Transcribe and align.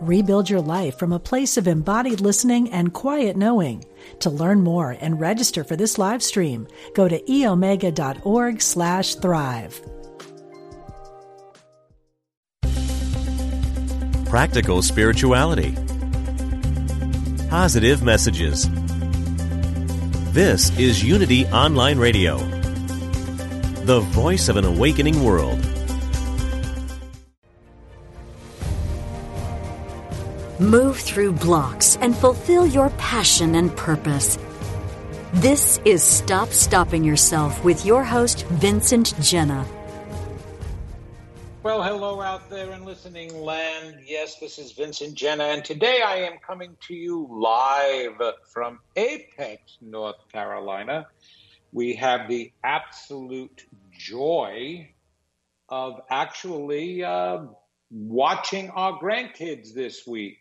Rebuild 0.00 0.48
your 0.48 0.62
life 0.62 0.98
from 0.98 1.12
a 1.12 1.18
place 1.18 1.58
of 1.58 1.68
embodied 1.68 2.20
listening 2.22 2.70
and 2.70 2.92
quiet 2.94 3.36
knowing. 3.36 3.84
To 4.20 4.30
learn 4.30 4.62
more 4.62 4.96
and 4.98 5.20
register 5.20 5.62
for 5.62 5.76
this 5.76 5.98
live 5.98 6.22
stream, 6.22 6.66
go 6.94 7.06
to 7.06 7.20
eomega.org 7.20 8.62
slash 8.62 9.16
thrive. 9.16 9.80
Practical 14.24 14.80
spirituality. 14.80 15.74
Positive 17.50 18.02
messages. 18.02 18.70
This 20.32 20.70
is 20.78 21.04
Unity 21.04 21.44
Online 21.46 21.98
Radio, 21.98 22.38
the 23.84 24.00
voice 24.00 24.48
of 24.48 24.56
an 24.56 24.64
awakening 24.64 25.24
world. 25.24 25.58
Move 30.60 30.98
through 30.98 31.32
blocks 31.32 31.96
and 32.02 32.14
fulfill 32.14 32.66
your 32.66 32.90
passion 32.98 33.54
and 33.54 33.74
purpose. 33.78 34.38
This 35.32 35.80
is 35.86 36.02
Stop 36.02 36.50
Stopping 36.50 37.02
Yourself 37.02 37.64
with 37.64 37.86
your 37.86 38.04
host, 38.04 38.44
Vincent 38.48 39.14
Genna. 39.20 39.66
Well, 41.62 41.82
hello 41.82 42.20
out 42.20 42.50
there 42.50 42.72
in 42.72 42.84
listening 42.84 43.34
land. 43.40 44.00
Yes, 44.04 44.38
this 44.38 44.58
is 44.58 44.72
Vincent 44.72 45.14
Genna, 45.14 45.54
and 45.54 45.64
today 45.64 46.02
I 46.06 46.16
am 46.16 46.34
coming 46.46 46.76
to 46.88 46.94
you 46.94 47.26
live 47.30 48.20
from 48.52 48.80
Apex, 48.96 49.78
North 49.80 50.28
Carolina. 50.30 51.06
We 51.72 51.94
have 51.94 52.28
the 52.28 52.52
absolute 52.62 53.64
joy 53.98 54.90
of 55.70 56.02
actually 56.10 57.02
uh, 57.02 57.44
watching 57.90 58.70
our 58.70 58.98
grandkids 59.00 59.74
this 59.74 60.06
week. 60.06 60.38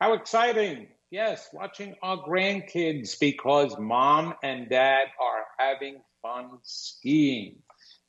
How 0.00 0.14
exciting! 0.14 0.88
Yes, 1.10 1.48
watching 1.52 1.94
our 2.02 2.18
grandkids 2.18 3.18
because 3.18 3.76
mom 3.78 4.34
and 4.42 4.68
dad 4.68 5.08
are 5.20 5.44
having 5.58 6.00
fun 6.22 6.58
skiing 6.62 7.56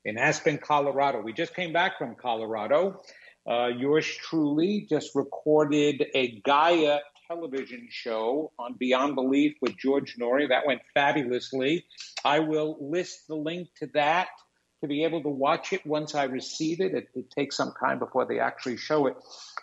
in 0.06 0.18
Aspen, 0.18 0.58
Colorado. 0.58 1.22
We 1.22 1.34
just 1.34 1.56
came 1.56 1.74
back 1.74 1.98
from 1.98 2.16
Colorado. 2.16 3.02
Uh, 3.50 3.68
yours 3.68 4.06
truly 4.06 4.86
just 4.90 5.12
recorded 5.16 6.06
a 6.16 6.40
Gaia 6.42 7.00
television 7.28 7.88
show 7.90 8.52
on 8.60 8.76
Beyond 8.78 9.16
Belief 9.16 9.56
with 9.62 9.78
George 9.78 10.16
Noory. 10.18 10.48
That 10.50 10.66
went 10.66 10.82
fabulously. 10.94 11.86
I 12.24 12.40
will 12.40 12.78
list 12.80 13.28
the 13.28 13.36
link 13.36 13.70
to 13.78 13.88
that 13.94 14.28
to 14.84 14.88
be 14.88 15.06
able 15.06 15.24
to 15.24 15.30
watch 15.30 15.72
it 15.72 15.86
once 15.86 16.14
I 16.14 16.26
receive 16.26 16.82
it. 16.82 16.94
It, 16.94 17.08
it 17.16 17.32
takes 17.32 17.56
some 17.56 17.74
time 17.80 18.00
before 18.00 18.26
they 18.26 18.40
actually 18.40 18.76
show 18.76 19.08
it. 19.08 19.16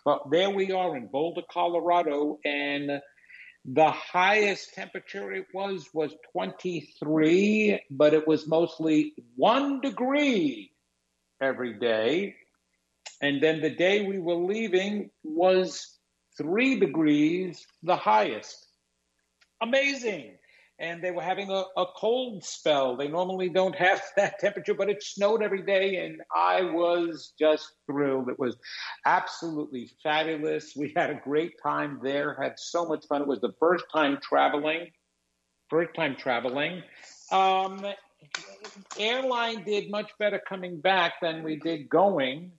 But 0.02 0.30
there 0.30 0.48
we 0.48 0.72
are 0.72 0.96
in 0.96 1.08
Boulder, 1.08 1.42
Colorado, 1.52 2.38
and 2.42 3.02
the 3.66 3.90
highest 3.90 4.72
temperature 4.72 5.30
it 5.30 5.44
was 5.52 5.86
was 5.92 6.14
23, 6.32 7.82
but 7.90 8.14
it 8.14 8.26
was 8.26 8.48
mostly 8.48 9.12
one 9.36 9.82
degree 9.82 10.72
every 11.38 11.78
day. 11.78 12.36
And 13.20 13.42
then 13.42 13.60
the 13.60 13.68
day 13.68 14.06
we 14.06 14.18
were 14.18 14.36
leaving 14.36 15.10
was 15.22 15.98
three 16.38 16.80
degrees, 16.80 17.66
the 17.82 17.96
highest. 17.96 18.66
Amazing 19.60 20.38
and 20.80 21.04
they 21.04 21.10
were 21.10 21.22
having 21.22 21.50
a, 21.50 21.64
a, 21.76 21.84
cold 21.96 22.42
spell. 22.42 22.96
They 22.96 23.06
normally 23.06 23.50
don't 23.50 23.76
have 23.76 24.02
that 24.16 24.38
temperature, 24.40 24.74
but 24.74 24.88
it 24.88 25.02
snowed 25.02 25.42
every 25.42 25.62
day, 25.62 25.96
and 25.96 26.22
I 26.34 26.62
was 26.62 27.34
just 27.38 27.72
thrilled. 27.86 28.30
It 28.30 28.38
was 28.38 28.56
absolutely 29.04 29.90
fabulous. 30.02 30.74
We 30.74 30.92
had 30.96 31.10
a 31.10 31.20
great 31.22 31.52
time 31.62 32.00
there, 32.02 32.36
had 32.40 32.58
so 32.58 32.86
much 32.86 33.06
fun. 33.06 33.20
It 33.20 33.28
was 33.28 33.40
the 33.40 33.54
first 33.60 33.84
time 33.94 34.18
traveling, 34.22 34.90
first 35.68 35.94
time 35.94 36.16
traveling. 36.16 36.82
Um, 37.30 37.86
airline 38.98 39.62
did 39.64 39.90
much 39.90 40.10
better 40.18 40.40
coming 40.48 40.80
back 40.80 41.14
than 41.20 41.42
we 41.42 41.56
did 41.56 41.88
going. 41.90 42.52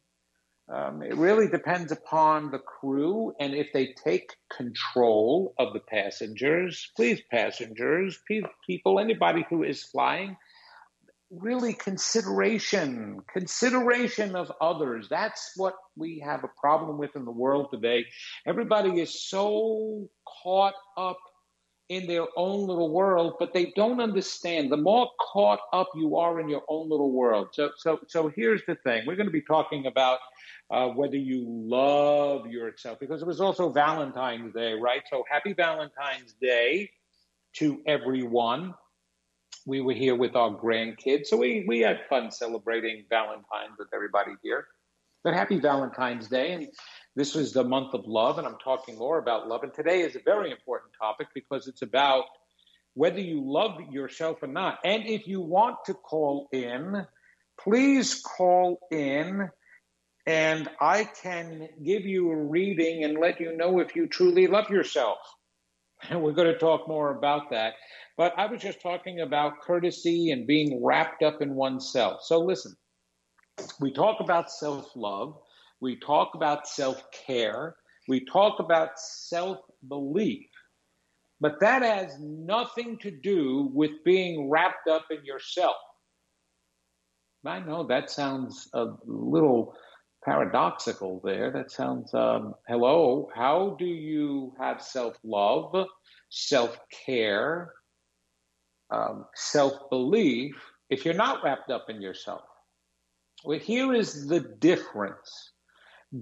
Um, 0.74 1.02
it 1.02 1.16
really 1.18 1.50
depends 1.50 1.92
upon 1.92 2.52
the 2.52 2.60
crew 2.60 3.34
and 3.40 3.54
if 3.54 3.68
they 3.74 3.94
take 4.06 4.36
control 4.56 5.54
of 5.60 5.74
the 5.74 5.82
passengers. 5.82 6.92
Please, 6.96 7.22
passengers, 7.30 8.18
people, 8.66 9.00
anybody 9.00 9.46
who 9.50 9.64
is 9.64 9.84
flying, 9.84 10.38
really 11.30 11.74
consideration, 11.74 13.20
consideration 13.34 14.36
of 14.36 14.52
others. 14.62 15.08
That's 15.10 15.52
what 15.58 15.76
we 15.98 16.24
have 16.26 16.44
a 16.44 16.50
problem 16.60 16.98
with 16.98 17.16
in 17.16 17.26
the 17.26 17.32
world 17.32 17.68
today. 17.72 18.06
Everybody 18.46 19.02
is 19.02 19.28
so 19.28 20.10
caught 20.44 20.76
up 20.98 21.18
in 21.92 22.08
their 22.08 22.26
own 22.38 22.66
little 22.68 22.90
world, 22.90 23.34
but 23.38 23.54
they 23.54 23.74
don't 23.76 24.00
understand. 24.00 24.72
The 24.72 24.78
more 24.78 25.10
caught 25.20 25.60
up 25.74 25.90
you 25.94 26.16
are 26.16 26.40
in 26.40 26.48
your 26.48 26.64
own 26.70 26.90
little 26.90 27.12
world. 27.12 27.50
So, 27.52 27.72
so, 27.76 28.00
so 28.08 28.32
here's 28.34 28.62
the 28.66 28.76
thing. 28.76 29.04
We're 29.06 29.18
going 29.18 29.28
to 29.28 29.32
be 29.32 29.42
talking 29.42 29.88
about 29.88 30.20
uh, 30.70 30.88
whether 30.88 31.18
you 31.18 31.44
love 31.46 32.48
yourself, 32.48 32.98
because 33.02 33.22
it 33.22 33.28
was 33.28 33.42
also 33.42 33.70
Valentine's 33.74 34.54
Day, 34.54 34.72
right? 34.72 35.02
So 35.10 35.26
happy 35.30 35.52
Valentine's 35.52 36.34
Day 36.42 36.90
to 37.58 37.82
everyone. 37.86 38.74
We 39.66 39.82
were 39.82 39.94
here 39.94 40.16
with 40.16 40.34
our 40.38 40.52
grandkids, 40.52 41.26
so 41.26 41.36
we, 41.36 41.66
we 41.68 41.82
had 41.82 42.00
fun 42.10 42.32
celebrating 42.32 43.04
Valentine's 43.10 43.78
with 43.78 43.90
everybody 43.94 44.32
here. 44.42 44.66
But 45.26 45.34
happy 45.34 45.60
Valentine's 45.60 46.30
Day. 46.30 46.54
And 46.54 46.68
this 47.16 47.36
was 47.36 47.52
the 47.54 47.64
month 47.64 47.94
of 47.94 48.06
love, 48.06 48.38
and 48.38 48.48
I'm 48.48 48.58
talking 48.64 48.98
more 48.98 49.18
about 49.18 49.48
love. 49.48 49.64
And 49.64 49.74
today 49.74 50.02
is 50.02 50.16
a 50.16 50.22
very 50.24 50.52
important 50.52 50.94
topic 51.00 51.28
because 51.34 51.68
it's 51.68 51.82
about 51.82 52.26
whether 52.94 53.20
you 53.20 53.42
love 53.44 53.80
yourself 53.92 54.44
or 54.44 54.48
not. 54.48 54.80
And 54.84 55.06
if 55.06 55.28
you 55.28 55.42
want 55.42 55.78
to 55.86 55.94
call 55.94 56.48
in, 56.52 57.06
please 57.60 58.22
call 58.22 58.80
in 58.92 59.50
and 60.28 60.70
I 60.80 61.06
can 61.06 61.68
give 61.84 62.06
you 62.06 62.30
a 62.32 62.36
reading 62.36 63.04
and 63.04 63.18
let 63.18 63.40
you 63.40 63.56
know 63.58 63.80
if 63.80 63.96
you 63.96 64.08
truly 64.08 64.48
love 64.48 64.70
yourself. 64.70 65.18
And 66.10 66.22
we're 66.24 66.34
going 66.34 66.52
to 66.52 66.60
talk 66.60 66.88
more 66.88 67.16
about 67.16 67.50
that. 67.52 67.74
But 68.18 68.34
I 68.38 68.46
was 68.46 68.62
just 68.62 68.82
talking 68.82 69.22
about 69.22 69.62
courtesy 69.62 70.32
and 70.32 70.46
being 70.46 70.84
wrapped 70.84 71.24
up 71.24 71.42
in 71.42 71.56
oneself. 71.56 72.22
So 72.24 72.40
listen, 72.40 72.76
we 73.80 73.92
talk 73.92 74.20
about 74.20 74.52
self 74.52 74.92
love, 74.96 75.38
we 75.82 76.00
talk 76.00 76.36
about 76.36 76.68
self 76.68 77.04
care, 77.12 77.76
we 78.08 78.24
talk 78.26 78.60
about 78.60 79.00
self 79.00 79.60
belief. 79.88 80.48
But 81.40 81.60
that 81.60 81.82
has 81.82 82.20
nothing 82.20 83.00
to 83.00 83.10
do 83.10 83.72
with 83.74 83.92
being 84.06 84.50
wrapped 84.50 84.88
up 84.88 85.06
in 85.10 85.26
yourself. 85.26 85.76
I 87.46 87.60
know 87.60 87.88
that 87.88 88.12
sounds 88.12 88.70
a 88.74 88.86
little 89.06 89.76
paradoxical 90.24 91.20
there. 91.24 91.52
That 91.52 91.72
sounds, 91.72 92.14
um, 92.14 92.54
hello, 92.68 93.30
how 93.34 93.76
do 93.80 93.86
you 93.86 94.54
have 94.60 94.82
self 94.82 95.18
love, 95.24 95.88
self 96.30 96.78
care, 97.06 97.74
um, 98.92 99.26
self 99.36 99.90
belief 99.90 100.56
if 100.92 101.06
you're 101.06 101.16
not 101.16 101.44
wrapped 101.44 101.72
up 101.72 101.90
in 101.90 102.02
yourself? 102.02 102.42
Well, 103.44 103.58
here 103.58 103.94
is 103.94 104.28
the 104.28 104.40
difference. 104.40 105.51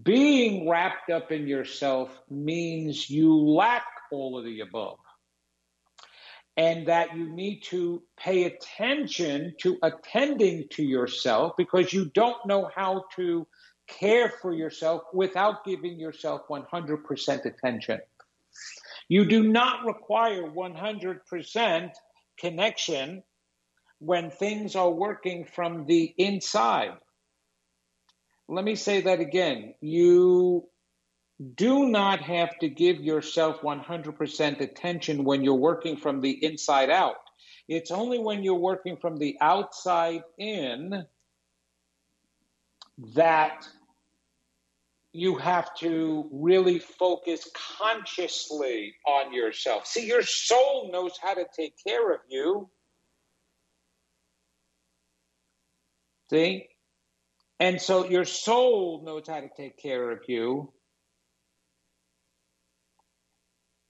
Being 0.04 0.70
wrapped 0.70 1.10
up 1.10 1.32
in 1.32 1.48
yourself 1.48 2.12
means 2.30 3.10
you 3.10 3.36
lack 3.36 3.86
all 4.12 4.38
of 4.38 4.46
the 4.46 4.60
above. 4.60 5.00
And 6.58 6.88
that 6.88 7.16
you 7.16 7.30
need 7.30 7.62
to 7.66 8.04
pay 8.18 8.44
attention 8.44 9.56
to 9.62 9.78
attending 9.82 10.68
to 10.72 10.84
yourself 10.84 11.54
because 11.58 11.94
you 11.94 12.12
don't 12.14 12.46
know 12.46 12.70
how 12.76 13.06
to 13.16 13.48
care 13.88 14.30
for 14.42 14.54
yourself 14.54 15.04
without 15.14 15.66
giving 15.66 16.00
yourself 16.00 16.42
100% 16.50 17.46
attention. 17.46 18.00
You 19.08 19.26
do 19.26 19.44
not 19.44 19.86
require 19.86 20.44
100% 20.44 21.92
connection 22.38 23.24
when 24.00 24.30
things 24.30 24.76
are 24.76 24.92
working 24.92 25.46
from 25.46 25.86
the 25.88 26.14
inside. 26.18 26.98
Let 28.52 28.66
me 28.66 28.76
say 28.76 29.02
that 29.02 29.20
again. 29.20 29.76
You 29.80 30.68
do 31.54 31.88
not 31.88 32.20
have 32.22 32.58
to 32.60 32.68
give 32.68 33.00
yourself 33.00 33.62
100% 33.62 34.60
attention 34.60 35.24
when 35.24 35.44
you're 35.44 35.54
working 35.54 35.98
from 35.98 36.20
the 36.20 36.44
inside 36.44 36.90
out. 36.90 37.18
It's 37.68 37.92
only 37.92 38.18
when 38.18 38.44
you're 38.44 38.56
working 38.56 38.98
from 38.98 39.18
the 39.18 39.38
outside 39.40 40.24
in 40.40 41.06
that 43.14 43.68
you 45.14 45.38
have 45.38 45.76
to 45.76 46.28
really 46.32 46.80
focus 46.80 47.48
consciously 47.78 48.96
on 49.08 49.32
yourself. 49.32 49.86
See, 49.86 50.08
your 50.08 50.24
soul 50.24 50.90
knows 50.92 51.14
how 51.22 51.36
to 51.36 51.46
take 51.56 51.76
care 51.86 52.12
of 52.12 52.22
you. 52.28 52.68
See? 56.32 56.69
And 57.60 57.82
so 57.82 58.10
your 58.10 58.26
soul 58.26 59.04
knows 59.04 59.28
how 59.28 59.42
to 59.42 59.50
take 59.56 59.78
care 59.78 60.12
of 60.12 60.20
you. 60.28 60.72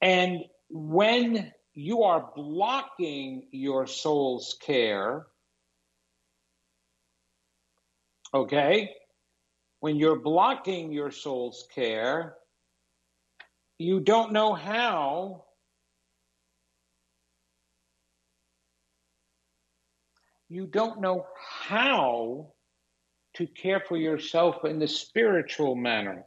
And 0.02 0.44
when 0.68 1.52
you 1.74 2.02
are 2.02 2.32
blocking 2.34 3.46
your 3.52 3.86
soul's 3.86 4.56
care, 4.60 5.26
okay, 8.34 8.90
when 9.78 9.96
you're 9.96 10.18
blocking 10.18 10.92
your 10.92 11.10
soul's 11.10 11.66
care, 11.72 12.36
you 13.78 14.00
don't 14.00 14.32
know 14.32 14.52
how 14.52 15.44
you 20.48 20.66
don't 20.66 21.00
know 21.00 21.26
how 21.68 22.52
to 23.40 23.46
care 23.46 23.80
for 23.80 23.96
yourself 23.96 24.64
in 24.64 24.78
the 24.78 24.86
spiritual 24.86 25.74
manner. 25.74 26.24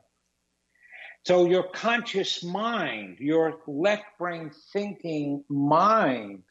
So, 1.25 1.45
your 1.45 1.63
conscious 1.63 2.43
mind, 2.43 3.19
your 3.19 3.59
left 3.67 4.05
brain 4.19 4.51
thinking 4.73 5.45
mind, 5.47 6.43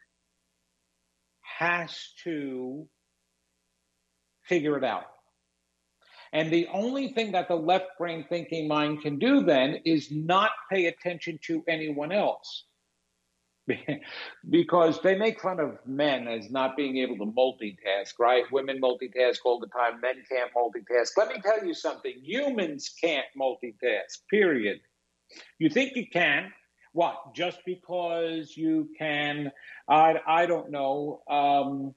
has 1.59 1.95
to 2.25 2.89
figure 4.45 4.79
it 4.79 4.85
out. 4.85 5.05
And 6.33 6.51
the 6.51 6.69
only 6.73 7.09
thing 7.09 7.33
that 7.33 7.49
the 7.49 7.57
left 7.57 7.99
brain 7.99 8.25
thinking 8.29 8.67
mind 8.67 9.03
can 9.03 9.19
do 9.19 9.43
then 9.43 9.81
is 9.85 10.11
not 10.11 10.51
pay 10.71 10.87
attention 10.87 11.39
to 11.43 11.63
anyone 11.69 12.13
else. 12.13 12.65
because 14.51 15.01
they 15.03 15.17
make 15.17 15.41
fun 15.41 15.61
of 15.61 15.79
men 15.87 16.27
as 16.27 16.51
not 16.51 16.77
being 16.77 16.99
able 16.99 17.17
to 17.19 17.33
multitask, 17.33 18.19
right? 18.19 18.45
Women 18.51 18.81
multitask 18.81 19.39
all 19.45 19.61
the 19.61 19.69
time, 19.69 20.01
men 20.01 20.23
can't 20.29 20.51
multitask. 20.55 21.11
Let 21.17 21.29
me 21.29 21.41
tell 21.43 21.65
you 21.65 21.75
something 21.75 22.15
humans 22.23 22.93
can't 23.01 23.27
multitask, 23.41 24.19
period. 24.31 24.81
You 25.59 25.71
think 25.71 25.93
you 25.95 26.07
can. 26.13 26.53
What? 26.93 27.35
Just 27.35 27.61
because 27.65 28.55
you 28.57 28.91
can, 28.99 29.51
I, 29.89 30.17
I 30.27 30.47
don't 30.47 30.71
know, 30.71 31.23
um, 31.31 31.95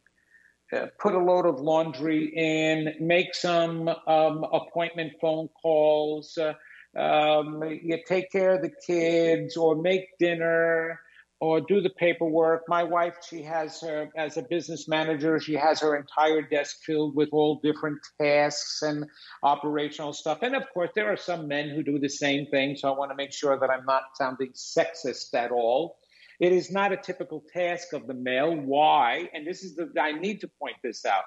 uh, 0.73 0.87
put 0.99 1.13
a 1.13 1.19
load 1.19 1.45
of 1.45 1.59
laundry 1.59 2.31
in, 2.35 2.93
make 3.05 3.35
some 3.35 3.87
um, 3.87 4.45
appointment 4.51 5.13
phone 5.21 5.47
calls, 5.61 6.37
uh, 6.37 6.53
um, 6.99 7.61
you 7.63 7.99
take 8.07 8.31
care 8.31 8.55
of 8.55 8.61
the 8.61 8.71
kids, 8.85 9.57
or 9.57 9.75
make 9.75 10.17
dinner, 10.17 10.99
or 11.39 11.61
do 11.61 11.81
the 11.81 11.89
paperwork. 11.89 12.63
My 12.67 12.83
wife, 12.83 13.15
she 13.27 13.43
has 13.43 13.81
her 13.81 14.09
as 14.15 14.37
a 14.37 14.41
business 14.41 14.87
manager, 14.87 15.39
she 15.39 15.53
has 15.53 15.81
her 15.81 15.95
entire 15.95 16.41
desk 16.41 16.77
filled 16.83 17.15
with 17.15 17.29
all 17.31 17.59
different 17.63 17.99
tasks 18.21 18.81
and 18.81 19.05
operational 19.43 20.13
stuff. 20.13 20.39
And 20.41 20.55
of 20.55 20.63
course, 20.73 20.91
there 20.95 21.11
are 21.11 21.17
some 21.17 21.47
men 21.47 21.69
who 21.69 21.83
do 21.83 21.99
the 21.99 22.09
same 22.09 22.47
thing. 22.47 22.75
So 22.75 22.91
I 22.91 22.97
want 22.97 23.11
to 23.11 23.15
make 23.15 23.33
sure 23.33 23.59
that 23.59 23.69
I'm 23.69 23.85
not 23.85 24.03
sounding 24.15 24.53
sexist 24.53 25.33
at 25.33 25.51
all. 25.51 25.97
It 26.39 26.51
is 26.51 26.69
not 26.71 26.91
a 26.91 26.97
typical 26.97 27.43
task 27.53 27.93
of 27.93 28.07
the 28.07 28.13
male. 28.13 28.53
Why? 28.53 29.29
And 29.33 29.47
this 29.47 29.63
is 29.63 29.75
the, 29.75 29.89
I 29.99 30.11
need 30.13 30.41
to 30.41 30.49
point 30.59 30.75
this 30.83 31.05
out. 31.05 31.23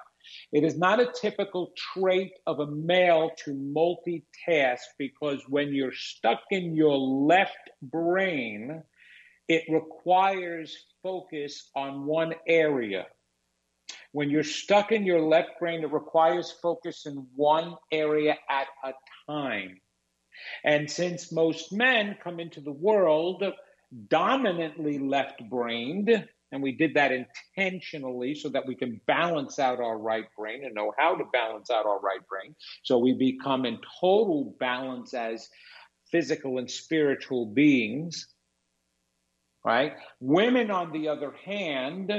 It 0.51 0.63
is 0.63 0.77
not 0.77 0.99
a 0.99 1.11
typical 1.19 1.71
trait 1.93 2.33
of 2.45 2.59
a 2.59 2.67
male 2.67 3.31
to 3.45 3.51
multitask 3.51 4.83
because 4.97 5.41
when 5.47 5.73
you're 5.73 5.93
stuck 5.93 6.41
in 6.51 6.75
your 6.75 6.97
left 6.97 7.57
brain, 7.81 8.83
it 9.49 9.63
requires 9.67 10.77
focus 11.03 11.69
on 11.75 12.05
one 12.05 12.35
area. 12.47 13.07
When 14.11 14.29
you're 14.29 14.43
stuck 14.43 14.91
in 14.91 15.05
your 15.05 15.21
left 15.21 15.59
brain, 15.59 15.83
it 15.83 15.91
requires 15.91 16.51
focus 16.51 17.05
in 17.05 17.27
one 17.35 17.75
area 17.91 18.37
at 18.49 18.67
a 18.83 18.93
time. 19.29 19.81
And 20.63 20.89
since 20.89 21.31
most 21.31 21.73
men 21.73 22.15
come 22.23 22.39
into 22.39 22.61
the 22.61 22.71
world 22.71 23.43
dominantly 24.07 24.99
left 24.99 25.41
brained, 25.49 26.27
and 26.51 26.63
we 26.63 26.71
did 26.71 26.93
that 26.95 27.11
intentionally 27.11 28.35
so 28.35 28.49
that 28.49 28.65
we 28.67 28.75
can 28.75 29.01
balance 29.05 29.59
out 29.59 29.79
our 29.79 29.97
right 29.97 30.25
brain 30.37 30.63
and 30.63 30.73
know 30.73 30.93
how 30.97 31.15
to 31.15 31.23
balance 31.33 31.69
out 31.69 31.85
our 31.85 31.99
right 31.99 32.25
brain. 32.27 32.55
So 32.83 32.97
we 32.97 33.13
become 33.13 33.65
in 33.65 33.79
total 33.99 34.55
balance 34.59 35.13
as 35.13 35.47
physical 36.11 36.57
and 36.57 36.69
spiritual 36.69 37.47
beings, 37.47 38.27
right? 39.63 39.93
Women, 40.19 40.71
on 40.71 40.91
the 40.91 41.09
other 41.09 41.33
hand, 41.45 42.11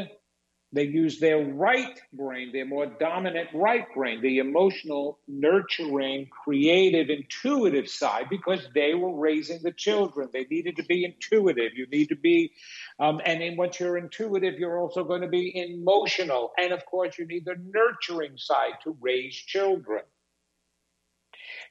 they 0.72 0.84
use 0.84 1.18
their 1.18 1.44
right 1.44 2.00
brain, 2.12 2.52
their 2.52 2.64
more 2.64 2.86
dominant 2.86 3.48
right 3.52 3.86
brain, 3.92 4.22
the 4.22 4.38
emotional, 4.38 5.18
nurturing, 5.26 6.28
creative, 6.44 7.10
intuitive 7.10 7.88
side, 7.88 8.26
because 8.30 8.68
they 8.72 8.94
were 8.94 9.18
raising 9.18 9.60
the 9.62 9.72
children. 9.72 10.28
They 10.32 10.44
needed 10.44 10.76
to 10.76 10.84
be 10.84 11.04
intuitive. 11.04 11.72
You 11.74 11.86
need 11.88 12.10
to 12.10 12.16
be, 12.16 12.52
um, 13.00 13.20
and 13.24 13.40
then 13.40 13.56
once 13.56 13.80
you're 13.80 13.98
intuitive, 13.98 14.60
you're 14.60 14.78
also 14.78 15.02
going 15.02 15.22
to 15.22 15.28
be 15.28 15.52
emotional. 15.56 16.52
And 16.56 16.72
of 16.72 16.86
course, 16.86 17.18
you 17.18 17.26
need 17.26 17.46
the 17.46 17.56
nurturing 17.60 18.36
side 18.36 18.74
to 18.84 18.96
raise 19.00 19.34
children. 19.34 20.02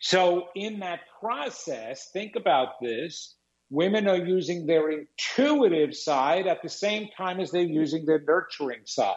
So, 0.02 0.48
in 0.56 0.80
that 0.80 1.02
process, 1.20 2.10
think 2.12 2.36
about 2.36 2.82
this 2.82 3.36
Women 3.70 4.08
are 4.08 4.18
using 4.18 4.66
their 4.66 4.90
intuitive 4.90 5.96
side 5.96 6.48
at 6.48 6.64
the 6.64 6.70
same 6.70 7.10
time 7.16 7.40
as 7.40 7.52
they're 7.52 7.62
using 7.62 8.06
their 8.06 8.20
nurturing 8.20 8.82
side. 8.86 9.16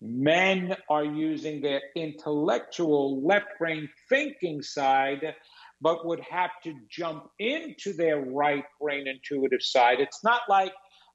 Men 0.00 0.74
are 0.88 1.04
using 1.04 1.60
their 1.60 1.80
intellectual 1.94 3.24
left 3.24 3.46
brain 3.58 3.88
thinking 4.08 4.62
side, 4.62 5.34
but 5.80 6.06
would 6.06 6.20
have 6.28 6.50
to 6.64 6.74
jump 6.90 7.28
into 7.38 7.92
their 7.92 8.20
right 8.20 8.64
brain 8.80 9.06
intuitive 9.06 9.62
side. 9.62 10.00
It's 10.00 10.24
not 10.24 10.42
like 10.48 10.72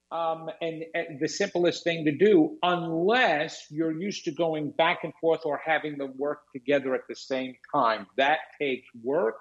um, 0.09 0.49
and, 0.61 0.85
and, 0.93 1.19
the 1.19 1.27
simplest 1.27 1.83
thing 1.83 2.05
to 2.05 2.13
do 2.13 2.57
unless 2.63 3.65
you're 3.69 3.91
used 3.91 4.23
to 4.23 4.31
going 4.31 4.71
back 4.71 4.99
and 5.03 5.11
forth 5.19 5.41
or 5.43 5.59
having 5.65 5.97
them 5.97 6.13
work 6.17 6.43
together 6.53 6.95
at 6.95 7.01
the 7.09 7.15
same 7.15 7.55
time. 7.73 8.07
That 8.15 8.39
takes 8.57 8.87
work 9.03 9.35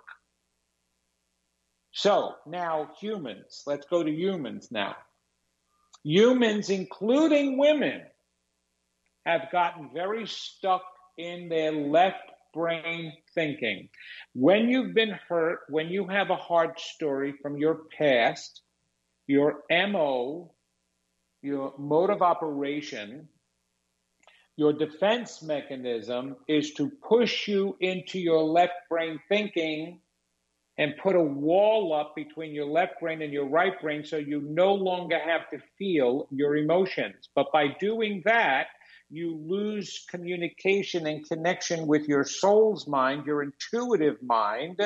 so 1.96 2.34
now 2.44 2.90
humans, 3.00 3.62
let's 3.66 3.86
go 3.86 4.02
to 4.02 4.10
humans 4.10 4.68
now. 4.70 4.96
Humans, 6.04 6.68
including 6.68 7.56
women, 7.56 8.02
have 9.24 9.50
gotten 9.50 9.88
very 9.94 10.26
stuck 10.26 10.82
in 11.16 11.48
their 11.48 11.72
left 11.72 12.30
brain 12.52 13.14
thinking. 13.34 13.88
When 14.34 14.68
you've 14.68 14.92
been 14.92 15.18
hurt, 15.26 15.60
when 15.70 15.88
you 15.88 16.06
have 16.06 16.28
a 16.28 16.36
hard 16.36 16.78
story 16.78 17.32
from 17.40 17.56
your 17.56 17.80
past, 17.96 18.60
your 19.26 19.62
MO, 19.70 20.52
your 21.40 21.72
mode 21.78 22.10
of 22.10 22.20
operation, 22.20 23.26
your 24.56 24.74
defense 24.74 25.42
mechanism 25.42 26.36
is 26.46 26.74
to 26.74 26.90
push 26.90 27.48
you 27.48 27.74
into 27.80 28.18
your 28.18 28.42
left 28.42 28.74
brain 28.90 29.18
thinking 29.30 30.02
and 30.78 30.94
put 31.02 31.16
a 31.16 31.22
wall 31.22 31.94
up 31.94 32.14
between 32.14 32.52
your 32.52 32.66
left 32.66 33.00
brain 33.00 33.22
and 33.22 33.32
your 33.32 33.46
right 33.46 33.80
brain 33.80 34.04
so 34.04 34.16
you 34.16 34.42
no 34.42 34.74
longer 34.74 35.18
have 35.18 35.48
to 35.50 35.58
feel 35.78 36.28
your 36.30 36.56
emotions. 36.56 37.30
But 37.34 37.46
by 37.52 37.68
doing 37.80 38.22
that, 38.26 38.66
you 39.08 39.36
lose 39.36 40.04
communication 40.10 41.06
and 41.06 41.26
connection 41.26 41.86
with 41.86 42.06
your 42.08 42.24
soul's 42.24 42.86
mind, 42.86 43.24
your 43.24 43.42
intuitive 43.42 44.22
mind. 44.22 44.80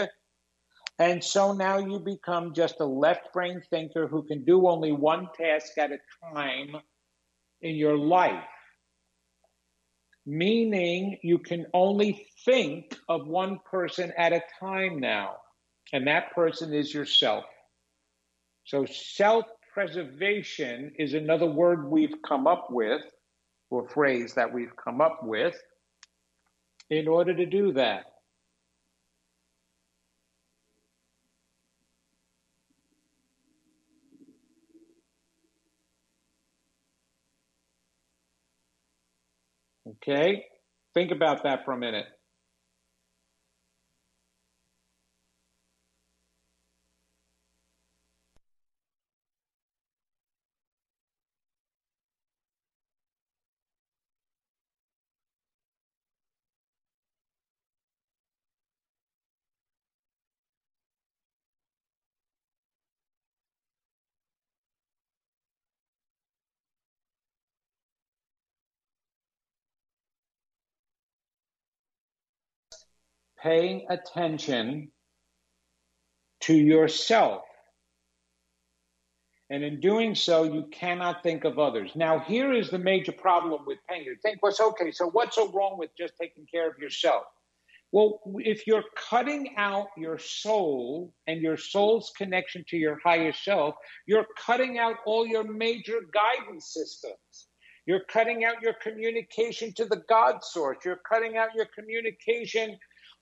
And 0.99 1.25
so 1.25 1.55
now 1.55 1.79
you 1.79 1.99
become 1.99 2.55
just 2.55 2.79
a 2.81 2.85
left 2.85 3.33
brain 3.33 3.63
thinker 3.71 4.07
who 4.07 4.23
can 4.23 4.45
do 4.45 4.69
only 4.69 4.93
one 4.93 5.29
task 5.37 5.79
at 5.79 5.91
a 5.91 5.99
time 6.35 6.77
in 7.63 7.75
your 7.75 7.97
life. 7.97 8.45
Meaning 10.27 11.19
you 11.23 11.39
can 11.39 11.67
only 11.73 12.29
think 12.45 12.95
of 13.09 13.27
one 13.27 13.59
person 13.69 14.13
at 14.17 14.33
a 14.33 14.43
time 14.61 15.01
now 15.01 15.39
and 15.93 16.07
that 16.07 16.33
person 16.35 16.73
is 16.73 16.93
yourself. 16.93 17.45
So 18.65 18.87
self 18.87 19.47
preservation 19.73 20.93
is 20.99 21.15
another 21.15 21.47
word 21.47 21.89
we've 21.89 22.15
come 22.27 22.47
up 22.47 22.69
with, 22.71 23.03
or 23.71 23.89
phrase 23.89 24.35
that 24.35 24.53
we've 24.53 24.75
come 24.83 25.01
up 25.01 25.21
with, 25.23 25.57
in 26.91 27.09
order 27.09 27.35
to 27.35 27.47
do 27.47 27.73
that. 27.73 28.05
Okay? 40.03 40.45
Think 40.95 41.11
about 41.13 41.43
that 41.45 41.65
for 41.65 41.73
a 41.73 41.79
minute. 41.79 42.07
Paying 73.43 73.87
attention 73.89 74.91
to 76.43 76.55
yourself. 76.55 77.43
And 79.51 79.65
in 79.65 79.81
doing 79.81 80.15
so, 80.15 80.45
you 80.45 80.69
cannot 80.71 81.23
think 81.23 81.45
of 81.45 81.59
others. 81.59 81.91
Now, 81.97 82.21
here 82.21 82.53
is 82.53 82.71
the 82.71 82.79
major 82.79 83.13
problem 83.13 83.63
with 83.67 83.79
pain. 83.89 84.05
You 84.05 84.17
think, 84.23 84.39
what's 84.43 84.61
okay, 84.61 84.93
so 84.93 85.11
what's 85.11 85.35
so 85.35 85.51
wrong 85.51 85.77
with 85.77 85.91
just 85.99 86.15
taking 86.21 86.47
care 86.53 86.71
of 86.71 86.79
yourself? 86.79 87.25
Well, 87.93 88.21
if 88.37 88.69
you're 88.69 88.85
cutting 89.11 89.55
out 89.57 89.89
your 89.97 90.19
soul 90.19 91.13
and 91.27 91.41
your 91.41 91.57
soul's 91.57 92.13
connection 92.17 92.65
to 92.69 92.77
your 92.77 93.01
higher 93.03 93.33
self, 93.33 93.75
you're 94.07 94.27
cutting 94.39 94.79
out 94.79 94.97
all 95.05 95.27
your 95.27 95.43
major 95.43 96.01
guidance 96.13 96.73
systems. 96.73 97.49
You're 97.87 98.05
cutting 98.09 98.45
out 98.45 98.63
your 98.63 98.75
communication 98.75 99.73
to 99.75 99.85
the 99.85 100.03
God 100.09 100.45
source. 100.45 100.79
You're 100.85 101.01
cutting 101.09 101.37
out 101.37 101.49
your 101.57 101.67
communication 101.77 102.79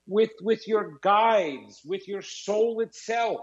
with, 0.09 0.31
with 0.41 0.67
your 0.67 0.97
guides, 1.01 1.81
with 1.85 2.07
your 2.07 2.21
soul 2.21 2.81
itself. 2.81 3.41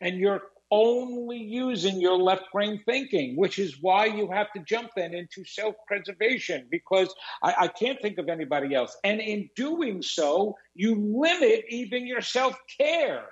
And 0.00 0.16
you're 0.16 0.42
only 0.70 1.38
using 1.38 2.00
your 2.00 2.16
left 2.16 2.44
brain 2.52 2.82
thinking, 2.84 3.36
which 3.36 3.58
is 3.58 3.76
why 3.80 4.06
you 4.06 4.30
have 4.30 4.52
to 4.52 4.62
jump 4.66 4.90
then 4.96 5.14
into 5.14 5.44
self 5.44 5.74
preservation 5.86 6.66
because 6.70 7.14
I, 7.42 7.54
I, 7.60 7.68
can't 7.68 8.00
think 8.00 8.18
of 8.18 8.28
anybody 8.28 8.74
else. 8.74 8.96
And 9.04 9.20
in 9.20 9.50
doing 9.54 10.02
so, 10.02 10.56
you 10.74 10.96
limit 10.96 11.64
even 11.68 12.06
your 12.06 12.22
self 12.22 12.56
care. 12.80 13.26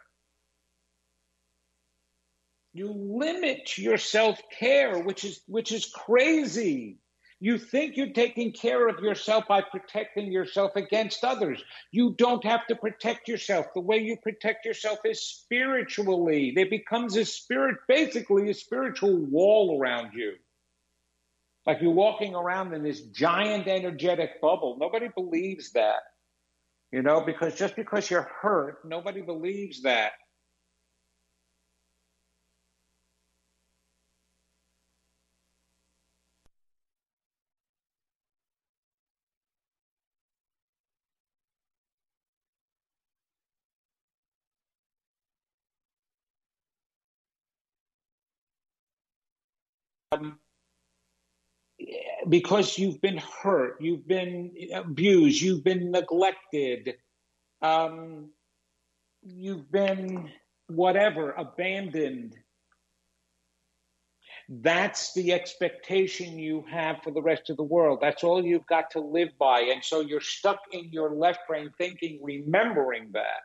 You 2.74 2.92
limit 2.92 3.76
your 3.76 3.98
self 3.98 4.40
care, 4.58 5.00
which 5.00 5.24
is 5.24 5.42
which 5.46 5.72
is 5.72 5.86
crazy. 5.86 6.98
You 7.42 7.58
think 7.58 7.96
you're 7.96 8.12
taking 8.12 8.52
care 8.52 8.86
of 8.86 9.00
yourself 9.00 9.48
by 9.48 9.62
protecting 9.62 10.30
yourself 10.30 10.76
against 10.76 11.24
others. 11.24 11.60
You 11.90 12.14
don't 12.16 12.44
have 12.44 12.64
to 12.68 12.76
protect 12.76 13.26
yourself. 13.26 13.66
The 13.74 13.80
way 13.80 13.98
you 13.98 14.16
protect 14.16 14.64
yourself 14.64 15.00
is 15.04 15.20
spiritually. 15.20 16.52
There 16.54 16.70
becomes 16.70 17.16
a 17.16 17.24
spirit, 17.24 17.78
basically 17.88 18.48
a 18.48 18.54
spiritual 18.54 19.16
wall 19.16 19.76
around 19.76 20.12
you. 20.14 20.34
Like 21.66 21.78
you're 21.82 21.90
walking 21.90 22.36
around 22.36 22.74
in 22.74 22.84
this 22.84 23.00
giant 23.00 23.66
energetic 23.66 24.40
bubble. 24.40 24.76
Nobody 24.78 25.08
believes 25.12 25.72
that. 25.72 26.02
You 26.92 27.02
know, 27.02 27.22
because 27.22 27.56
just 27.56 27.74
because 27.74 28.08
you're 28.08 28.30
hurt, 28.40 28.84
nobody 28.84 29.20
believes 29.20 29.82
that. 29.82 30.12
Um, 50.12 50.38
because 52.28 52.78
you've 52.78 53.00
been 53.00 53.18
hurt, 53.18 53.76
you've 53.80 54.06
been 54.06 54.52
abused, 54.74 55.40
you've 55.40 55.64
been 55.64 55.90
neglected, 55.90 56.94
um, 57.60 58.30
you've 59.22 59.70
been 59.70 60.30
whatever, 60.68 61.32
abandoned. 61.32 62.36
That's 64.48 65.14
the 65.14 65.32
expectation 65.32 66.38
you 66.38 66.64
have 66.70 67.02
for 67.02 67.10
the 67.10 67.22
rest 67.22 67.48
of 67.48 67.56
the 67.56 67.62
world. 67.62 68.00
That's 68.00 68.24
all 68.24 68.44
you've 68.44 68.66
got 68.66 68.90
to 68.92 69.00
live 69.00 69.30
by. 69.38 69.60
And 69.60 69.82
so 69.82 70.00
you're 70.00 70.20
stuck 70.20 70.60
in 70.72 70.90
your 70.92 71.14
left 71.14 71.40
brain 71.48 71.70
thinking, 71.78 72.20
remembering 72.22 73.10
that. 73.12 73.42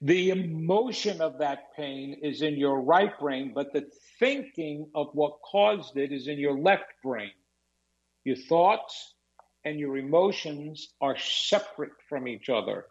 The 0.00 0.30
emotion 0.30 1.20
of 1.20 1.38
that 1.38 1.74
pain 1.74 2.20
is 2.22 2.42
in 2.42 2.56
your 2.56 2.80
right 2.80 3.18
brain, 3.18 3.52
but 3.52 3.72
the 3.72 3.90
thinking 4.20 4.88
of 4.94 5.08
what 5.12 5.42
caused 5.42 5.96
it 5.96 6.12
is 6.12 6.28
in 6.28 6.38
your 6.38 6.58
left 6.58 6.92
brain. 7.02 7.32
Your 8.24 8.36
thoughts 8.36 9.14
and 9.64 9.80
your 9.80 9.96
emotions 9.96 10.94
are 11.00 11.16
separate 11.18 11.92
from 12.08 12.28
each 12.28 12.48
other. 12.48 12.86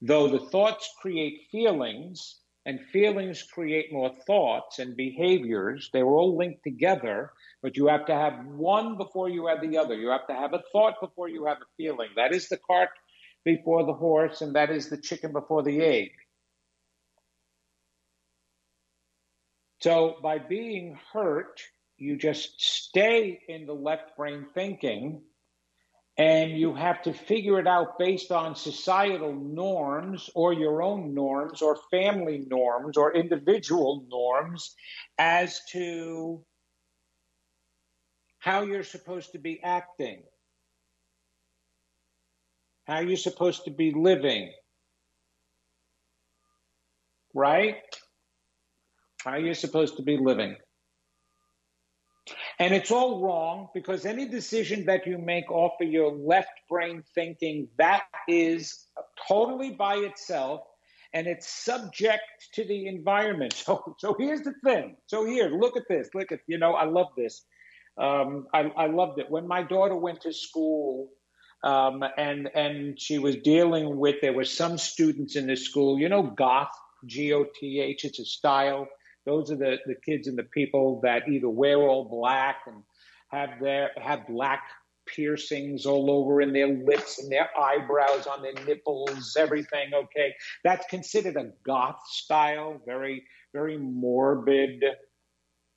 Though 0.00 0.28
the 0.28 0.38
thoughts 0.50 0.94
create 1.00 1.48
feelings, 1.50 2.40
and 2.66 2.80
feelings 2.92 3.42
create 3.42 3.92
more 3.92 4.10
thoughts 4.26 4.78
and 4.78 4.96
behaviors, 4.96 5.90
they're 5.92 6.06
all 6.06 6.36
linked 6.36 6.62
together, 6.62 7.32
but 7.62 7.76
you 7.76 7.88
have 7.88 8.06
to 8.06 8.14
have 8.14 8.46
one 8.46 8.96
before 8.96 9.28
you 9.28 9.46
have 9.46 9.60
the 9.60 9.76
other. 9.76 9.94
You 9.94 10.08
have 10.08 10.26
to 10.28 10.34
have 10.34 10.54
a 10.54 10.62
thought 10.72 11.00
before 11.00 11.28
you 11.28 11.44
have 11.46 11.58
a 11.58 11.72
feeling. 11.76 12.08
That 12.16 12.32
is 12.32 12.48
the 12.48 12.58
cart 12.58 12.90
before 13.44 13.84
the 13.84 13.92
horse, 13.92 14.40
and 14.40 14.54
that 14.54 14.70
is 14.70 14.88
the 14.88 14.96
chicken 14.96 15.32
before 15.32 15.62
the 15.62 15.80
egg. 15.80 16.12
So 19.84 20.16
by 20.22 20.38
being 20.38 20.98
hurt, 21.12 21.60
you 21.98 22.16
just 22.16 22.58
stay 22.58 23.38
in 23.46 23.66
the 23.66 23.74
left 23.74 24.16
brain 24.16 24.46
thinking 24.54 25.20
and 26.16 26.52
you 26.52 26.74
have 26.74 27.02
to 27.02 27.12
figure 27.12 27.60
it 27.60 27.66
out 27.66 27.98
based 27.98 28.32
on 28.32 28.56
societal 28.56 29.34
norms 29.34 30.30
or 30.34 30.54
your 30.54 30.80
own 30.80 31.12
norms 31.12 31.60
or 31.60 31.78
family 31.90 32.46
norms 32.48 32.96
or 32.96 33.14
individual 33.14 34.06
norms 34.08 34.74
as 35.18 35.60
to 35.72 36.42
how 38.38 38.62
you're 38.62 38.84
supposed 38.84 39.32
to 39.32 39.38
be 39.38 39.62
acting, 39.62 40.22
how 42.86 43.00
you're 43.00 43.18
supposed 43.18 43.66
to 43.66 43.70
be 43.70 43.92
living. 43.92 44.50
Right? 47.34 47.82
How 49.24 49.36
you're 49.36 49.54
supposed 49.54 49.96
to 49.96 50.02
be 50.02 50.18
living. 50.18 50.56
And 52.58 52.72
it's 52.72 52.90
all 52.90 53.22
wrong 53.22 53.68
because 53.74 54.06
any 54.06 54.28
decision 54.28 54.86
that 54.86 55.06
you 55.06 55.18
make 55.18 55.50
off 55.50 55.72
of 55.80 55.88
your 55.88 56.12
left 56.12 56.52
brain 56.70 57.02
thinking, 57.14 57.68
that 57.78 58.04
is 58.28 58.86
totally 59.28 59.72
by 59.72 59.96
itself 59.96 60.60
and 61.12 61.26
it's 61.26 61.48
subject 61.48 62.22
to 62.54 62.64
the 62.64 62.86
environment. 62.86 63.54
So, 63.64 63.94
so 63.98 64.16
here's 64.18 64.42
the 64.42 64.54
thing. 64.64 64.96
So 65.06 65.24
here, 65.24 65.48
look 65.48 65.76
at 65.76 65.84
this. 65.88 66.08
Look 66.14 66.32
at, 66.32 66.40
you 66.46 66.58
know, 66.58 66.74
I 66.74 66.84
love 66.84 67.08
this. 67.16 67.44
Um, 67.96 68.46
I, 68.52 68.72
I 68.76 68.86
loved 68.86 69.20
it. 69.20 69.30
When 69.30 69.46
my 69.46 69.62
daughter 69.62 69.96
went 69.96 70.22
to 70.22 70.32
school, 70.32 71.10
um, 71.62 72.04
and 72.18 72.50
and 72.54 73.00
she 73.00 73.18
was 73.18 73.36
dealing 73.36 73.96
with 73.96 74.16
there 74.20 74.34
were 74.34 74.44
some 74.44 74.76
students 74.76 75.34
in 75.34 75.46
the 75.46 75.56
school, 75.56 75.98
you 75.98 76.10
know, 76.10 76.22
goth, 76.22 76.68
G 77.06 77.32
O 77.32 77.46
T 77.58 77.80
H. 77.80 78.04
It's 78.04 78.18
a 78.18 78.24
style 78.24 78.86
those 79.26 79.50
are 79.50 79.56
the, 79.56 79.78
the 79.86 79.94
kids 79.94 80.28
and 80.28 80.38
the 80.38 80.44
people 80.44 81.00
that 81.02 81.28
either 81.28 81.48
wear 81.48 81.78
all 81.78 82.04
black 82.04 82.62
and 82.66 82.82
have 83.28 83.60
their 83.60 83.90
have 83.96 84.26
black 84.26 84.62
piercings 85.06 85.84
all 85.84 86.10
over 86.10 86.40
in 86.40 86.52
their 86.52 86.68
lips 86.68 87.18
and 87.18 87.30
their 87.30 87.48
eyebrows 87.58 88.26
on 88.26 88.42
their 88.42 88.54
nipples, 88.64 89.36
everything. 89.38 89.92
Okay, 89.94 90.34
that's 90.62 90.86
considered 90.86 91.36
a 91.36 91.52
goth 91.64 92.00
style, 92.08 92.80
very 92.86 93.24
very 93.52 93.78
morbid, 93.78 94.84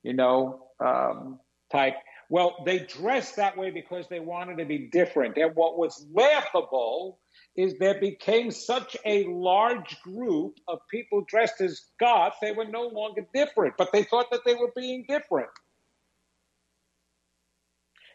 you 0.02 0.12
know, 0.12 0.66
um, 0.80 1.38
type. 1.70 1.94
Well, 2.30 2.56
they 2.66 2.80
dressed 2.80 3.36
that 3.36 3.56
way 3.56 3.70
because 3.70 4.06
they 4.08 4.20
wanted 4.20 4.58
to 4.58 4.66
be 4.66 4.90
different. 4.92 5.38
And 5.38 5.54
what 5.54 5.78
was 5.78 6.06
laughable 6.12 7.20
is 7.58 7.76
there 7.80 7.98
became 7.98 8.52
such 8.52 8.96
a 9.04 9.24
large 9.24 10.00
group 10.02 10.60
of 10.68 10.78
people 10.88 11.24
dressed 11.26 11.60
as 11.60 11.86
goths, 11.98 12.36
they 12.40 12.52
were 12.52 12.64
no 12.64 12.82
longer 12.82 13.26
different, 13.34 13.74
but 13.76 13.90
they 13.90 14.04
thought 14.04 14.30
that 14.30 14.42
they 14.46 14.54
were 14.54 14.70
being 14.76 15.04
different. 15.08 15.48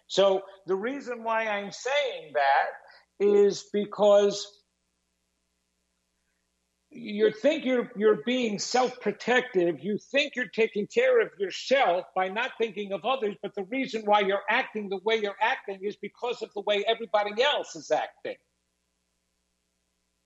So 0.07 0.43
the 0.65 0.75
reason 0.75 1.25
why 1.25 1.47
I'm 1.47 1.73
saying 1.73 2.31
that 2.35 3.25
is 3.25 3.65
because 3.73 4.47
you 6.89 7.29
think 7.29 7.65
you're 7.65 7.91
you're 7.97 8.21
being 8.23 8.59
self-protective 8.59 9.83
you 9.83 9.97
think 9.97 10.35
you're 10.35 10.45
taking 10.45 10.85
care 10.85 11.21
of 11.21 11.29
yourself 11.39 12.05
by 12.15 12.27
not 12.27 12.51
thinking 12.59 12.91
of 12.91 13.03
others 13.03 13.35
but 13.41 13.55
the 13.55 13.63
reason 13.63 14.03
why 14.05 14.19
you're 14.19 14.43
acting 14.47 14.89
the 14.89 14.99
way 15.03 15.15
you're 15.15 15.35
acting 15.41 15.79
is 15.81 15.95
because 15.95 16.43
of 16.43 16.53
the 16.53 16.61
way 16.61 16.85
everybody 16.87 17.41
else 17.41 17.75
is 17.75 17.89
acting 17.89 18.35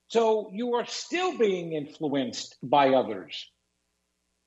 so 0.08 0.50
you 0.52 0.74
are 0.74 0.86
still 0.86 1.36
being 1.38 1.72
influenced 1.72 2.56
by 2.62 2.90
others 2.90 3.50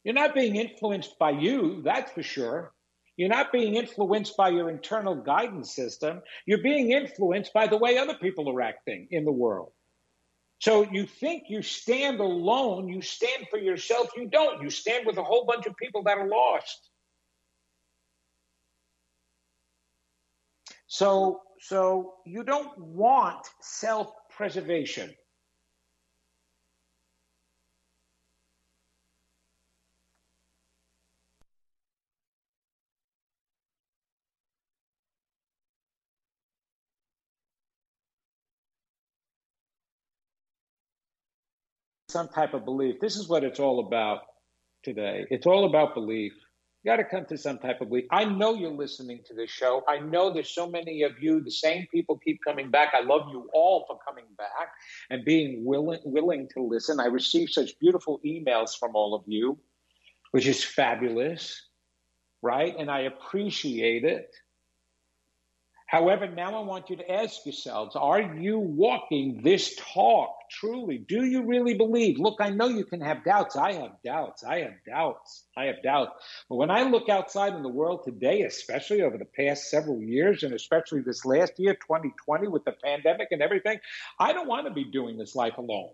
you're 0.03 0.13
not 0.13 0.34
being 0.34 0.56
influenced 0.56 1.18
by 1.18 1.32
you 1.32 1.82
that's 1.84 2.12
for 2.12 2.24
sure 2.24 2.74
you're 3.18 3.30
not 3.30 3.51
being 3.51 3.75
influenced 3.75 4.36
by 4.38 4.50
your 4.50 4.70
internal 4.70 5.15
guidance 5.15 5.74
system 5.75 6.22
you're 6.46 6.63
being 6.63 6.91
influenced 6.91 7.53
by 7.53 7.68
the 7.68 7.77
way 7.77 7.98
other 7.98 8.15
people 8.15 8.50
are 8.50 8.62
acting 8.62 9.08
in 9.12 9.25
the 9.25 9.32
world 9.32 9.72
so 10.62 10.88
you 10.91 11.08
think 11.08 11.46
you 11.50 11.63
stand 11.63 12.20
alone, 12.20 12.88
you 12.88 13.01
stand 13.01 13.48
for 13.50 13.58
yourself, 13.58 14.12
you 14.15 14.27
don't. 14.27 14.62
You 14.62 14.70
stand 14.70 15.08
with 15.08 15.18
a 15.18 15.24
whole 15.24 15.44
bunch 15.44 15.65
of 15.65 15.75
people 15.75 16.03
that 16.03 16.20
are 16.20 16.27
lost. 16.27 16.88
So 20.86 21.41
so 21.62 22.13
you 22.27 22.44
don't 22.44 22.77
want 22.77 23.48
self-preservation. 23.62 25.12
Some 42.12 42.27
type 42.27 42.53
of 42.53 42.65
belief. 42.65 43.00
This 43.00 43.15
is 43.15 43.27
what 43.27 43.44
it's 43.44 43.60
all 43.60 43.80
about 43.80 44.20
today. 44.84 45.25
It's 45.30 45.46
all 45.46 45.65
about 45.65 45.94
belief. 45.94 46.34
You 46.84 46.91
got 46.91 46.98
to 46.98 47.03
come 47.03 47.25
to 47.25 47.38
some 47.38 47.60
type 47.60 47.80
of 47.82 47.89
belief. 47.89 48.06
I 48.12 48.25
know 48.25 48.56
you're 48.56 48.72
listening 48.72 49.22
to 49.27 49.36
this 49.36 49.51
show. 49.51 49.84
I 49.88 50.00
know 50.00 50.34
there's 50.34 50.50
so 50.50 50.68
many 50.68 51.03
of 51.03 51.12
you, 51.22 51.44
the 51.44 51.51
same 51.51 51.86
people 51.94 52.18
keep 52.18 52.39
coming 52.46 52.72
back. 52.72 52.94
I 52.96 53.01
love 53.01 53.30
you 53.32 53.48
all 53.53 53.86
for 53.88 54.00
coming 54.08 54.25
back 54.38 54.72
and 55.12 55.24
being 55.24 55.63
willing 55.63 56.00
willing 56.03 56.50
to 56.56 56.63
listen. 56.63 57.00
I 57.00 57.06
receive 57.06 57.50
such 57.50 57.77
beautiful 57.80 58.20
emails 58.25 58.77
from 58.77 58.96
all 58.96 59.13
of 59.13 59.24
you, 59.27 59.60
which 60.32 60.48
is 60.48 60.63
fabulous, 60.63 61.62
right? 62.41 62.75
And 62.77 62.89
I 62.89 63.01
appreciate 63.01 64.03
it. 64.03 64.36
However, 65.86 66.27
now 66.27 66.56
I 66.56 66.65
want 66.65 66.89
you 66.89 66.96
to 66.96 67.12
ask 67.12 67.46
yourselves 67.46 67.96
are 67.96 68.22
you 68.22 68.58
walking 68.58 69.41
this 69.44 69.75
talk 69.75 70.40
truly? 70.51 70.98
Do 70.98 71.25
you 71.25 71.43
really 71.43 71.74
believe? 71.74 72.20
Look, 72.20 72.38
I 72.39 72.50
know 72.50 72.67
you 72.67 72.86
can 72.86 73.01
have 73.01 73.24
doubts. 73.24 73.55
I 73.55 73.74
have 73.74 73.93
doubts. 74.03 74.43
I 74.43 74.60
have 74.60 74.84
doubts. 74.86 75.46
I 75.55 75.65
have 75.65 75.81
doubts. 75.81 76.12
But 76.50 76.58
when 76.58 76.70
I 76.70 76.84
look 76.84 77.10
outside 77.10 77.53
in 77.55 77.63
the 77.63 77.70
world 77.70 78.03
today, 78.03 78.41
especially 78.41 79.01
over 79.01 79.17
the 79.17 79.25
past 79.25 79.70
several 79.70 80.01
years, 80.01 80.43
and 80.43 80.53
especially 80.53 81.01
this 81.01 81.25
last 81.25 81.53
year, 81.58 81.74
2020, 81.74 82.48
with 82.48 82.65
the 82.65 82.74
pandemic 82.84 83.29
and 83.31 83.41
everything, 83.41 83.79
I 84.20 84.34
don't 84.34 84.48
want 84.48 84.67
to 84.67 84.74
be 84.74 84.84
doing 84.84 85.17
this 85.17 85.36
life 85.36 85.58
alone. 85.58 85.91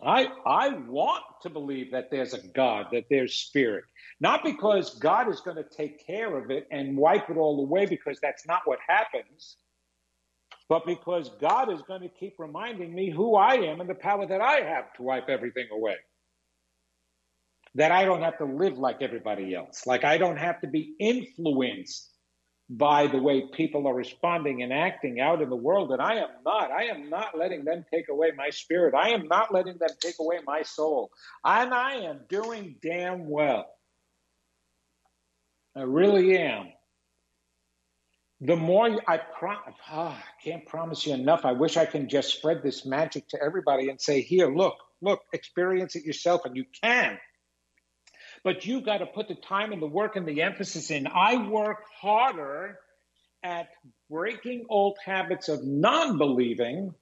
I, 0.00 0.28
I 0.46 0.68
want 0.68 1.24
to 1.42 1.50
believe 1.50 1.90
that 1.90 2.10
there's 2.10 2.32
a 2.32 2.46
God, 2.46 2.86
that 2.92 3.06
there's 3.10 3.34
spirit. 3.34 3.84
Not 4.20 4.44
because 4.44 4.96
God 4.98 5.28
is 5.28 5.40
going 5.40 5.56
to 5.56 5.64
take 5.64 6.06
care 6.06 6.36
of 6.36 6.50
it 6.50 6.68
and 6.70 6.96
wipe 6.96 7.28
it 7.30 7.36
all 7.36 7.58
away, 7.60 7.86
because 7.86 8.20
that's 8.20 8.46
not 8.46 8.62
what 8.64 8.78
happens, 8.86 9.56
but 10.68 10.84
because 10.84 11.30
God 11.40 11.72
is 11.72 11.82
going 11.82 12.02
to 12.02 12.08
keep 12.08 12.34
reminding 12.38 12.94
me 12.94 13.10
who 13.10 13.36
I 13.36 13.54
am 13.54 13.80
and 13.80 13.88
the 13.88 13.94
power 13.94 14.26
that 14.26 14.40
I 14.40 14.60
have 14.60 14.92
to 14.94 15.02
wipe 15.02 15.28
everything 15.28 15.68
away. 15.72 15.96
That 17.74 17.92
I 17.92 18.04
don't 18.04 18.22
have 18.22 18.38
to 18.38 18.44
live 18.44 18.78
like 18.78 19.02
everybody 19.02 19.54
else, 19.54 19.86
like 19.86 20.04
I 20.04 20.18
don't 20.18 20.38
have 20.38 20.60
to 20.62 20.66
be 20.66 20.94
influenced 20.98 22.10
by 22.70 23.06
the 23.06 23.18
way 23.18 23.46
people 23.52 23.86
are 23.86 23.94
responding 23.94 24.62
and 24.62 24.72
acting 24.72 25.20
out 25.20 25.40
in 25.40 25.48
the 25.48 25.56
world. 25.56 25.90
And 25.90 26.02
I 26.02 26.16
am 26.16 26.28
not. 26.44 26.70
I 26.70 26.84
am 26.84 27.08
not 27.08 27.36
letting 27.36 27.64
them 27.64 27.84
take 27.90 28.08
away 28.10 28.32
my 28.36 28.50
spirit. 28.50 28.94
I 28.94 29.10
am 29.10 29.26
not 29.26 29.52
letting 29.52 29.78
them 29.78 29.88
take 30.00 30.16
away 30.20 30.40
my 30.46 30.62
soul. 30.62 31.10
And 31.44 31.72
I 31.72 31.94
am 31.94 32.20
doing 32.28 32.76
damn 32.82 33.28
well. 33.28 33.66
I 35.74 35.82
really 35.82 36.36
am. 36.36 36.66
The 38.40 38.56
more 38.56 39.00
I 39.08 39.16
pro- 39.16 39.56
oh, 39.90 40.08
I 40.08 40.22
can't 40.42 40.64
promise 40.64 41.06
you 41.06 41.14
enough. 41.14 41.44
I 41.44 41.52
wish 41.52 41.76
I 41.76 41.86
can 41.86 42.08
just 42.08 42.36
spread 42.36 42.62
this 42.62 42.86
magic 42.86 43.28
to 43.28 43.42
everybody 43.42 43.88
and 43.88 44.00
say, 44.00 44.20
here, 44.20 44.46
look, 44.48 44.76
look, 45.00 45.20
experience 45.32 45.96
it 45.96 46.04
yourself, 46.04 46.42
and 46.44 46.56
you 46.56 46.64
can 46.82 47.18
but 48.44 48.66
you 48.66 48.80
got 48.80 48.98
to 48.98 49.06
put 49.06 49.28
the 49.28 49.34
time 49.34 49.72
and 49.72 49.82
the 49.82 49.86
work 49.86 50.16
and 50.16 50.26
the 50.26 50.42
emphasis 50.42 50.90
in. 50.90 51.06
I 51.06 51.48
work 51.48 51.84
harder 52.00 52.78
at 53.42 53.68
breaking 54.10 54.66
old 54.68 54.98
habits 55.04 55.48
of 55.48 55.64
non 55.64 56.18
believing 56.18 56.94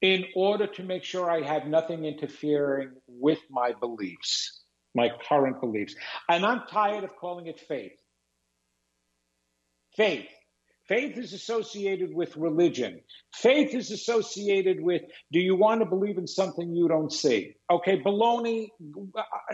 in 0.00 0.24
order 0.34 0.66
to 0.66 0.82
make 0.82 1.04
sure 1.04 1.30
I 1.30 1.42
have 1.42 1.66
nothing 1.66 2.04
interfering 2.04 2.90
with 3.06 3.38
my 3.50 3.72
beliefs, 3.72 4.62
my 4.94 5.10
current 5.28 5.60
beliefs. 5.60 5.94
And 6.28 6.44
I'm 6.44 6.62
tired 6.68 7.04
of 7.04 7.16
calling 7.16 7.46
it 7.46 7.60
faith. 7.60 8.01
Faith. 9.96 10.28
Faith 10.88 11.16
is 11.16 11.32
associated 11.32 12.12
with 12.12 12.36
religion. 12.36 13.00
Faith 13.34 13.74
is 13.74 13.90
associated 13.90 14.80
with 14.80 15.02
do 15.30 15.38
you 15.38 15.54
want 15.54 15.80
to 15.80 15.86
believe 15.86 16.18
in 16.18 16.26
something 16.26 16.74
you 16.74 16.88
don't 16.88 17.12
see? 17.12 17.54
Okay, 17.70 18.00
baloney. 18.00 18.68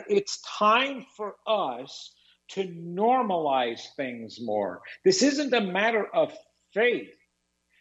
It's 0.09 0.41
time 0.59 1.05
for 1.17 1.35
us 1.47 2.15
to 2.53 2.65
normalize 2.65 3.83
things 3.97 4.39
more. 4.41 4.81
This 5.05 5.23
isn't 5.23 5.53
a 5.53 5.61
matter 5.61 6.07
of 6.15 6.33
faith. 6.73 7.11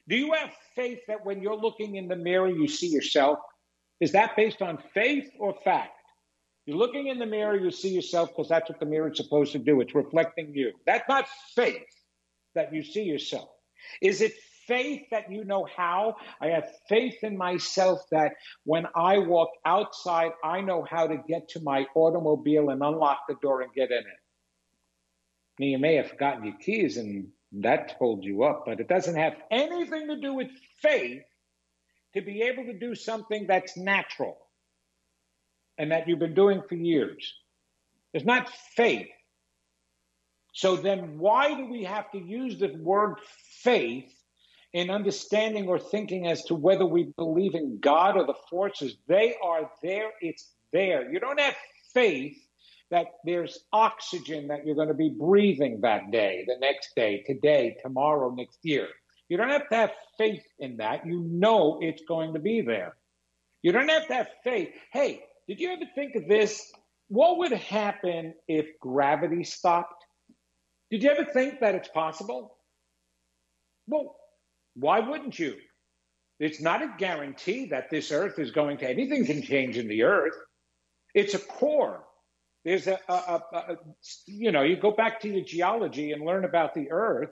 Do 0.10 0.18
you 0.18 0.34
have 0.34 0.52
faith 0.76 1.00
that 1.08 1.26
when 1.26 1.42
you're 1.42 1.56
looking 1.56 1.96
in 1.96 2.08
the 2.08 2.16
mirror, 2.16 2.50
you 2.50 2.68
see 2.68 2.88
yourself? 2.88 3.40
Is 4.02 4.12
that 4.12 4.36
based 4.36 4.62
on 4.62 4.78
faith 4.94 5.30
or 5.40 5.56
fact? 5.64 5.94
You're 6.66 6.78
looking 6.78 7.08
in 7.08 7.18
the 7.18 7.26
mirror, 7.26 7.58
you 7.58 7.72
see 7.72 7.94
yourself 7.94 8.30
because 8.30 8.50
that's 8.50 8.70
what 8.70 8.80
the 8.80 8.86
mirror 8.86 9.10
is 9.10 9.18
supposed 9.18 9.54
to 9.54 9.60
do. 9.60 9.80
It's 9.80 9.96
reflecting 9.96 10.54
you. 10.54 10.74
That's 10.86 11.08
not 11.08 11.28
faith 11.56 11.82
that 12.58 12.74
you 12.74 12.84
see 12.84 13.04
yourself? 13.04 13.50
Is 14.02 14.22
it 14.22 14.34
faith 14.68 15.04
that 15.12 15.32
you 15.32 15.46
know 15.46 15.68
how? 15.76 16.18
I 16.42 16.48
have 16.48 16.68
faith 16.90 17.24
in 17.24 17.38
myself 17.38 18.02
that 18.12 18.34
when 18.66 18.86
I 18.96 19.20
walk 19.20 19.50
outside, 19.66 20.32
I 20.44 20.62
know 20.62 20.86
how 20.90 21.08
to 21.08 21.18
get 21.28 21.50
to 21.50 21.62
my 21.62 21.86
automobile 21.96 22.70
and 22.70 22.84
unlock 22.84 23.22
the 23.28 23.36
door 23.42 23.62
and 23.62 23.74
get 23.74 23.92
in 23.92 24.00
it. 24.00 24.22
Now, 25.60 25.66
you 25.66 25.80
may 25.80 25.96
have 25.96 26.10
forgotten 26.10 26.46
your 26.46 26.58
keys 26.58 26.98
and 26.98 27.30
that 27.54 27.96
holds 27.98 28.26
you 28.26 28.44
up, 28.44 28.64
but 28.66 28.80
it 28.80 28.88
doesn't 28.88 29.16
have 29.16 29.36
anything 29.50 30.08
to 30.08 30.20
do 30.20 30.34
with 30.34 30.50
faith 30.82 31.24
to 32.14 32.22
be 32.22 32.42
able 32.44 32.66
to 32.66 32.78
do 32.78 32.94
something 32.94 33.48
that's 33.48 33.78
natural 33.78 34.38
and 35.78 35.92
that 35.92 36.08
you've 36.08 36.20
been 36.20 36.34
doing 36.34 36.62
for 36.68 36.76
years. 36.76 37.34
It's 38.14 38.26
not 38.26 38.50
faith. 38.76 39.08
So 40.58 40.76
then, 40.76 41.20
why 41.20 41.54
do 41.54 41.68
we 41.68 41.84
have 41.84 42.10
to 42.14 42.18
use 42.18 42.58
the 42.58 42.74
word 42.80 43.18
faith 43.62 44.12
in 44.74 44.90
understanding 44.90 45.68
or 45.68 45.78
thinking 45.78 46.26
as 46.26 46.46
to 46.46 46.56
whether 46.56 46.84
we 46.84 47.14
believe 47.16 47.54
in 47.54 47.78
God 47.80 48.18
or 48.18 48.26
the 48.26 48.34
forces? 48.50 48.96
They 49.08 49.36
are 49.44 49.70
there, 49.84 50.10
it's 50.20 50.50
there. 50.74 51.12
You 51.12 51.20
don't 51.20 51.40
have 51.40 51.54
faith 51.94 52.40
that 52.90 53.06
there's 53.24 53.60
oxygen 53.72 54.48
that 54.48 54.66
you're 54.66 54.74
going 54.74 54.88
to 54.88 54.96
be 54.96 55.12
breathing 55.16 55.82
that 55.82 56.10
day, 56.10 56.44
the 56.48 56.58
next 56.60 56.96
day, 56.96 57.24
today, 57.28 57.78
tomorrow, 57.84 58.34
next 58.34 58.58
year. 58.64 58.88
You 59.30 59.38
don't 59.38 59.52
have 59.52 59.70
to 59.70 59.76
have 59.76 59.92
faith 60.18 60.44
in 60.58 60.78
that. 60.78 61.06
You 61.06 61.22
know 61.22 61.78
it's 61.84 62.02
going 62.08 62.34
to 62.34 62.40
be 62.40 62.62
there. 62.62 62.98
You 63.62 63.74
don't 63.74 63.90
have 63.90 64.08
to 64.08 64.14
have 64.16 64.30
faith. 64.44 64.70
Hey, 64.92 65.22
did 65.48 65.60
you 65.60 65.70
ever 65.70 65.86
think 65.94 66.16
of 66.16 66.28
this? 66.28 66.72
What 67.10 67.38
would 67.38 67.52
happen 67.52 68.34
if 68.48 68.66
gravity 68.80 69.44
stopped? 69.44 69.97
Did 70.90 71.04
you 71.04 71.10
ever 71.10 71.26
think 71.26 71.60
that 71.60 71.76
it's 71.76 71.90
possible? 71.90 72.56
Well, 73.88 74.16
why 74.76 75.00
wouldn't 75.00 75.38
you? 75.38 75.56
It's 76.40 76.62
not 76.62 76.84
a 76.84 76.94
guarantee 76.98 77.68
that 77.68 77.90
this 77.90 78.12
earth 78.12 78.38
is 78.40 78.52
going 78.52 78.78
to, 78.78 78.90
anything 78.90 79.26
can 79.26 79.42
change 79.42 79.78
in 79.78 79.88
the 79.88 80.04
earth. 80.04 80.36
It's 81.14 81.34
a 81.34 81.40
core. 81.40 82.04
There's 82.64 82.88
a, 82.88 83.00
a, 83.08 83.14
a, 83.14 83.42
a 83.54 83.76
you 84.28 84.52
know, 84.52 84.62
you 84.62 84.78
go 84.78 84.92
back 84.92 85.22
to 85.22 85.30
your 85.30 85.44
geology 85.44 86.12
and 86.12 86.24
learn 86.24 86.46
about 86.46 86.74
the 86.74 86.92
earth. 86.92 87.32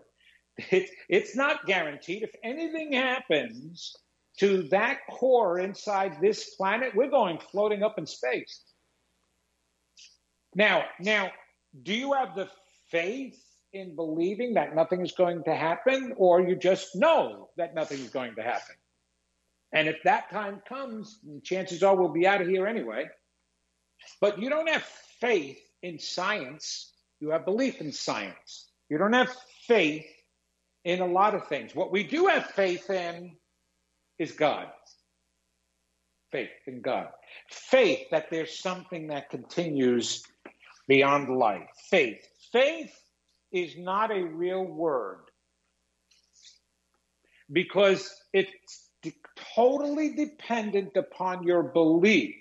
It's, 0.57 0.89
it's 1.09 1.35
not 1.35 1.65
guaranteed. 1.65 2.23
If 2.23 2.31
anything 2.43 2.93
happens 2.93 3.93
to 4.39 4.63
that 4.69 4.99
core 5.09 5.59
inside 5.59 6.17
this 6.21 6.55
planet, 6.55 6.95
we're 6.95 7.09
going 7.09 7.39
floating 7.51 7.83
up 7.83 7.97
in 7.99 8.05
space. 8.05 8.63
Now, 10.55 10.85
now, 10.99 11.31
do 11.83 11.93
you 11.93 12.13
have 12.13 12.35
the 12.35 12.49
faith 12.89 13.37
in 13.75 13.95
believing 13.95 14.53
that 14.53 14.73
nothing 14.73 15.01
is 15.01 15.11
going 15.11 15.43
to 15.43 15.53
happen, 15.53 16.13
or 16.17 16.41
you 16.41 16.55
just 16.55 16.95
know 16.95 17.49
that 17.57 17.75
nothing 17.75 17.99
is 17.99 18.09
going 18.09 18.35
to 18.35 18.41
happen? 18.41 18.75
And 19.73 19.89
if 19.89 19.97
that 20.05 20.31
time 20.31 20.61
comes, 20.67 21.19
chances 21.43 21.83
are 21.83 21.95
we'll 21.95 22.09
be 22.09 22.25
out 22.25 22.41
of 22.41 22.47
here 22.47 22.65
anyway. 22.65 23.09
But 24.21 24.39
you 24.39 24.49
don't 24.49 24.69
have 24.69 24.83
faith 25.19 25.59
in 25.81 25.99
science, 25.99 26.93
you 27.19 27.29
have 27.31 27.45
belief 27.45 27.81
in 27.81 27.91
science. 27.91 28.69
You 28.89 28.97
don't 28.97 29.13
have 29.13 29.35
faith 29.67 30.05
in 30.83 31.01
a 31.01 31.05
lot 31.05 31.35
of 31.35 31.47
things. 31.47 31.75
What 31.75 31.91
we 31.91 32.03
do 32.03 32.27
have 32.27 32.45
faith 32.51 32.89
in 32.89 33.35
is 34.19 34.31
God. 34.31 34.67
Faith 36.31 36.49
in 36.67 36.81
God. 36.81 37.09
Faith 37.49 38.07
that 38.11 38.29
there's 38.29 38.59
something 38.59 39.07
that 39.07 39.29
continues 39.29 40.23
beyond 40.87 41.35
life. 41.35 41.67
Faith. 41.89 42.25
Faith 42.51 42.93
is 43.51 43.77
not 43.77 44.11
a 44.11 44.23
real 44.23 44.63
word 44.63 45.19
because 47.51 48.13
it's 48.33 48.51
totally 49.55 50.15
dependent 50.15 50.95
upon 50.97 51.43
your 51.43 51.63
belief. 51.63 52.35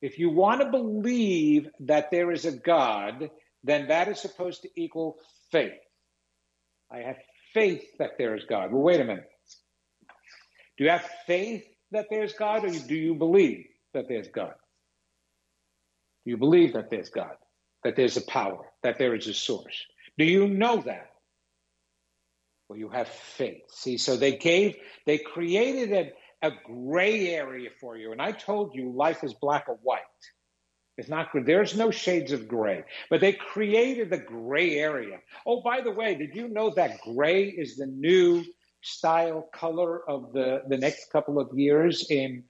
If 0.00 0.18
you 0.18 0.30
want 0.30 0.60
to 0.60 0.70
believe 0.70 1.68
that 1.80 2.10
there 2.10 2.30
is 2.30 2.44
a 2.44 2.52
God, 2.52 3.30
then 3.62 3.88
that 3.88 4.08
is 4.08 4.20
supposed 4.20 4.62
to 4.62 4.68
equal 4.76 5.16
faith. 5.50 5.72
I 6.90 6.98
have 6.98 7.16
faith 7.52 7.84
that 7.98 8.12
there 8.18 8.36
is 8.36 8.44
God. 8.44 8.72
Well, 8.72 8.82
wait 8.82 9.00
a 9.00 9.04
minute. 9.04 9.28
Do 10.76 10.84
you 10.84 10.90
have 10.90 11.08
faith 11.26 11.64
that 11.92 12.06
there's 12.10 12.34
God, 12.34 12.64
or 12.64 12.70
do 12.70 12.94
you 12.94 13.14
believe 13.14 13.64
that 13.94 14.08
there's 14.08 14.28
God? 14.28 14.54
Do 16.24 16.30
you 16.30 16.36
believe 16.36 16.74
that 16.74 16.90
there's 16.90 17.10
God, 17.10 17.36
that 17.84 17.96
there's 17.96 18.16
a 18.16 18.22
power, 18.22 18.64
that 18.82 18.98
there 18.98 19.14
is 19.14 19.26
a 19.28 19.34
source? 19.34 19.84
Do 20.18 20.24
you 20.24 20.48
know 20.48 20.82
that? 20.82 21.10
Well, 22.68 22.78
you 22.78 22.88
have 22.88 23.08
faith. 23.08 23.62
See, 23.68 23.98
so 23.98 24.16
they 24.16 24.36
gave, 24.36 24.76
they 25.06 25.18
created 25.18 25.92
a, 26.42 26.48
a 26.48 26.52
gray 26.64 27.28
area 27.28 27.70
for 27.80 27.96
you. 27.96 28.12
And 28.12 28.22
I 28.22 28.32
told 28.32 28.74
you 28.74 28.90
life 28.90 29.22
is 29.22 29.34
black 29.34 29.66
or 29.68 29.78
white. 29.82 30.00
It's 30.96 31.08
not. 31.08 31.28
There's 31.34 31.76
no 31.76 31.90
shades 31.90 32.30
of 32.32 32.46
gray, 32.46 32.84
but 33.10 33.20
they 33.20 33.32
created 33.32 34.10
the 34.10 34.18
gray 34.18 34.78
area. 34.78 35.18
Oh, 35.44 35.60
by 35.60 35.80
the 35.80 35.90
way, 35.90 36.14
did 36.14 36.36
you 36.36 36.48
know 36.48 36.70
that 36.70 37.00
gray 37.00 37.44
is 37.44 37.76
the 37.76 37.86
new 37.86 38.44
style 38.80 39.48
color 39.52 40.08
of 40.08 40.32
the, 40.32 40.62
the 40.68 40.78
next 40.78 41.10
couple 41.10 41.40
of 41.40 41.58
years 41.58 42.06
in 42.10 42.44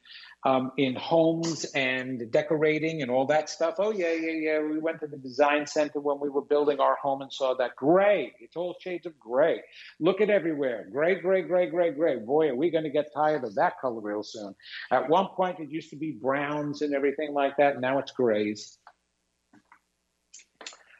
um, 0.44 0.72
in 0.76 0.94
homes 0.94 1.64
and 1.74 2.30
decorating 2.30 3.00
and 3.00 3.10
all 3.10 3.26
that 3.26 3.48
stuff. 3.48 3.76
Oh 3.78 3.90
yeah, 3.90 4.12
yeah, 4.12 4.32
yeah. 4.32 4.62
We 4.62 4.78
went 4.78 5.00
to 5.00 5.06
the 5.06 5.16
design 5.16 5.66
center 5.66 6.00
when 6.00 6.20
we 6.20 6.28
were 6.28 6.42
building 6.42 6.80
our 6.80 6.96
home 6.96 7.22
and 7.22 7.32
saw 7.32 7.54
that 7.54 7.76
gray. 7.76 8.34
It's 8.40 8.56
all 8.56 8.76
shades 8.80 9.06
of 9.06 9.18
gray. 9.18 9.62
Look 10.00 10.20
at 10.20 10.28
everywhere. 10.28 10.88
Gray, 10.92 11.20
gray, 11.20 11.42
gray, 11.42 11.70
gray, 11.70 11.92
gray. 11.92 12.18
Boy, 12.18 12.48
are 12.48 12.56
we 12.56 12.70
going 12.70 12.84
to 12.84 12.90
get 12.90 13.12
tired 13.14 13.44
of 13.44 13.54
that 13.54 13.80
color 13.80 14.00
real 14.00 14.22
soon. 14.22 14.54
At 14.90 15.08
one 15.08 15.28
point, 15.28 15.60
it 15.60 15.70
used 15.70 15.90
to 15.90 15.96
be 15.96 16.12
browns 16.12 16.82
and 16.82 16.94
everything 16.94 17.32
like 17.32 17.56
that. 17.56 17.80
Now 17.80 17.98
it's 17.98 18.12
grays. 18.12 18.78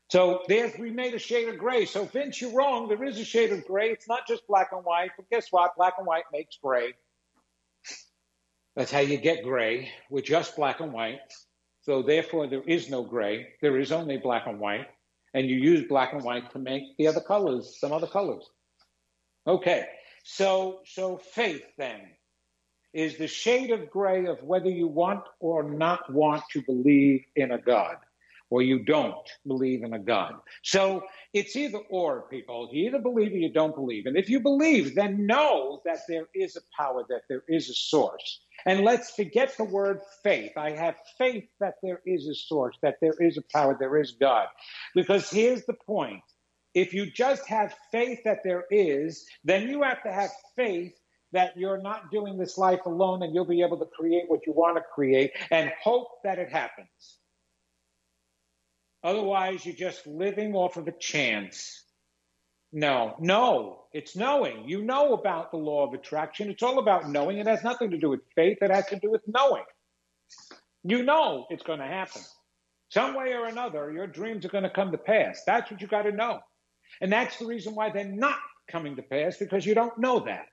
So 0.09 0.43
there's 0.49 0.79
we 0.79 0.91
made 0.91 1.15
a 1.15 1.19
shade 1.19 1.49
of 1.49 1.59
gray. 1.59 1.87
So 1.87 2.05
Vince, 2.05 2.41
you're 2.41 2.55
wrong. 2.55 2.89
There 2.89 3.03
is 3.05 3.19
a 3.19 3.25
shade 3.25 3.53
of 3.53 3.67
gray. 3.67 3.91
It's 3.91 4.09
not 4.09 4.27
just 4.29 4.47
black 4.47 4.69
and 4.73 4.85
white. 4.85 5.11
But 5.17 5.29
guess 5.29 5.49
what? 5.51 5.77
Black 5.77 5.95
and 5.99 6.07
white 6.07 6.25
makes 6.33 6.57
gray. 6.63 6.95
That's 8.77 8.91
how 8.91 9.01
you 9.01 9.19
get 9.19 9.45
gray 9.45 9.91
with 10.11 10.25
just 10.25 10.57
black 10.57 10.81
and 10.81 10.93
white. 10.93 11.21
So 11.83 12.03
therefore, 12.03 12.47
there 12.47 12.63
is 12.63 12.91
no 12.91 13.03
gray. 13.03 13.49
There 13.61 13.79
is 13.79 13.93
only 13.93 14.17
black 14.19 14.47
and 14.47 14.59
white. 14.59 14.87
And 15.33 15.49
you 15.49 15.57
use 15.57 15.87
black 15.89 16.13
and 16.13 16.23
white 16.23 16.51
to 16.53 16.59
make 16.59 16.97
the 16.97 17.09
other 17.09 17.21
colors, 17.21 17.79
some 17.79 17.93
other 17.93 18.07
colors. 18.07 18.49
Okay. 19.47 19.87
So, 20.25 20.81
so 20.87 21.19
faith 21.19 21.63
then 21.77 22.01
is 22.93 23.19
the 23.19 23.27
shade 23.27 23.71
of 23.71 23.91
gray 23.91 24.27
of 24.27 24.43
whether 24.43 24.71
you 24.71 24.87
want 24.87 25.25
or 25.41 25.63
not 25.63 26.11
want 26.13 26.43
to 26.53 26.63
believe 26.63 27.25
in 27.37 27.51
a 27.51 27.59
God 27.59 27.97
or 28.55 28.63
you 28.63 28.79
don't 28.79 29.17
believe 29.49 29.83
in 29.83 29.95
a 29.95 29.99
God. 29.99 30.35
So 30.63 31.03
it's 31.33 31.57
either 31.57 31.81
or, 31.91 32.29
people. 32.31 32.69
You 32.71 32.87
either 32.87 33.01
believe 33.01 33.33
or 33.33 33.37
you 33.37 33.53
don't 33.53 33.75
believe. 33.75 34.07
And 34.07 34.17
if 34.17 34.31
you 34.31 34.39
believe, 34.39 34.95
then 34.95 35.27
know 35.27 35.83
that 35.85 36.03
there 36.07 36.29
is 36.37 36.55
a 36.55 36.61
power, 36.81 37.05
that 37.09 37.23
there 37.29 37.43
is 37.49 37.69
a 37.69 37.75
source. 37.75 38.43
And 38.65 38.85
let's 38.85 39.11
forget 39.11 39.57
the 39.57 39.65
word 39.65 40.03
faith. 40.23 40.53
I 40.57 40.71
have 40.71 40.95
faith 41.19 41.49
that 41.59 41.75
there 41.83 42.01
is 42.07 42.29
a 42.29 42.35
source, 42.37 42.77
that 42.81 42.99
there 43.01 43.17
is 43.19 43.39
a 43.39 43.43
power, 43.53 43.77
there 43.77 44.01
is 44.01 44.13
God. 44.13 44.47
Because 44.95 45.29
here's 45.29 45.65
the 45.67 45.75
point. 45.75 46.23
If 46.75 46.95
you 46.95 47.11
just 47.11 47.49
have 47.49 47.75
faith 47.91 48.21
that 48.25 48.45
there 48.45 48.67
is, 48.71 49.27
then 49.43 49.69
you 49.69 49.83
have 49.83 50.01
to 50.05 50.13
have 50.13 50.31
faith 50.55 50.95
that 51.33 51.57
you're 51.57 51.83
not 51.83 52.13
doing 52.13 52.39
this 52.39 52.57
life 52.57 52.87
alone 52.87 53.25
and 53.25 53.35
you'll 53.35 53.45
be 53.45 53.63
able 53.63 53.79
to 53.79 53.87
create 53.87 54.27
what 54.29 54.47
you 54.47 54.53
want 54.53 54.77
to 54.77 54.83
create 54.95 55.33
and 55.51 55.73
hope 55.83 56.23
that 56.23 56.39
it 56.39 56.53
happens. 56.53 57.19
Otherwise, 59.05 59.67
you're 59.67 59.75
just 59.75 60.07
living 60.07 60.55
off 60.55 60.79
of 60.79 60.89
a 60.89 60.93
chance. 60.93 61.85
No, 62.73 63.15
no, 63.21 63.85
it's 63.93 64.17
knowing. 64.17 64.67
You 64.67 64.83
know 64.83 65.13
about 65.13 65.51
the 65.51 65.59
law 65.59 65.87
of 65.87 65.93
attraction. 65.93 66.51
It's 66.51 66.63
all 66.63 66.79
about 66.79 67.11
knowing. 67.11 67.39
It 67.39 67.47
has 67.47 67.63
nothing 67.63 67.91
to 67.91 67.99
do 67.99 68.09
with 68.09 68.21
faith, 68.35 68.59
it 68.63 68.71
has 68.71 68.87
to 68.87 68.99
do 68.99 69.11
with 69.11 69.21
knowing. 69.29 69.63
You 70.83 71.03
know 71.03 71.47
it's 71.51 71.63
going 71.63 71.79
to 71.81 71.87
happen. 71.87 72.23
Some 72.89 73.15
way 73.15 73.33
or 73.33 73.47
another, 73.47 73.93
your 73.93 74.07
dreams 74.07 74.45
are 74.45 74.51
going 74.51 74.65
to 74.65 74.71
come 74.71 74.91
to 74.93 74.99
pass. 74.99 75.43
That's 75.47 75.71
what 75.71 75.81
you 75.81 75.87
got 75.87 76.03
to 76.03 76.13
know. 76.13 76.41
And 77.01 77.13
that's 77.13 77.39
the 77.39 77.47
reason 77.47 77.75
why 77.75 77.91
they're 77.91 78.05
not 78.05 78.39
coming 78.71 78.97
to 78.97 79.03
pass 79.03 79.37
because 79.37 79.67
you 79.67 79.75
don't 79.75 79.99
know 79.99 80.21
that. 80.21 80.47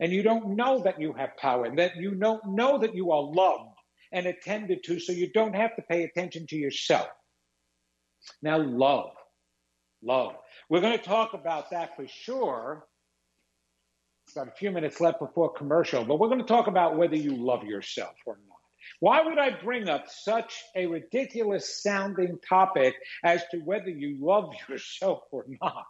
And 0.00 0.12
you 0.12 0.22
don't 0.22 0.56
know 0.56 0.82
that 0.82 1.00
you 1.00 1.12
have 1.12 1.36
power 1.36 1.66
and 1.66 1.78
that 1.78 1.96
you 1.96 2.14
don't 2.14 2.42
know 2.46 2.78
that 2.78 2.94
you 2.94 3.12
are 3.12 3.22
loved 3.22 3.76
and 4.10 4.26
attended 4.26 4.84
to, 4.84 4.98
so 4.98 5.12
you 5.12 5.30
don't 5.32 5.54
have 5.54 5.76
to 5.76 5.82
pay 5.82 6.04
attention 6.04 6.46
to 6.48 6.56
yourself. 6.56 7.08
Now, 8.42 8.58
love. 8.58 9.12
Love. 10.02 10.34
We're 10.68 10.80
going 10.80 10.98
to 10.98 11.04
talk 11.04 11.34
about 11.34 11.70
that 11.70 11.96
for 11.96 12.06
sure. 12.06 12.86
Got 14.34 14.48
a 14.48 14.52
few 14.52 14.70
minutes 14.70 15.00
left 15.00 15.18
before 15.18 15.52
commercial, 15.52 16.04
but 16.04 16.18
we're 16.18 16.28
going 16.28 16.40
to 16.40 16.46
talk 16.46 16.66
about 16.66 16.96
whether 16.96 17.16
you 17.16 17.36
love 17.36 17.64
yourself 17.64 18.14
or 18.24 18.38
not. 18.48 18.56
Why 19.00 19.22
would 19.22 19.38
I 19.38 19.50
bring 19.50 19.88
up 19.88 20.08
such 20.08 20.62
a 20.74 20.86
ridiculous 20.86 21.82
sounding 21.82 22.38
topic 22.48 22.94
as 23.24 23.42
to 23.50 23.58
whether 23.58 23.90
you 23.90 24.16
love 24.20 24.54
yourself 24.68 25.22
or 25.30 25.44
not? 25.60 25.84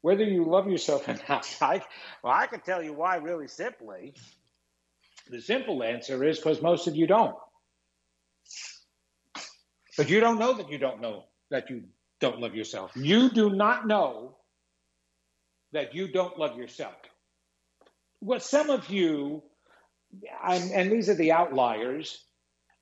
Whether 0.00 0.24
you 0.24 0.44
love 0.44 0.68
yourself 0.68 1.08
or 1.08 1.16
not, 1.28 1.56
I, 1.60 1.82
well, 2.24 2.32
I 2.32 2.46
can 2.46 2.60
tell 2.60 2.82
you 2.82 2.92
why 2.92 3.16
really 3.16 3.48
simply. 3.48 4.14
The 5.28 5.40
simple 5.40 5.82
answer 5.84 6.24
is 6.24 6.38
because 6.38 6.60
most 6.60 6.88
of 6.88 6.96
you 6.96 7.06
don't. 7.06 7.36
But 9.96 10.08
you 10.08 10.20
don't 10.20 10.38
know 10.38 10.54
that 10.54 10.70
you 10.70 10.78
don't 10.78 11.00
know 11.00 11.24
that 11.50 11.68
you 11.70 11.84
don't 12.20 12.40
love 12.40 12.54
yourself. 12.54 12.92
You 12.96 13.30
do 13.30 13.50
not 13.50 13.86
know 13.86 14.36
that 15.72 15.94
you 15.94 16.08
don't 16.08 16.38
love 16.38 16.56
yourself. 16.56 16.94
What 18.20 18.42
some 18.42 18.70
of 18.70 18.88
you, 18.88 19.42
and 20.44 20.90
these 20.90 21.08
are 21.08 21.14
the 21.14 21.32
outliers, 21.32 22.24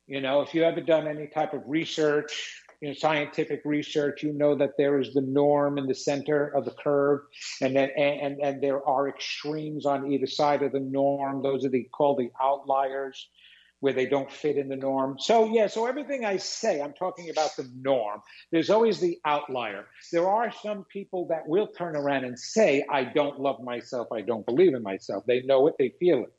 you 0.07 0.21
know, 0.21 0.41
if 0.41 0.53
you 0.53 0.63
ever 0.63 0.81
done 0.81 1.07
any 1.07 1.27
type 1.27 1.53
of 1.53 1.63
research, 1.65 2.61
you 2.81 2.89
know, 2.89 2.93
scientific 2.93 3.61
research, 3.63 4.23
you 4.23 4.33
know 4.33 4.55
that 4.55 4.77
there 4.77 4.99
is 4.99 5.13
the 5.13 5.21
norm 5.21 5.77
in 5.77 5.87
the 5.87 5.95
center 5.95 6.47
of 6.47 6.65
the 6.65 6.71
curve, 6.71 7.21
and 7.61 7.75
then 7.75 7.89
and 7.97 8.39
and 8.41 8.61
there 8.61 8.85
are 8.87 9.07
extremes 9.07 9.85
on 9.85 10.11
either 10.11 10.27
side 10.27 10.63
of 10.63 10.71
the 10.71 10.79
norm. 10.79 11.43
Those 11.43 11.63
are 11.63 11.69
the 11.69 11.87
called 11.91 12.17
the 12.17 12.31
outliers 12.41 13.29
where 13.81 13.93
they 13.93 14.05
don't 14.05 14.31
fit 14.31 14.57
in 14.57 14.69
the 14.69 14.75
norm. 14.75 15.17
So, 15.19 15.51
yeah, 15.51 15.67
so 15.67 15.85
everything 15.87 16.23
I 16.23 16.37
say, 16.37 16.81
I'm 16.81 16.93
talking 16.93 17.29
about 17.29 17.55
the 17.57 17.69
norm. 17.81 18.21
There's 18.51 18.69
always 18.69 18.99
the 18.99 19.19
outlier. 19.25 19.87
There 20.11 20.29
are 20.29 20.51
some 20.63 20.85
people 20.85 21.27
that 21.29 21.47
will 21.47 21.67
turn 21.67 21.95
around 21.95 22.23
and 22.23 22.39
say, 22.39 22.85
I 22.89 23.03
don't 23.03 23.39
love 23.39 23.61
myself, 23.61 24.07
I 24.13 24.21
don't 24.21 24.45
believe 24.45 24.73
in 24.73 24.83
myself. 24.83 25.25
They 25.27 25.41
know 25.41 25.67
it, 25.67 25.75
they 25.77 25.93
feel 25.99 26.23
it. 26.23 26.33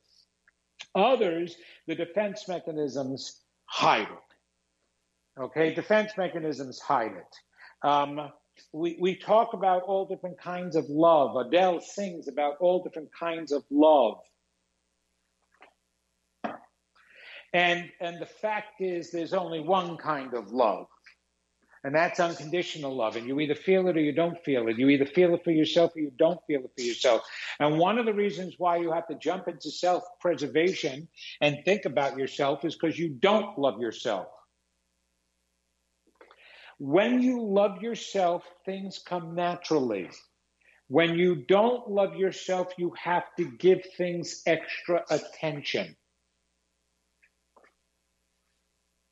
Others, 0.94 1.56
the 1.86 1.94
defense 1.94 2.46
mechanisms 2.48 3.40
hide 3.66 4.02
it. 4.02 5.40
Okay, 5.40 5.74
defense 5.74 6.12
mechanisms 6.16 6.78
hide 6.78 7.12
it. 7.12 7.86
Um, 7.88 8.30
we, 8.72 8.96
we 9.00 9.16
talk 9.16 9.54
about 9.54 9.82
all 9.82 10.06
different 10.06 10.38
kinds 10.38 10.76
of 10.76 10.84
love. 10.88 11.36
Adele 11.36 11.80
sings 11.80 12.28
about 12.28 12.56
all 12.60 12.82
different 12.82 13.08
kinds 13.18 13.50
of 13.50 13.64
love. 13.70 14.18
And, 17.52 17.90
and 18.00 18.18
the 18.18 18.26
fact 18.26 18.80
is, 18.80 19.10
there's 19.10 19.34
only 19.34 19.60
one 19.60 19.98
kind 19.98 20.32
of 20.34 20.52
love, 20.52 20.86
and 21.84 21.94
that's 21.94 22.20
unconditional 22.20 22.94
love. 22.94 23.16
And 23.16 23.26
you 23.26 23.40
either 23.40 23.54
feel 23.54 23.88
it 23.88 23.96
or 23.96 24.00
you 24.00 24.12
don't 24.12 24.42
feel 24.44 24.68
it. 24.68 24.78
You 24.78 24.88
either 24.88 25.04
feel 25.04 25.34
it 25.34 25.44
for 25.44 25.50
yourself 25.50 25.94
or 25.96 26.00
you 26.00 26.12
don't 26.16 26.40
feel 26.46 26.60
it 26.60 26.70
for 26.76 26.82
yourself. 26.82 27.22
And 27.60 27.78
one 27.78 27.98
of 27.98 28.06
the 28.06 28.14
reasons 28.14 28.54
why 28.56 28.76
you 28.76 28.92
have 28.92 29.06
to 29.08 29.16
jump 29.16 29.48
into 29.48 29.70
self 29.70 30.04
preservation 30.20 31.08
and 31.40 31.58
think 31.64 31.84
about 31.84 32.16
yourself 32.16 32.64
is 32.64 32.74
because 32.74 32.98
you 32.98 33.10
don't 33.10 33.58
love 33.58 33.80
yourself. 33.80 34.28
When 36.78 37.22
you 37.22 37.44
love 37.44 37.82
yourself, 37.82 38.44
things 38.64 38.98
come 39.04 39.34
naturally. 39.34 40.10
When 40.88 41.14
you 41.14 41.36
don't 41.36 41.88
love 41.88 42.16
yourself, 42.16 42.68
you 42.76 42.92
have 43.02 43.24
to 43.38 43.44
give 43.44 43.82
things 43.96 44.42
extra 44.46 45.04
attention. 45.10 45.96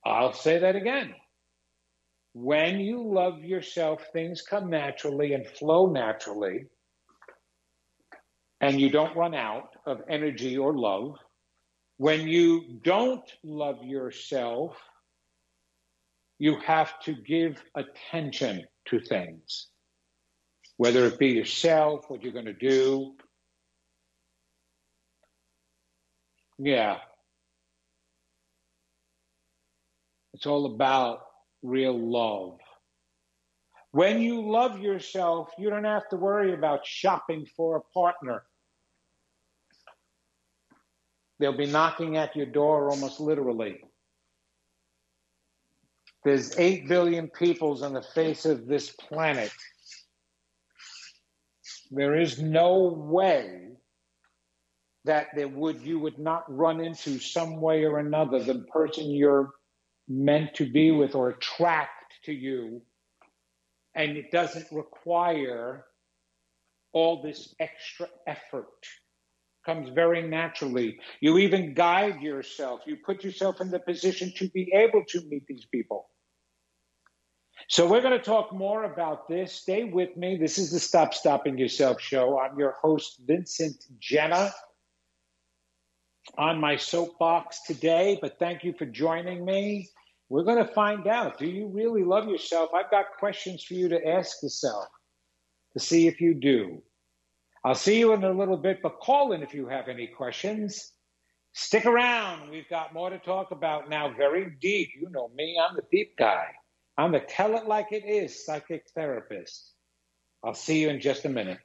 I'll 0.05 0.33
say 0.33 0.59
that 0.59 0.75
again. 0.75 1.13
When 2.33 2.79
you 2.79 3.03
love 3.03 3.43
yourself, 3.43 4.05
things 4.13 4.41
come 4.41 4.69
naturally 4.69 5.33
and 5.33 5.45
flow 5.45 5.91
naturally, 5.91 6.67
and 8.61 8.79
you 8.79 8.89
don't 8.89 9.17
run 9.17 9.35
out 9.35 9.75
of 9.85 10.01
energy 10.09 10.57
or 10.57 10.77
love. 10.77 11.17
When 11.97 12.27
you 12.27 12.79
don't 12.83 13.29
love 13.43 13.83
yourself, 13.83 14.77
you 16.39 16.57
have 16.65 16.99
to 17.01 17.13
give 17.13 17.61
attention 17.75 18.65
to 18.85 18.99
things, 18.99 19.67
whether 20.77 21.05
it 21.05 21.19
be 21.19 21.27
yourself, 21.27 22.09
what 22.09 22.23
you're 22.23 22.33
going 22.33 22.45
to 22.45 22.53
do. 22.53 23.13
Yeah. 26.57 26.97
It's 30.41 30.47
all 30.47 30.65
about 30.65 31.19
real 31.61 31.95
love. 31.95 32.57
When 33.91 34.19
you 34.19 34.41
love 34.41 34.79
yourself, 34.79 35.51
you 35.59 35.69
don't 35.69 35.83
have 35.83 36.09
to 36.09 36.15
worry 36.15 36.55
about 36.55 36.83
shopping 36.83 37.45
for 37.55 37.75
a 37.75 37.81
partner. 37.93 38.41
They'll 41.37 41.55
be 41.55 41.67
knocking 41.67 42.17
at 42.17 42.35
your 42.35 42.47
door 42.47 42.89
almost 42.89 43.19
literally. 43.19 43.83
There's 46.25 46.57
8 46.57 46.87
billion 46.87 47.27
peoples 47.27 47.83
on 47.83 47.93
the 47.93 48.01
face 48.01 48.47
of 48.47 48.65
this 48.65 48.89
planet. 48.89 49.51
There 51.91 52.19
is 52.19 52.41
no 52.41 52.85
way 52.87 53.73
that 55.05 55.27
there 55.35 55.47
would 55.47 55.83
you 55.83 55.99
would 55.99 56.17
not 56.17 56.45
run 56.47 56.81
into 56.83 57.19
some 57.19 57.61
way 57.61 57.85
or 57.85 57.99
another 57.99 58.41
the 58.41 58.65
person 58.73 59.11
you're 59.11 59.51
meant 60.11 60.55
to 60.55 60.69
be 60.69 60.91
with 60.91 61.15
or 61.15 61.29
attract 61.29 62.13
to 62.25 62.33
you 62.33 62.81
and 63.95 64.17
it 64.17 64.31
doesn't 64.31 64.67
require 64.71 65.85
all 66.93 67.21
this 67.21 67.53
extra 67.59 68.07
effort. 68.27 68.67
Comes 69.65 69.89
very 69.89 70.27
naturally. 70.27 70.97
You 71.19 71.37
even 71.37 71.73
guide 71.73 72.21
yourself. 72.21 72.81
You 72.85 72.97
put 73.05 73.23
yourself 73.23 73.61
in 73.61 73.69
the 73.69 73.79
position 73.79 74.33
to 74.37 74.49
be 74.49 74.71
able 74.73 75.03
to 75.09 75.21
meet 75.29 75.45
these 75.47 75.65
people. 75.71 76.09
So 77.69 77.87
we're 77.87 78.01
going 78.01 78.17
to 78.17 78.23
talk 78.23 78.51
more 78.53 78.85
about 78.85 79.27
this. 79.27 79.53
Stay 79.53 79.83
with 79.83 80.17
me. 80.17 80.35
This 80.35 80.57
is 80.57 80.71
the 80.71 80.79
stop 80.79 81.13
stopping 81.13 81.57
yourself 81.57 82.01
show. 82.01 82.39
I'm 82.39 82.57
your 82.57 82.75
host 82.81 83.21
vincent 83.25 83.75
Genna, 83.99 84.51
on 86.37 86.59
my 86.59 86.75
soapbox 86.77 87.61
today 87.65 88.17
but 88.21 88.37
thank 88.39 88.63
you 88.63 88.73
for 88.73 88.85
joining 88.85 89.43
me 89.43 89.89
we're 90.31 90.43
going 90.43 90.65
to 90.65 90.73
find 90.73 91.07
out 91.07 91.37
do 91.37 91.45
you 91.45 91.67
really 91.67 92.05
love 92.05 92.29
yourself? 92.29 92.69
I've 92.73 92.89
got 92.89 93.17
questions 93.19 93.65
for 93.65 93.73
you 93.73 93.89
to 93.89 94.07
ask 94.07 94.41
yourself 94.41 94.87
to 95.73 95.79
see 95.79 96.07
if 96.07 96.21
you 96.21 96.33
do. 96.33 96.81
I'll 97.65 97.75
see 97.75 97.99
you 97.99 98.13
in 98.13 98.23
a 98.23 98.31
little 98.31 98.55
bit, 98.55 98.79
but 98.81 99.01
call 99.01 99.33
in 99.33 99.43
if 99.43 99.53
you 99.53 99.67
have 99.67 99.89
any 99.89 100.07
questions. 100.07 100.93
Stick 101.51 101.85
around. 101.85 102.49
We've 102.49 102.69
got 102.69 102.93
more 102.93 103.09
to 103.09 103.19
talk 103.19 103.51
about 103.51 103.89
now, 103.89 104.13
very 104.15 104.55
deep. 104.61 104.91
You 104.97 105.09
know 105.09 105.29
me, 105.35 105.59
I'm 105.61 105.75
the 105.75 105.83
deep 105.91 106.15
guy. 106.17 106.45
I'm 106.97 107.11
the 107.11 107.19
tell 107.19 107.57
it 107.57 107.67
like 107.67 107.91
it 107.91 108.05
is 108.05 108.45
psychic 108.45 108.85
therapist. 108.95 109.73
I'll 110.45 110.53
see 110.53 110.81
you 110.81 110.89
in 110.91 111.01
just 111.01 111.25
a 111.25 111.29
minute. 111.29 111.59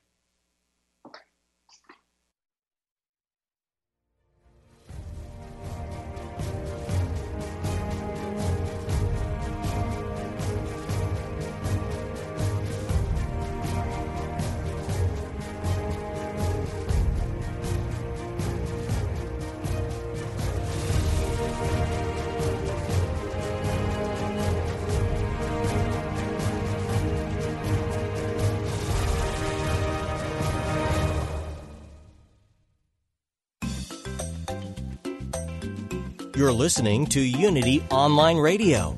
You're 36.36 36.52
listening 36.52 37.06
to 37.06 37.20
Unity 37.22 37.82
Online 37.90 38.36
Radio, 38.36 38.94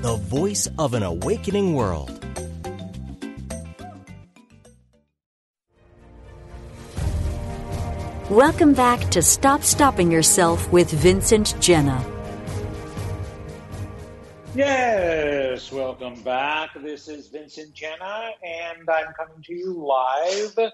the 0.00 0.16
voice 0.28 0.68
of 0.78 0.94
an 0.94 1.02
awakening 1.02 1.74
world. 1.74 2.24
Welcome 8.30 8.74
back 8.74 9.00
to 9.10 9.22
Stop 9.22 9.64
Stopping 9.64 10.12
Yourself 10.12 10.70
with 10.70 10.92
Vincent 10.92 11.56
Genna. 11.58 12.00
Yes, 14.54 15.72
welcome 15.72 16.22
back. 16.22 16.70
This 16.80 17.08
is 17.08 17.26
Vincent 17.26 17.74
Genna, 17.74 18.30
and 18.44 18.88
I'm 18.88 19.12
coming 19.14 19.42
to 19.42 19.52
you 19.52 19.72
live 19.72 20.70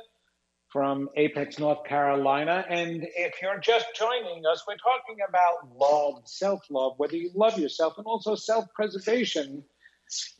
from 0.77 1.09
Apex, 1.17 1.59
North 1.59 1.85
Carolina. 1.85 2.63
And 2.69 3.09
if 3.17 3.41
you're 3.41 3.59
just 3.61 3.87
joining 3.99 4.45
us, 4.45 4.63
we're 4.69 4.77
talking 4.77 5.17
about 5.27 5.75
love, 5.75 6.29
self 6.29 6.67
love, 6.69 6.99
whether 6.99 7.17
you 7.17 7.31
love 7.35 7.59
yourself, 7.59 7.95
and 7.97 8.07
also 8.07 8.35
self 8.35 8.67
preservation, 8.75 9.65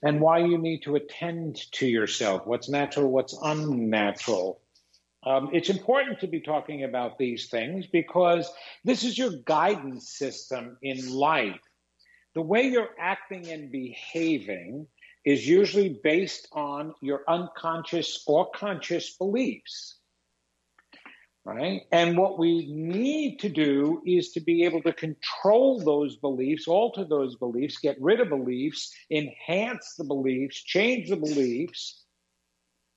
and 0.03 0.21
why 0.21 0.41
you 0.41 0.59
need 0.59 0.83
to 0.83 0.97
attend 0.97 1.57
to 1.73 1.87
yourself, 1.87 2.47
what's 2.47 2.69
natural, 2.69 3.11
what's 3.11 3.35
unnatural. 3.43 4.61
Um, 5.25 5.49
it's 5.55 5.71
important 5.71 6.21
to 6.21 6.27
be 6.27 6.43
talking 6.43 6.85
about 6.85 7.17
these 7.17 7.49
things 7.49 7.87
because 7.87 8.53
this 8.85 9.05
is 9.05 9.17
your 9.17 9.33
guidance 9.47 10.11
system 10.11 10.77
in 10.83 11.15
life. 11.15 11.63
The 12.35 12.43
way 12.43 12.69
you're 12.69 12.95
acting 13.01 13.49
and 13.49 13.73
behaving 13.73 14.87
is 15.25 15.49
usually 15.49 15.99
based 16.05 16.47
on 16.53 16.93
your 17.01 17.23
unconscious 17.27 18.23
or 18.27 18.51
conscious 18.51 19.17
beliefs 19.17 19.96
right? 21.47 21.83
And 21.93 22.19
what 22.19 22.41
we 22.41 22.67
need 22.73 23.39
to 23.39 23.49
do 23.49 24.03
is 24.05 24.33
to 24.33 24.41
be 24.41 24.65
able 24.65 24.83
to 24.83 24.93
control 24.93 25.79
those 25.79 26.17
beliefs, 26.17 26.67
alter 26.67 27.05
those 27.05 27.37
beliefs, 27.37 27.79
get 27.79 27.97
rid 28.01 28.21
of 28.21 28.31
beliefs, 28.31 28.93
enhance 29.13 29.95
the 29.97 30.03
beliefs, 30.03 30.61
change 30.65 31.09
the 31.09 31.17
beliefs 31.17 32.03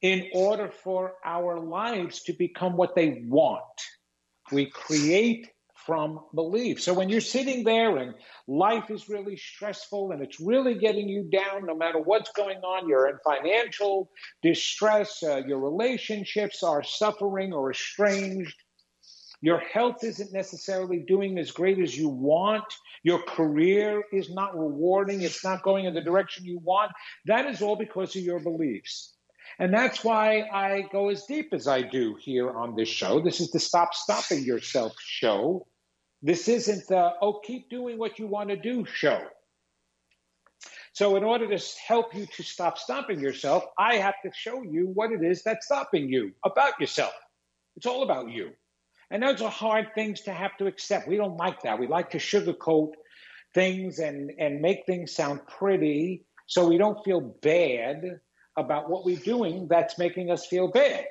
in 0.02 0.28
order 0.34 0.72
for 0.72 1.14
our 1.24 1.60
lives 1.60 2.24
to 2.24 2.34
become 2.34 2.76
what 2.76 2.96
they 2.96 3.24
want. 3.28 3.64
We 4.52 4.66
create 4.66 5.48
from 5.89 6.19
belief. 6.36 6.80
So 6.80 6.93
when 6.93 7.10
you're 7.10 7.19
sitting 7.19 7.63
there 7.63 7.97
and 7.97 8.13
life 8.47 8.91
is 8.91 9.10
really 9.10 9.36
stressful 9.36 10.12
and 10.12 10.21
it's 10.21 10.39
really 10.39 10.75
getting 10.75 11.10
you 11.10 11.23
down, 11.23 11.65
no 11.65 11.75
matter 11.75 11.97
what's 11.97 12.32
going 12.34 12.60
on, 12.60 12.88
you're 12.88 13.10
in 13.10 13.17
financial 13.25 14.12
distress, 14.43 15.23
uh, 15.23 15.41
your 15.47 15.58
relationships 15.58 16.62
are 16.62 16.84
suffering 16.84 17.54
or 17.54 17.71
estranged, 17.71 18.56
your 19.41 19.58
health 19.58 20.04
isn't 20.04 20.32
necessarily 20.32 20.99
doing 21.08 21.39
as 21.39 21.49
great 21.49 21.80
as 21.80 21.97
you 21.97 22.08
want, 22.08 22.65
your 23.02 23.23
career 23.23 24.04
is 24.13 24.30
not 24.30 24.56
rewarding, 24.56 25.23
it's 25.23 25.43
not 25.43 25.63
going 25.63 25.86
in 25.86 25.95
the 25.95 26.02
direction 26.02 26.45
you 26.45 26.60
want. 26.60 26.91
That 27.25 27.47
is 27.47 27.63
all 27.63 27.75
because 27.75 28.15
of 28.15 28.21
your 28.21 28.39
beliefs. 28.39 29.15
And 29.58 29.73
that's 29.73 30.04
why 30.04 30.43
I 30.54 30.84
go 30.91 31.10
as 31.10 31.23
deep 31.25 31.49
as 31.52 31.67
I 31.67 31.82
do 31.82 32.15
here 32.21 32.52
on 32.52 32.75
this 32.75 32.89
show. 32.89 33.21
This 33.21 33.41
is 33.41 33.49
the 33.49 33.60
Stop 33.60 33.95
Stopping 33.95 34.43
Yourself 34.43 34.93
show. 34.99 35.65
This 36.22 36.48
isn't 36.48 36.88
the, 36.88 37.14
oh, 37.22 37.40
keep 37.44 37.70
doing 37.70 37.98
what 37.98 38.20
you 38.20 38.28
want 38.28 38.50
to 38.50 38.58
do 38.58 38.86
show. 38.86 39.22
So, 40.94 41.16
in 41.16 41.24
order 41.24 41.48
to 41.48 41.66
help 41.88 42.14
you 42.14 42.26
to 42.36 42.44
stop 42.44 42.78
stopping 42.78 43.20
yourself, 43.20 43.64
I 43.78 43.96
have 43.98 44.16
to 44.26 44.32
show 44.34 44.64
you 44.64 44.88
what 44.94 45.12
it 45.12 45.24
is 45.24 45.44
that's 45.44 45.66
stopping 45.66 46.10
you 46.10 46.34
about 46.44 46.80
yourself. 46.80 47.14
It's 47.78 47.86
all 47.86 48.04
about 48.04 48.30
you. 48.32 48.52
And 49.12 49.24
those 49.24 49.42
are 49.42 49.50
hard 49.50 49.88
things 49.96 50.22
to 50.22 50.34
have 50.34 50.56
to 50.58 50.68
accept. 50.68 51.08
We 51.08 51.18
don't 51.18 51.38
like 51.38 51.62
that. 51.62 51.80
We 51.80 51.88
like 51.88 52.12
to 52.12 52.18
sugarcoat 52.18 52.92
things 53.54 54.00
and, 54.00 54.32
and 54.38 54.62
make 54.62 54.86
things 54.86 55.16
sound 55.16 55.42
pretty 55.48 56.26
so 56.48 56.68
we 56.68 56.78
don't 56.78 57.04
feel 57.06 57.22
bad 57.22 58.20
about 58.58 58.90
what 58.90 59.06
we're 59.06 59.18
doing 59.18 59.68
that's 59.70 59.98
making 59.98 60.30
us 60.32 60.46
feel 60.46 60.68
bad. 60.68 61.06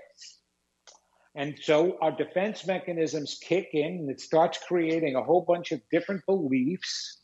And 1.34 1.58
so 1.62 1.98
our 2.00 2.12
defense 2.12 2.66
mechanisms 2.66 3.38
kick 3.40 3.70
in 3.72 3.84
and 3.84 4.10
it 4.10 4.20
starts 4.20 4.58
creating 4.66 5.14
a 5.14 5.22
whole 5.22 5.44
bunch 5.46 5.72
of 5.72 5.80
different 5.90 6.26
beliefs 6.26 7.18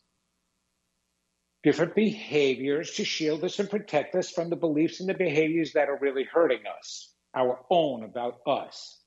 different 1.65 1.95
behaviors 1.95 2.93
to 2.93 3.05
shield 3.05 3.43
us 3.43 3.59
and 3.59 3.69
protect 3.69 4.15
us 4.15 4.31
from 4.31 4.51
the 4.51 4.57
beliefs 4.57 5.01
and 5.01 5.09
the 5.09 5.15
behaviors 5.15 5.73
that 5.73 5.89
are 5.89 5.99
really 5.99 6.25
hurting 6.25 6.61
us, 6.79 7.11
our 7.35 7.59
own 7.71 8.05
about 8.05 8.37
us. 8.47 9.01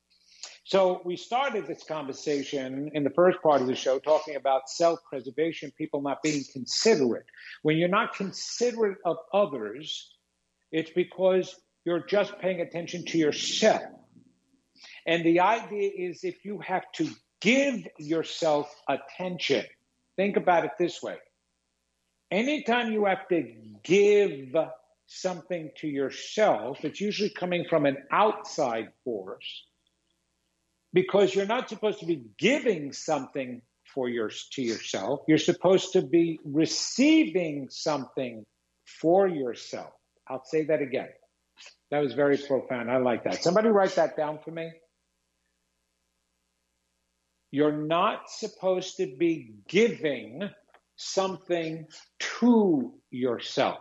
So 0.63 1.01
we 1.05 1.15
started 1.15 1.67
this 1.67 1.83
conversation 1.83 2.89
in 2.93 3.03
the 3.05 3.11
first 3.11 3.41
part 3.41 3.61
of 3.61 3.67
the 3.67 3.75
show 3.75 3.99
talking 3.99 4.35
about 4.35 4.69
self-preservation, 4.69 5.71
people 5.77 6.01
not 6.01 6.21
being 6.23 6.43
considerate. 6.51 7.27
When 7.61 7.77
you're 7.77 7.87
not 7.87 8.15
considerate 8.15 8.97
of 9.05 9.17
others, 9.31 10.13
it's 10.71 10.89
because 10.89 11.55
you're 11.85 12.05
just 12.05 12.37
paying 12.39 12.59
attention 12.59 13.05
to 13.05 13.17
yourself. 13.17 13.83
And 15.07 15.23
the 15.23 15.39
idea 15.39 15.89
is 15.95 16.25
if 16.25 16.43
you 16.43 16.59
have 16.59 16.83
to 16.95 17.09
give 17.39 17.87
yourself 17.97 18.69
attention, 18.89 19.65
think 20.17 20.35
about 20.35 20.65
it 20.65 20.71
this 20.77 21.01
way. 21.01 21.15
Anytime 22.29 22.91
you 22.91 23.05
have 23.05 23.25
to 23.29 23.53
give 23.83 24.53
something 25.05 25.71
to 25.77 25.87
yourself, 25.87 26.83
it's 26.83 26.99
usually 26.99 27.29
coming 27.29 27.65
from 27.69 27.85
an 27.85 27.97
outside 28.11 28.89
force 29.05 29.63
because 30.91 31.33
you're 31.33 31.45
not 31.45 31.69
supposed 31.69 31.99
to 31.99 32.05
be 32.05 32.25
giving 32.37 32.91
something 32.91 33.61
for 33.93 34.09
your 34.09 34.29
to 34.51 34.61
yourself. 34.61 35.21
You're 35.25 35.37
supposed 35.37 35.93
to 35.93 36.01
be 36.01 36.39
receiving 36.43 37.69
something 37.69 38.45
for 38.83 39.25
yourself. 39.27 39.93
I'll 40.27 40.43
say 40.43 40.65
that 40.65 40.81
again. 40.81 41.09
That 41.91 41.99
was 41.99 42.13
very 42.13 42.37
profound. 42.37 42.91
I 42.91 42.97
like 42.97 43.23
that. 43.23 43.41
Somebody 43.41 43.69
write 43.69 43.95
that 43.95 44.17
down 44.17 44.39
for 44.43 44.51
me. 44.51 44.69
You're 47.51 47.71
not 47.71 48.29
supposed 48.29 48.97
to 48.97 49.15
be 49.17 49.55
giving 49.67 50.49
something 50.95 51.87
to 52.39 52.93
yourself. 53.09 53.79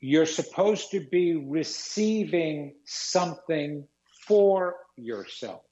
You're 0.00 0.26
supposed 0.26 0.90
to 0.90 1.00
be 1.00 1.36
receiving 1.36 2.74
something 2.84 3.86
for 4.26 4.76
yourself. 4.96 5.62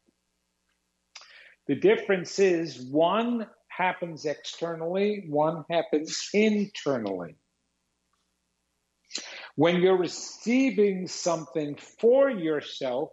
The 1.66 1.74
difference 1.74 2.38
is 2.38 2.81
one 2.81 3.46
happens 3.68 4.24
externally, 4.24 5.24
one 5.29 5.64
happens 5.70 6.29
internally. 6.33 7.37
When 9.57 9.81
you're 9.81 9.98
receiving 9.98 11.07
something 11.07 11.77
for 11.77 12.29
yourself, 12.29 13.11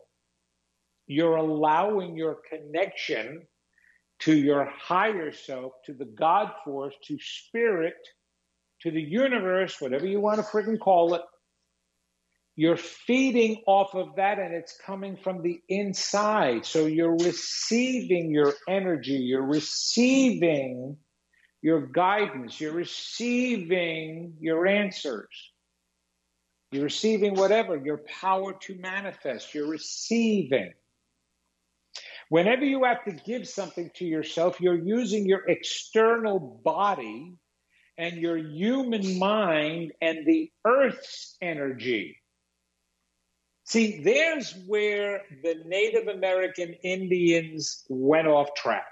you're 1.11 1.35
allowing 1.35 2.15
your 2.15 2.37
connection 2.49 3.45
to 4.19 4.33
your 4.33 4.65
higher 4.65 5.33
self, 5.33 5.73
to 5.85 5.93
the 5.93 6.05
God 6.05 6.53
force, 6.63 6.95
to 7.07 7.17
spirit, 7.19 7.97
to 8.81 8.91
the 8.91 9.01
universe, 9.01 9.81
whatever 9.81 10.07
you 10.07 10.21
want 10.21 10.37
to 10.37 10.43
freaking 10.43 10.79
call 10.79 11.15
it. 11.15 11.21
You're 12.55 12.77
feeding 12.77 13.61
off 13.67 13.93
of 13.93 14.15
that 14.15 14.39
and 14.39 14.53
it's 14.53 14.77
coming 14.85 15.17
from 15.17 15.41
the 15.41 15.59
inside. 15.67 16.65
So 16.65 16.85
you're 16.85 17.17
receiving 17.17 18.31
your 18.31 18.53
energy, 18.69 19.17
you're 19.17 19.45
receiving 19.45 20.95
your 21.61 21.87
guidance, 21.87 22.61
you're 22.61 22.71
receiving 22.71 24.35
your 24.39 24.65
answers. 24.65 25.51
You're 26.71 26.85
receiving 26.85 27.35
whatever, 27.35 27.75
your 27.75 28.01
power 28.21 28.53
to 28.53 28.75
manifest, 28.79 29.53
you're 29.53 29.67
receiving. 29.67 30.71
Whenever 32.31 32.63
you 32.63 32.85
have 32.85 33.03
to 33.03 33.11
give 33.11 33.45
something 33.45 33.91
to 33.93 34.05
yourself, 34.05 34.61
you're 34.61 34.81
using 34.81 35.25
your 35.25 35.41
external 35.49 36.61
body 36.63 37.35
and 37.97 38.15
your 38.15 38.37
human 38.37 39.19
mind 39.19 39.91
and 40.01 40.25
the 40.25 40.49
earth's 40.65 41.35
energy. 41.41 42.15
See, 43.65 44.01
there's 44.01 44.53
where 44.65 45.23
the 45.43 45.55
Native 45.65 46.07
American 46.07 46.73
Indians 46.83 47.83
went 47.89 48.27
off 48.27 48.53
track. 48.55 48.90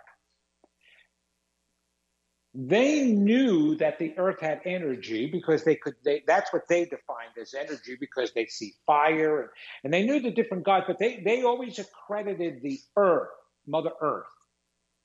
They 2.55 3.03
knew 3.03 3.75
that 3.75 3.99
the 3.99 4.17
earth 4.17 4.41
had 4.41 4.61
energy 4.65 5.27
because 5.27 5.63
they 5.63 5.75
could, 5.75 5.93
they, 6.03 6.23
that's 6.25 6.51
what 6.51 6.67
they 6.67 6.85
defined 6.85 7.37
as 7.39 7.53
energy 7.53 7.95
because 7.99 8.31
they 8.33 8.47
see 8.47 8.73
fire 8.87 9.41
and, 9.41 9.49
and 9.83 9.93
they 9.93 10.03
knew 10.03 10.19
the 10.19 10.31
different 10.31 10.63
gods, 10.63 10.85
but 10.87 10.97
they, 10.97 11.21
they 11.23 11.43
always 11.43 11.77
accredited 11.77 12.63
the 12.63 12.79
earth, 12.97 13.29
Mother 13.67 13.91
Earth, 14.01 14.25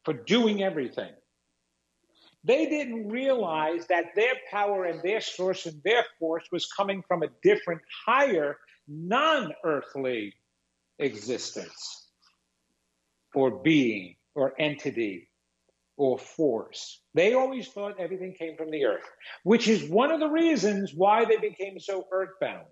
for 0.04 0.14
doing 0.14 0.62
everything. 0.62 1.12
They 2.44 2.66
didn't 2.66 3.08
realize 3.08 3.86
that 3.88 4.14
their 4.14 4.34
power 4.50 4.84
and 4.84 5.02
their 5.02 5.20
source 5.20 5.66
and 5.66 5.82
their 5.82 6.04
force 6.18 6.44
was 6.50 6.66
coming 6.66 7.02
from 7.06 7.22
a 7.22 7.28
different, 7.42 7.82
higher, 8.06 8.58
non 8.88 9.52
earthly 9.64 10.34
existence 10.98 12.08
or 13.34 13.50
being 13.50 14.16
or 14.34 14.54
entity 14.58 15.28
or 15.96 16.18
force. 16.18 17.00
They 17.14 17.34
always 17.34 17.68
thought 17.68 18.00
everything 18.00 18.34
came 18.34 18.56
from 18.56 18.70
the 18.70 18.84
earth, 18.84 19.08
which 19.42 19.68
is 19.68 19.88
one 19.88 20.10
of 20.10 20.20
the 20.20 20.28
reasons 20.28 20.92
why 20.94 21.24
they 21.24 21.36
became 21.36 21.78
so 21.78 22.06
earthbound. 22.10 22.66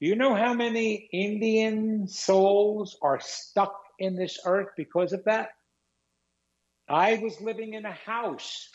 Do 0.00 0.06
you 0.06 0.16
know 0.16 0.34
how 0.34 0.54
many 0.54 1.08
Indian 1.12 2.06
souls 2.08 2.96
are 3.02 3.20
stuck 3.20 3.80
in 3.98 4.16
this 4.16 4.38
earth 4.44 4.68
because 4.76 5.12
of 5.12 5.24
that? 5.24 5.50
I 6.88 7.16
was 7.16 7.40
living 7.40 7.74
in 7.74 7.84
a 7.84 7.92
house 7.92 8.68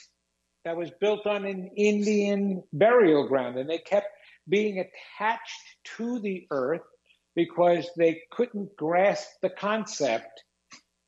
that 0.66 0.78
was 0.78 0.92
built 1.02 1.26
on 1.26 1.46
an 1.46 1.72
Indian 1.76 2.64
burial 2.72 3.28
ground, 3.28 3.58
and 3.58 3.70
they 3.70 3.80
kept 3.80 4.08
being 4.48 4.80
attached 4.80 5.78
to 5.98 6.20
the 6.20 6.48
earth 6.52 6.82
because 7.36 7.90
they 7.98 8.22
couldn't 8.32 8.76
grasp 8.76 9.28
the 9.42 9.50
concept 9.50 10.44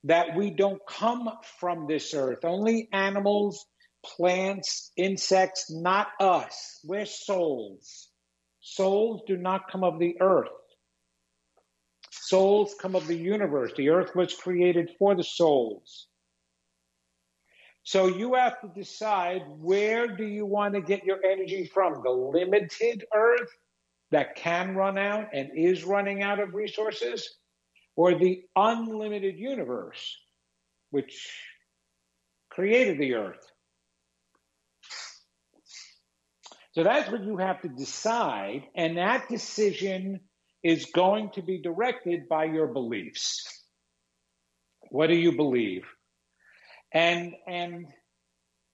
that 0.05 0.35
we 0.35 0.51
don't 0.51 0.81
come 0.87 1.29
from 1.59 1.87
this 1.87 2.13
earth. 2.13 2.45
Only 2.45 2.87
animals, 2.93 3.65
plants, 4.05 4.91
insects, 4.95 5.71
not 5.71 6.07
us. 6.19 6.79
We're 6.83 7.07
souls. 7.07 8.09
Souls 8.61 9.23
do 9.27 9.35
not 9.35 9.69
come 9.71 9.83
of 9.83 9.99
the 9.99 10.15
earth. 10.21 10.49
Souls 12.11 12.75
come 12.79 12.95
of 12.95 13.07
the 13.07 13.15
universe. 13.15 13.71
The 13.75 13.89
earth 13.89 14.15
was 14.15 14.33
created 14.35 14.91
for 14.97 15.15
the 15.15 15.23
souls. 15.23 16.07
So 17.83 18.07
you 18.07 18.35
have 18.35 18.59
to 18.61 18.67
decide 18.75 19.41
where 19.47 20.07
do 20.07 20.25
you 20.25 20.45
want 20.45 20.75
to 20.75 20.81
get 20.81 21.03
your 21.03 21.19
energy 21.23 21.69
from? 21.71 22.01
The 22.03 22.11
limited 22.11 23.05
earth 23.13 23.49
that 24.11 24.35
can 24.35 24.75
run 24.75 24.97
out 24.97 25.27
and 25.33 25.49
is 25.55 25.83
running 25.83 26.21
out 26.21 26.39
of 26.39 26.53
resources 26.53 27.27
or 27.95 28.17
the 28.17 28.43
unlimited 28.55 29.38
universe, 29.38 30.17
which 30.89 31.31
created 32.49 32.99
the 32.99 33.15
earth. 33.15 33.45
So 36.73 36.84
that's 36.84 37.10
what 37.10 37.23
you 37.23 37.38
have 37.38 37.62
to 37.62 37.69
decide, 37.69 38.63
and 38.75 38.97
that 38.97 39.29
decision 39.29 40.19
is 40.62 40.88
going 40.93 41.29
to 41.36 41.41
be 41.41 41.62
directed 41.62 42.27
by 42.27 42.45
your 42.45 42.67
beliefs. 42.67 43.45
What 44.89 45.08
do 45.08 45.15
you 45.15 45.36
believe? 45.36 45.86
And 46.91 47.34
and 47.47 47.88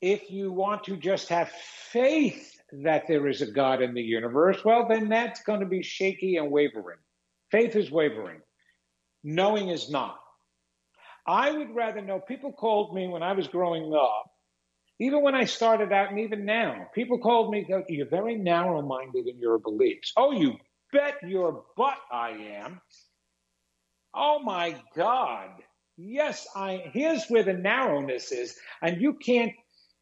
if 0.01 0.31
you 0.31 0.51
want 0.51 0.85
to 0.85 0.97
just 0.97 1.29
have 1.29 1.51
faith 1.91 2.59
that 2.83 3.03
there 3.07 3.27
is 3.27 3.41
a 3.41 3.51
God 3.51 3.81
in 3.81 3.93
the 3.93 4.01
universe, 4.01 4.63
well, 4.65 4.87
then 4.87 5.09
that's 5.09 5.43
going 5.43 5.59
to 5.59 5.67
be 5.67 5.83
shaky 5.83 6.37
and 6.37 6.49
wavering. 6.49 6.97
Faith 7.51 7.75
is 7.75 7.91
wavering. 7.91 8.41
Knowing 9.23 9.69
is 9.69 9.89
not. 9.89 10.19
I 11.27 11.51
would 11.51 11.75
rather 11.75 12.01
know. 12.01 12.19
People 12.19 12.51
called 12.51 12.95
me 12.95 13.07
when 13.07 13.23
I 13.23 13.33
was 13.33 13.47
growing 13.47 13.93
up, 13.93 14.31
even 14.99 15.21
when 15.21 15.35
I 15.35 15.45
started 15.45 15.91
out, 15.93 16.09
and 16.09 16.19
even 16.19 16.45
now, 16.45 16.87
people 16.95 17.19
called 17.19 17.51
me, 17.51 17.65
You're 17.89 18.07
very 18.09 18.35
narrow 18.35 18.81
minded 18.81 19.27
in 19.27 19.39
your 19.39 19.59
beliefs. 19.59 20.13
Oh, 20.17 20.31
you 20.31 20.55
bet 20.91 21.15
your 21.23 21.63
butt 21.77 21.97
I 22.11 22.31
am. 22.31 22.81
Oh 24.13 24.39
my 24.39 24.75
God. 24.95 25.49
Yes, 25.97 26.47
I 26.55 26.89
here's 26.93 27.27
where 27.27 27.43
the 27.43 27.53
narrowness 27.53 28.31
is. 28.31 28.57
And 28.81 29.01
you 29.01 29.13
can't 29.13 29.53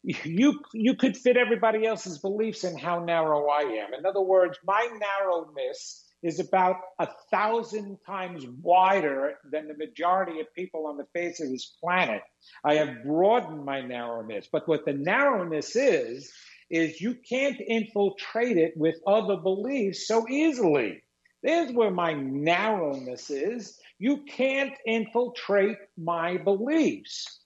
you 0.02 0.60
you 0.72 0.96
could 0.96 1.16
fit 1.16 1.36
everybody 1.36 1.86
else's 1.86 2.18
beliefs 2.18 2.64
in 2.64 2.78
how 2.78 3.04
narrow 3.04 3.48
I 3.48 3.62
am. 3.62 3.94
In 3.94 4.06
other 4.06 4.22
words, 4.22 4.58
my 4.64 4.88
narrowness 4.98 6.04
is 6.22 6.38
about 6.38 6.76
a 6.98 7.08
thousand 7.30 7.98
times 8.06 8.44
wider 8.62 9.34
than 9.50 9.68
the 9.68 9.76
majority 9.76 10.40
of 10.40 10.54
people 10.54 10.86
on 10.86 10.96
the 10.96 11.06
face 11.14 11.40
of 11.40 11.50
this 11.50 11.74
planet. 11.82 12.22
I 12.64 12.74
have 12.74 13.04
broadened 13.04 13.64
my 13.64 13.80
narrowness. 13.80 14.48
But 14.50 14.68
what 14.68 14.84
the 14.84 14.92
narrowness 14.92 15.76
is, 15.76 16.30
is 16.70 17.00
you 17.00 17.16
can't 17.28 17.60
infiltrate 17.60 18.56
it 18.56 18.74
with 18.76 18.96
other 19.06 19.36
beliefs 19.36 20.06
so 20.06 20.28
easily. 20.28 21.02
There's 21.42 21.72
where 21.72 21.90
my 21.90 22.12
narrowness 22.12 23.30
is. 23.30 23.78
You 23.98 24.24
can't 24.24 24.74
infiltrate 24.86 25.78
my 25.98 26.36
beliefs. 26.36 27.40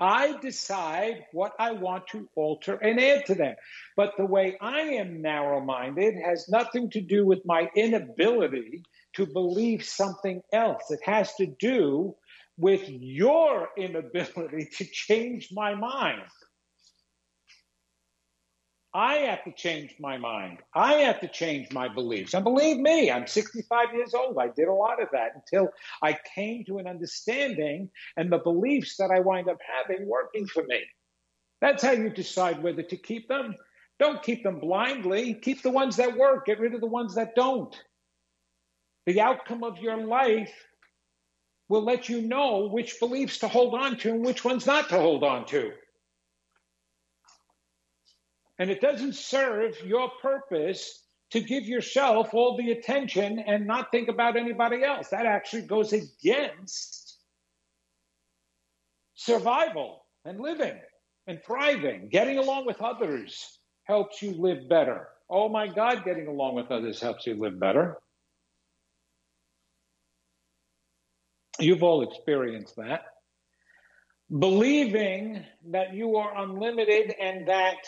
I 0.00 0.36
decide 0.40 1.24
what 1.32 1.52
I 1.58 1.72
want 1.72 2.08
to 2.08 2.28
alter 2.36 2.74
and 2.74 3.00
add 3.00 3.26
to 3.26 3.34
them. 3.34 3.54
But 3.96 4.12
the 4.16 4.26
way 4.26 4.56
I 4.60 4.80
am 4.80 5.22
narrow 5.22 5.60
minded 5.60 6.14
has 6.24 6.48
nothing 6.48 6.90
to 6.90 7.00
do 7.00 7.24
with 7.24 7.40
my 7.44 7.68
inability 7.76 8.82
to 9.14 9.26
believe 9.26 9.84
something 9.84 10.42
else. 10.52 10.90
It 10.90 11.00
has 11.04 11.32
to 11.34 11.46
do 11.46 12.14
with 12.56 12.82
your 12.88 13.68
inability 13.76 14.68
to 14.78 14.84
change 14.84 15.48
my 15.52 15.74
mind. 15.74 16.22
I 18.96 19.16
have 19.16 19.42
to 19.42 19.50
change 19.50 19.96
my 19.98 20.18
mind. 20.18 20.58
I 20.72 20.94
have 20.94 21.20
to 21.20 21.28
change 21.28 21.72
my 21.72 21.88
beliefs. 21.88 22.32
And 22.32 22.44
believe 22.44 22.78
me, 22.78 23.10
I'm 23.10 23.26
65 23.26 23.92
years 23.92 24.14
old. 24.14 24.38
I 24.38 24.48
did 24.48 24.68
a 24.68 24.72
lot 24.72 25.02
of 25.02 25.08
that 25.12 25.32
until 25.34 25.70
I 26.00 26.16
came 26.34 26.64
to 26.66 26.78
an 26.78 26.86
understanding 26.86 27.90
and 28.16 28.30
the 28.30 28.38
beliefs 28.38 28.96
that 28.98 29.10
I 29.10 29.18
wind 29.18 29.48
up 29.48 29.58
having 29.76 30.06
working 30.06 30.46
for 30.46 30.62
me. 30.62 30.80
That's 31.60 31.82
how 31.82 31.90
you 31.90 32.08
decide 32.08 32.62
whether 32.62 32.84
to 32.84 32.96
keep 32.96 33.26
them. 33.26 33.56
Don't 33.98 34.22
keep 34.22 34.44
them 34.44 34.60
blindly. 34.60 35.34
Keep 35.34 35.62
the 35.62 35.70
ones 35.70 35.96
that 35.96 36.16
work. 36.16 36.46
Get 36.46 36.60
rid 36.60 36.74
of 36.74 36.80
the 36.80 36.86
ones 36.86 37.16
that 37.16 37.34
don't. 37.34 37.74
The 39.06 39.20
outcome 39.20 39.64
of 39.64 39.78
your 39.78 39.96
life 39.96 40.52
will 41.68 41.82
let 41.82 42.08
you 42.08 42.20
know 42.20 42.68
which 42.68 43.00
beliefs 43.00 43.38
to 43.38 43.48
hold 43.48 43.74
on 43.74 43.96
to 43.98 44.10
and 44.10 44.24
which 44.24 44.44
ones 44.44 44.66
not 44.66 44.88
to 44.90 45.00
hold 45.00 45.24
on 45.24 45.46
to. 45.46 45.72
And 48.58 48.70
it 48.70 48.80
doesn't 48.80 49.14
serve 49.14 49.74
your 49.84 50.10
purpose 50.22 51.02
to 51.30 51.40
give 51.40 51.64
yourself 51.64 52.32
all 52.32 52.56
the 52.56 52.70
attention 52.70 53.40
and 53.40 53.66
not 53.66 53.90
think 53.90 54.08
about 54.08 54.36
anybody 54.36 54.84
else. 54.84 55.08
That 55.08 55.26
actually 55.26 55.62
goes 55.62 55.92
against 55.92 57.18
survival 59.14 60.04
and 60.24 60.38
living 60.38 60.78
and 61.26 61.40
thriving. 61.44 62.08
Getting 62.10 62.38
along 62.38 62.66
with 62.66 62.80
others 62.80 63.58
helps 63.84 64.22
you 64.22 64.32
live 64.32 64.68
better. 64.68 65.08
Oh 65.28 65.48
my 65.48 65.66
God, 65.66 66.04
getting 66.04 66.28
along 66.28 66.54
with 66.54 66.70
others 66.70 67.00
helps 67.00 67.26
you 67.26 67.34
live 67.34 67.58
better. 67.58 67.96
You've 71.58 71.82
all 71.82 72.02
experienced 72.02 72.76
that. 72.76 73.02
Believing 74.38 75.44
that 75.70 75.94
you 75.94 76.16
are 76.16 76.36
unlimited 76.42 77.14
and 77.20 77.48
that 77.48 77.78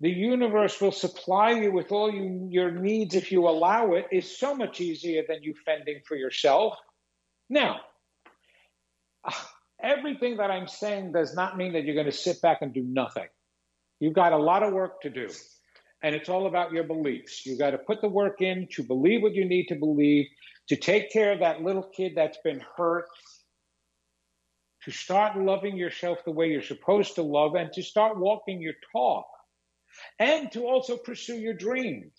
the 0.00 0.10
universe 0.10 0.80
will 0.80 0.92
supply 0.92 1.50
you 1.50 1.72
with 1.72 1.90
all 1.90 2.12
you, 2.12 2.46
your 2.50 2.70
needs 2.70 3.16
if 3.16 3.32
you 3.32 3.48
allow 3.48 3.94
it 3.94 4.06
is 4.12 4.38
so 4.38 4.54
much 4.54 4.80
easier 4.80 5.24
than 5.28 5.42
you 5.42 5.54
fending 5.64 6.00
for 6.06 6.16
yourself. 6.16 6.74
Now, 7.50 7.80
everything 9.82 10.36
that 10.36 10.50
I'm 10.50 10.68
saying 10.68 11.12
does 11.12 11.34
not 11.34 11.56
mean 11.56 11.72
that 11.72 11.84
you're 11.84 11.96
going 11.96 12.06
to 12.06 12.12
sit 12.12 12.40
back 12.40 12.58
and 12.62 12.72
do 12.72 12.82
nothing. 12.82 13.26
You've 13.98 14.14
got 14.14 14.32
a 14.32 14.38
lot 14.38 14.62
of 14.62 14.72
work 14.72 15.00
to 15.02 15.10
do, 15.10 15.28
and 16.00 16.14
it's 16.14 16.28
all 16.28 16.46
about 16.46 16.70
your 16.70 16.84
beliefs. 16.84 17.44
You've 17.44 17.58
got 17.58 17.70
to 17.70 17.78
put 17.78 18.00
the 18.00 18.08
work 18.08 18.40
in 18.40 18.68
to 18.72 18.84
believe 18.84 19.22
what 19.22 19.34
you 19.34 19.44
need 19.44 19.66
to 19.66 19.74
believe, 19.74 20.26
to 20.68 20.76
take 20.76 21.12
care 21.12 21.32
of 21.32 21.40
that 21.40 21.62
little 21.62 21.82
kid 21.82 22.12
that's 22.14 22.38
been 22.44 22.62
hurt, 22.76 23.06
to 24.84 24.92
start 24.92 25.36
loving 25.36 25.76
yourself 25.76 26.18
the 26.24 26.30
way 26.30 26.46
you're 26.46 26.62
supposed 26.62 27.16
to 27.16 27.22
love, 27.22 27.56
and 27.56 27.72
to 27.72 27.82
start 27.82 28.16
walking 28.16 28.60
your 28.60 28.74
talk 28.92 29.26
and 30.18 30.50
to 30.52 30.66
also 30.66 30.96
pursue 30.96 31.36
your 31.36 31.54
dreams. 31.54 32.12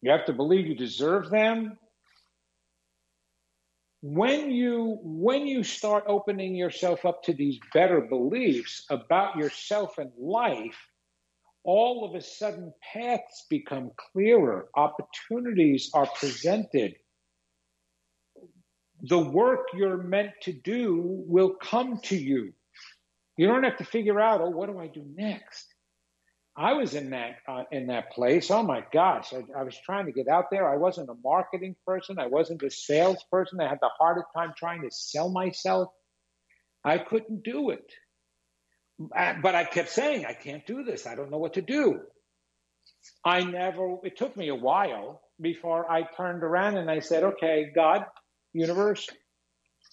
You 0.00 0.12
have 0.12 0.26
to 0.26 0.32
believe 0.32 0.66
you 0.66 0.76
deserve 0.76 1.30
them. 1.30 1.78
When 4.00 4.52
you 4.52 4.98
when 5.02 5.48
you 5.48 5.64
start 5.64 6.04
opening 6.06 6.54
yourself 6.54 7.04
up 7.04 7.24
to 7.24 7.34
these 7.34 7.58
better 7.74 8.00
beliefs 8.00 8.86
about 8.90 9.36
yourself 9.36 9.98
and 9.98 10.12
life, 10.16 10.78
all 11.64 12.04
of 12.04 12.14
a 12.14 12.22
sudden 12.22 12.72
paths 12.92 13.44
become 13.50 13.90
clearer, 14.12 14.68
opportunities 14.76 15.90
are 15.94 16.06
presented. 16.06 16.94
The 19.02 19.18
work 19.18 19.66
you're 19.74 20.02
meant 20.02 20.30
to 20.42 20.52
do 20.52 21.24
will 21.26 21.54
come 21.54 21.98
to 22.04 22.16
you. 22.16 22.52
You 23.38 23.46
don't 23.46 23.62
have 23.62 23.78
to 23.78 23.84
figure 23.84 24.20
out, 24.20 24.40
oh, 24.40 24.50
what 24.50 24.68
do 24.68 24.78
I 24.78 24.88
do 24.88 25.02
next? 25.14 25.72
I 26.56 26.72
was 26.72 26.94
in 26.94 27.10
that 27.10 27.36
uh, 27.46 27.62
in 27.70 27.86
that 27.86 28.10
place. 28.10 28.50
Oh 28.50 28.64
my 28.64 28.84
gosh, 28.92 29.32
I, 29.32 29.44
I, 29.56 29.62
was 29.62 29.78
trying 29.86 30.06
to 30.06 30.12
get 30.12 30.26
out 30.26 30.46
there. 30.50 30.68
I 30.68 30.76
wasn't 30.76 31.08
a 31.08 31.14
marketing 31.22 31.76
person. 31.86 32.18
I 32.18 32.26
wasn't 32.26 32.64
a 32.64 32.70
salesperson. 32.70 33.60
I 33.60 33.68
had 33.68 33.78
the 33.80 33.90
hardest 33.96 34.26
time 34.36 34.54
trying 34.56 34.82
to 34.82 34.90
sell 34.90 35.30
myself. 35.30 35.88
I 36.84 36.98
couldn't 36.98 37.44
do 37.44 37.70
it. 37.70 37.88
But 38.98 39.54
I 39.54 39.62
kept 39.62 39.90
saying, 39.90 40.26
I 40.26 40.32
can't 40.32 40.66
do 40.66 40.82
this. 40.82 41.06
I 41.06 41.14
don't 41.14 41.30
know 41.30 41.38
what 41.38 41.54
to 41.54 41.62
do. 41.62 42.00
I 43.24 43.44
never. 43.44 43.98
It 44.02 44.18
took 44.18 44.36
me 44.36 44.48
a 44.48 44.56
while 44.56 45.20
before 45.40 45.88
I 45.88 46.02
turned 46.16 46.42
around 46.42 46.76
and 46.76 46.90
I 46.90 46.98
said, 46.98 47.22
okay, 47.22 47.70
God, 47.72 48.04
universe, 48.52 49.06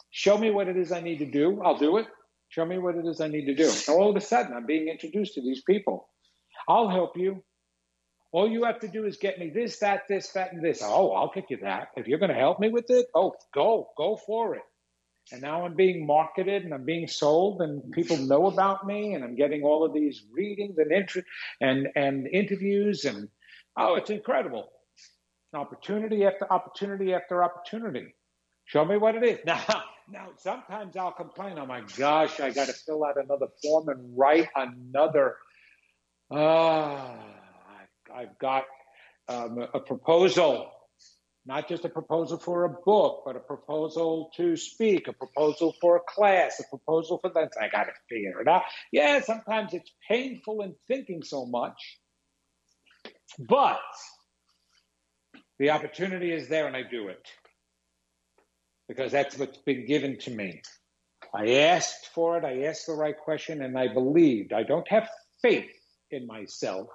show 0.09 0.35
me 0.35 0.49
what 0.49 0.67
it 0.67 0.77
is 0.77 0.91
I 0.91 1.01
need 1.01 1.19
to 1.19 1.29
do. 1.29 1.61
I'll 1.63 1.77
do 1.77 1.97
it. 1.97 2.07
Show 2.55 2.65
me 2.65 2.77
what 2.77 2.95
it 2.95 3.05
is 3.05 3.19
I 3.19 3.27
need 3.27 3.47
to 3.47 3.53
do. 3.53 3.69
And 3.69 3.89
all 3.89 4.09
of 4.09 4.15
a 4.15 4.21
sudden, 4.21 4.55
I'm 4.55 4.65
being 4.65 4.87
introduced 4.87 5.33
to 5.33 5.41
these 5.41 5.61
people. 5.63 6.07
I'll 6.69 6.87
help 6.87 7.17
you. 7.17 7.43
All 8.31 8.49
you 8.49 8.63
have 8.63 8.79
to 8.79 8.87
do 8.87 9.05
is 9.05 9.17
get 9.17 9.37
me 9.37 9.49
this, 9.49 9.79
that, 9.79 10.03
this, 10.07 10.29
that, 10.29 10.53
and 10.53 10.63
this. 10.63 10.81
Oh, 10.81 11.11
I'll 11.11 11.31
get 11.35 11.49
you 11.49 11.57
that. 11.63 11.89
If 11.97 12.07
you're 12.07 12.17
going 12.17 12.31
to 12.31 12.39
help 12.39 12.61
me 12.61 12.69
with 12.69 12.85
it, 12.87 13.07
oh, 13.13 13.33
go, 13.53 13.89
go 13.97 14.15
for 14.15 14.55
it. 14.55 14.61
And 15.33 15.41
now 15.41 15.65
I'm 15.65 15.75
being 15.75 16.07
marketed 16.07 16.63
and 16.63 16.73
I'm 16.73 16.85
being 16.85 17.09
sold, 17.09 17.61
and 17.61 17.91
people 17.91 18.15
know 18.15 18.45
about 18.45 18.87
me, 18.87 19.15
and 19.15 19.23
I'm 19.25 19.35
getting 19.35 19.63
all 19.63 19.83
of 19.83 19.93
these 19.93 20.23
readings 20.31 20.77
and 20.77 20.93
interest 20.93 21.27
and 21.59 21.87
and 21.95 22.27
interviews, 22.27 23.03
and 23.05 23.27
oh, 23.75 23.95
it's 23.95 24.11
incredible. 24.11 24.69
Opportunity 25.53 26.25
after 26.25 26.51
opportunity 26.53 27.13
after 27.13 27.43
opportunity. 27.43 28.13
Show 28.65 28.85
me 28.85 28.97
what 28.97 29.15
it 29.15 29.23
is. 29.23 29.39
Now, 29.45 29.83
now, 30.09 30.29
sometimes 30.37 30.95
I'll 30.95 31.11
complain, 31.11 31.57
oh 31.57 31.65
my 31.65 31.81
gosh, 31.97 32.39
I 32.39 32.51
got 32.51 32.67
to 32.67 32.73
fill 32.73 33.03
out 33.03 33.17
another 33.17 33.47
form 33.61 33.89
and 33.89 34.17
write 34.17 34.49
another. 34.55 35.35
Uh, 36.29 37.15
I've 38.13 38.37
got 38.39 38.65
um, 39.27 39.65
a 39.73 39.79
proposal, 39.79 40.69
not 41.45 41.67
just 41.67 41.85
a 41.85 41.89
proposal 41.89 42.37
for 42.37 42.65
a 42.65 42.69
book, 42.69 43.23
but 43.25 43.35
a 43.35 43.39
proposal 43.39 44.31
to 44.37 44.55
speak, 44.55 45.07
a 45.07 45.13
proposal 45.13 45.73
for 45.81 45.97
a 45.97 46.01
class, 46.07 46.59
a 46.59 46.69
proposal 46.69 47.19
for 47.19 47.31
that. 47.31 47.53
I 47.59 47.69
got 47.69 47.85
to 47.85 47.91
figure 48.07 48.41
it 48.41 48.47
out. 48.47 48.63
Yeah, 48.91 49.21
sometimes 49.21 49.73
it's 49.73 49.91
painful 50.07 50.61
in 50.61 50.75
thinking 50.87 51.23
so 51.23 51.47
much, 51.47 51.99
but 53.39 53.79
the 55.57 55.71
opportunity 55.71 56.31
is 56.31 56.47
there 56.47 56.67
and 56.67 56.75
I 56.75 56.83
do 56.83 57.07
it 57.07 57.27
because 58.87 59.11
that's 59.11 59.37
what's 59.37 59.57
been 59.57 59.85
given 59.85 60.17
to 60.19 60.31
me. 60.31 60.61
I 61.33 61.61
asked 61.61 62.11
for 62.13 62.37
it, 62.37 62.45
I 62.45 62.63
asked 62.63 62.87
the 62.87 62.93
right 62.93 63.17
question, 63.17 63.61
and 63.61 63.77
I 63.77 63.87
believed. 63.87 64.53
I 64.53 64.63
don't 64.63 64.87
have 64.87 65.09
faith 65.41 65.69
in 66.11 66.27
myself. 66.27 66.87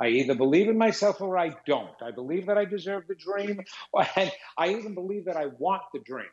I 0.00 0.08
either 0.08 0.34
believe 0.34 0.68
in 0.68 0.78
myself 0.78 1.20
or 1.20 1.36
I 1.38 1.56
don't. 1.66 2.00
I 2.02 2.10
believe 2.10 2.46
that 2.46 2.58
I 2.58 2.64
deserve 2.64 3.06
the 3.08 3.14
dream, 3.14 3.60
and 4.16 4.32
I 4.56 4.68
even 4.70 4.94
believe 4.94 5.24
that 5.24 5.36
I 5.36 5.46
want 5.58 5.82
the 5.92 6.00
dream. 6.00 6.26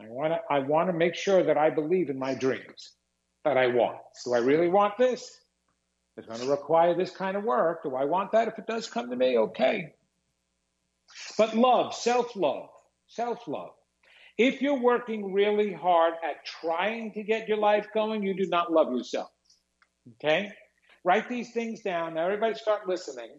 I 0.00 0.04
want 0.08 0.32
to. 0.32 0.40
I 0.50 0.60
want 0.60 0.88
to 0.88 0.94
make 0.94 1.14
sure 1.14 1.42
that 1.42 1.58
I 1.58 1.70
believe 1.70 2.08
in 2.08 2.18
my 2.18 2.34
dreams 2.34 2.92
that 3.44 3.56
I 3.56 3.66
want. 3.66 3.98
Do 4.24 4.34
I 4.34 4.38
really 4.38 4.68
want 4.68 4.96
this? 4.96 5.40
It's 6.16 6.26
going 6.26 6.40
to 6.40 6.50
require 6.50 6.94
this 6.94 7.10
kind 7.10 7.36
of 7.36 7.44
work. 7.44 7.82
Do 7.82 7.94
I 7.94 8.04
want 8.04 8.32
that? 8.32 8.48
If 8.48 8.58
it 8.58 8.66
does 8.66 8.88
come 8.88 9.10
to 9.10 9.16
me, 9.16 9.38
okay. 9.38 9.94
But 11.36 11.56
love, 11.56 11.94
self 11.94 12.36
love, 12.36 12.68
self 13.08 13.46
love. 13.48 13.72
If 14.38 14.62
you're 14.62 14.80
working 14.80 15.32
really 15.32 15.72
hard 15.72 16.14
at 16.24 16.44
trying 16.44 17.12
to 17.12 17.22
get 17.22 17.48
your 17.48 17.58
life 17.58 17.86
going, 17.92 18.22
you 18.22 18.34
do 18.34 18.46
not 18.46 18.72
love 18.72 18.92
yourself. 18.92 19.30
Okay? 20.14 20.50
Write 21.04 21.28
these 21.28 21.52
things 21.52 21.80
down. 21.80 22.14
Now, 22.14 22.26
everybody 22.26 22.54
start 22.54 22.88
listening 22.88 23.30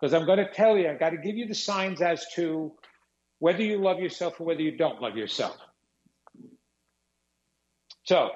because 0.00 0.14
I'm 0.14 0.26
going 0.26 0.38
to 0.38 0.50
tell 0.50 0.76
you, 0.76 0.88
I've 0.88 0.98
got 0.98 1.10
to 1.10 1.16
give 1.16 1.36
you 1.36 1.46
the 1.46 1.54
signs 1.54 2.00
as 2.00 2.26
to 2.34 2.72
whether 3.38 3.62
you 3.62 3.78
love 3.78 4.00
yourself 4.00 4.40
or 4.40 4.44
whether 4.44 4.62
you 4.62 4.76
don't 4.76 5.00
love 5.00 5.16
yourself. 5.16 5.56
So, 8.04 8.30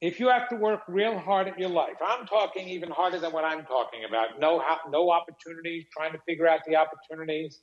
if 0.00 0.18
you 0.18 0.28
have 0.30 0.48
to 0.48 0.56
work 0.56 0.80
real 0.88 1.18
hard 1.18 1.48
at 1.48 1.58
your 1.58 1.68
life, 1.68 1.96
I'm 2.04 2.26
talking 2.26 2.68
even 2.68 2.90
harder 2.90 3.18
than 3.18 3.32
what 3.32 3.44
I'm 3.44 3.64
talking 3.66 4.04
about. 4.08 4.40
No, 4.40 4.62
no 4.90 5.10
opportunities, 5.10 5.84
trying 5.94 6.12
to 6.12 6.18
figure 6.26 6.48
out 6.48 6.60
the 6.66 6.76
opportunities, 6.76 7.60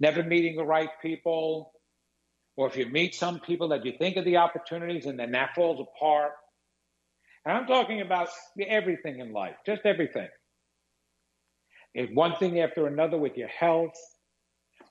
never 0.00 0.24
meeting 0.24 0.56
the 0.56 0.64
right 0.64 0.90
people, 1.00 1.72
or 2.58 2.66
if 2.66 2.76
you 2.76 2.86
meet 2.86 3.14
some 3.14 3.38
people 3.38 3.68
that 3.68 3.84
you 3.84 3.92
think 3.96 4.16
of 4.16 4.24
the 4.24 4.38
opportunities 4.38 5.06
and 5.06 5.16
then 5.16 5.30
that 5.30 5.54
falls 5.54 5.80
apart. 5.80 6.32
And 7.46 7.56
I'm 7.56 7.68
talking 7.68 8.00
about 8.00 8.30
everything 8.60 9.20
in 9.20 9.32
life, 9.32 9.54
just 9.64 9.82
everything. 9.84 10.26
It's 11.94 12.12
one 12.12 12.34
thing 12.34 12.58
after 12.58 12.88
another 12.88 13.16
with 13.16 13.36
your 13.36 13.46
health, 13.46 13.94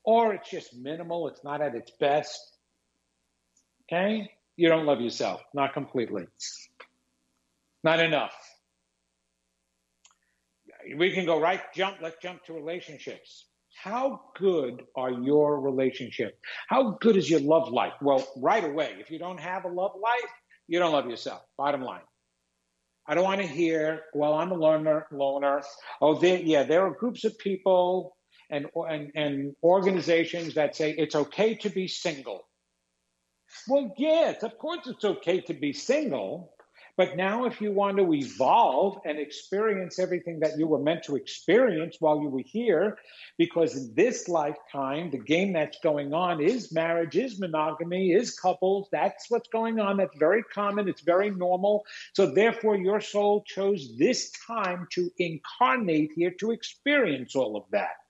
or 0.05 0.33
it's 0.33 0.49
just 0.49 0.77
minimal, 0.77 1.27
it's 1.27 1.43
not 1.43 1.59
at 1.59 1.75
its 1.75 1.91
best. 1.99 2.39
Okay? 3.83 4.31
You 4.55 4.69
don't 4.69 4.85
love 4.85 5.01
yourself, 5.01 5.41
not 5.53 5.73
completely. 5.73 6.25
Not 7.83 7.99
enough. 7.99 8.33
We 10.95 11.11
can 11.11 11.25
go 11.25 11.37
right, 11.37 11.59
jump, 11.75 11.97
let's 12.01 12.15
jump 12.21 12.45
to 12.45 12.53
relationships. 12.53 13.46
How 13.83 14.21
good 14.35 14.83
are 14.95 15.11
your 15.11 15.61
relationships? 15.61 16.37
How 16.67 16.97
good 16.99 17.15
is 17.15 17.29
your 17.29 17.41
love 17.41 17.69
life? 17.69 17.93
Well, 18.01 18.27
right 18.37 18.63
away, 18.63 18.95
if 18.99 19.11
you 19.11 19.19
don't 19.19 19.39
have 19.39 19.65
a 19.65 19.67
love 19.67 19.91
life, 20.01 20.31
you 20.67 20.79
don't 20.79 20.91
love 20.91 21.07
yourself. 21.07 21.43
Bottom 21.57 21.83
line. 21.83 22.01
I 23.05 23.13
don't 23.13 23.23
want 23.23 23.41
to 23.41 23.47
hear, 23.47 24.01
well, 24.13 24.33
I'm 24.33 24.51
a 24.51 24.55
loner, 24.55 25.07
loner. 25.11 25.61
Oh, 26.01 26.15
there, 26.15 26.39
yeah, 26.39 26.63
there 26.63 26.85
are 26.85 26.91
groups 26.91 27.23
of 27.23 27.37
people 27.37 28.17
and, 28.49 28.65
and, 28.75 29.11
and 29.15 29.55
organizations 29.63 30.55
that 30.55 30.75
say 30.75 30.91
it's 30.91 31.15
okay 31.15 31.55
to 31.55 31.69
be 31.69 31.87
single. 31.87 32.47
Well, 33.67 33.93
yes, 33.97 34.43
of 34.43 34.57
course 34.57 34.87
it's 34.87 35.05
okay 35.05 35.39
to 35.41 35.53
be 35.53 35.71
single. 35.71 36.53
But 36.97 37.15
now, 37.15 37.45
if 37.45 37.61
you 37.61 37.71
want 37.71 37.97
to 37.97 38.11
evolve 38.11 38.97
and 39.05 39.19
experience 39.19 39.99
everything 39.99 40.39
that 40.39 40.57
you 40.57 40.65
were 40.65 40.79
meant 40.79 41.03
to 41.03 41.15
experience 41.15 41.97
while 41.99 42.19
you 42.19 42.27
were 42.27 42.43
here, 42.43 42.97
because 43.37 43.77
in 43.77 43.93
this 43.93 44.27
lifetime, 44.27 45.11
the 45.11 45.19
game 45.19 45.53
that's 45.53 45.77
going 45.83 46.11
on 46.15 46.41
is 46.41 46.73
marriage, 46.73 47.15
is 47.15 47.39
monogamy, 47.39 48.13
is 48.13 48.37
couples. 48.37 48.89
That's 48.91 49.29
what's 49.29 49.47
going 49.49 49.79
on. 49.79 49.97
That's 49.97 50.17
very 50.17 50.41
common. 50.41 50.89
It's 50.89 51.01
very 51.01 51.29
normal. 51.29 51.85
So, 52.13 52.25
therefore, 52.33 52.77
your 52.77 52.99
soul 52.99 53.43
chose 53.45 53.95
this 53.99 54.31
time 54.47 54.87
to 54.93 55.11
incarnate 55.19 56.13
here 56.15 56.31
to 56.39 56.49
experience 56.49 57.35
all 57.35 57.55
of 57.55 57.65
that. 57.71 58.06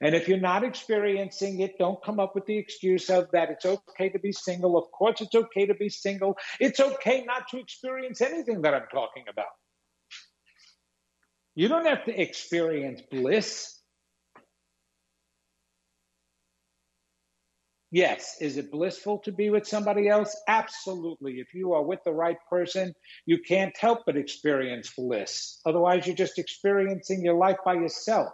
And 0.00 0.14
if 0.14 0.28
you're 0.28 0.38
not 0.38 0.64
experiencing 0.64 1.60
it, 1.60 1.78
don't 1.78 2.02
come 2.04 2.20
up 2.20 2.34
with 2.34 2.46
the 2.46 2.58
excuse 2.58 3.08
of 3.08 3.30
that 3.32 3.50
it's 3.50 3.64
okay 3.64 4.10
to 4.10 4.18
be 4.18 4.32
single. 4.32 4.76
Of 4.76 4.90
course, 4.90 5.20
it's 5.20 5.34
okay 5.34 5.66
to 5.66 5.74
be 5.74 5.88
single. 5.88 6.36
It's 6.60 6.80
okay 6.80 7.24
not 7.24 7.48
to 7.50 7.58
experience 7.58 8.20
anything 8.20 8.62
that 8.62 8.74
I'm 8.74 8.88
talking 8.92 9.24
about. 9.30 9.46
You 11.54 11.68
don't 11.68 11.86
have 11.86 12.04
to 12.04 12.20
experience 12.20 13.00
bliss. 13.10 13.72
Yes. 17.90 18.36
Is 18.42 18.58
it 18.58 18.70
blissful 18.70 19.20
to 19.20 19.32
be 19.32 19.48
with 19.48 19.66
somebody 19.66 20.08
else? 20.08 20.36
Absolutely. 20.48 21.34
If 21.34 21.54
you 21.54 21.72
are 21.72 21.82
with 21.82 22.00
the 22.04 22.12
right 22.12 22.36
person, 22.50 22.92
you 23.24 23.38
can't 23.38 23.74
help 23.78 24.00
but 24.04 24.18
experience 24.18 24.92
bliss. 24.94 25.60
Otherwise, 25.64 26.06
you're 26.06 26.16
just 26.16 26.38
experiencing 26.38 27.24
your 27.24 27.36
life 27.36 27.56
by 27.64 27.74
yourself. 27.74 28.28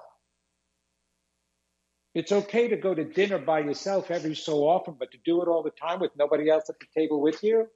It's 2.14 2.32
okay 2.32 2.68
to 2.68 2.76
go 2.76 2.94
to 2.94 3.04
dinner 3.04 3.38
by 3.38 3.60
yourself 3.60 4.10
every 4.10 4.34
so 4.34 4.68
often, 4.68 4.96
but 4.98 5.12
to 5.12 5.18
do 5.24 5.40
it 5.42 5.48
all 5.48 5.62
the 5.62 5.70
time 5.70 6.00
with 6.00 6.10
nobody 6.16 6.50
else 6.50 6.64
at 6.68 6.76
the 6.78 6.86
table 6.94 7.20
with 7.20 7.42
you, 7.42 7.68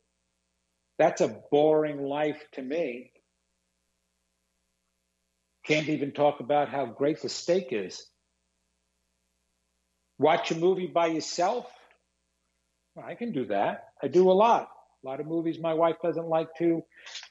that's 0.98 1.20
a 1.20 1.28
boring 1.50 2.02
life 2.04 2.42
to 2.52 2.62
me. 2.62 3.12
Can't 5.66 5.88
even 5.88 6.12
talk 6.12 6.40
about 6.40 6.68
how 6.68 6.86
great 6.86 7.22
the 7.22 7.28
steak 7.28 7.68
is. 7.70 8.06
Watch 10.18 10.50
a 10.50 10.54
movie 10.54 10.86
by 10.86 11.06
yourself? 11.06 11.70
Well, 12.94 13.06
I 13.06 13.14
can 13.14 13.32
do 13.32 13.46
that. 13.46 13.88
I 14.02 14.08
do 14.08 14.30
a 14.30 14.32
lot. 14.32 14.68
A 15.04 15.06
lot 15.06 15.20
of 15.20 15.26
movies 15.26 15.58
my 15.60 15.74
wife 15.74 15.96
doesn't 16.02 16.28
like 16.28 16.48
to 16.58 16.82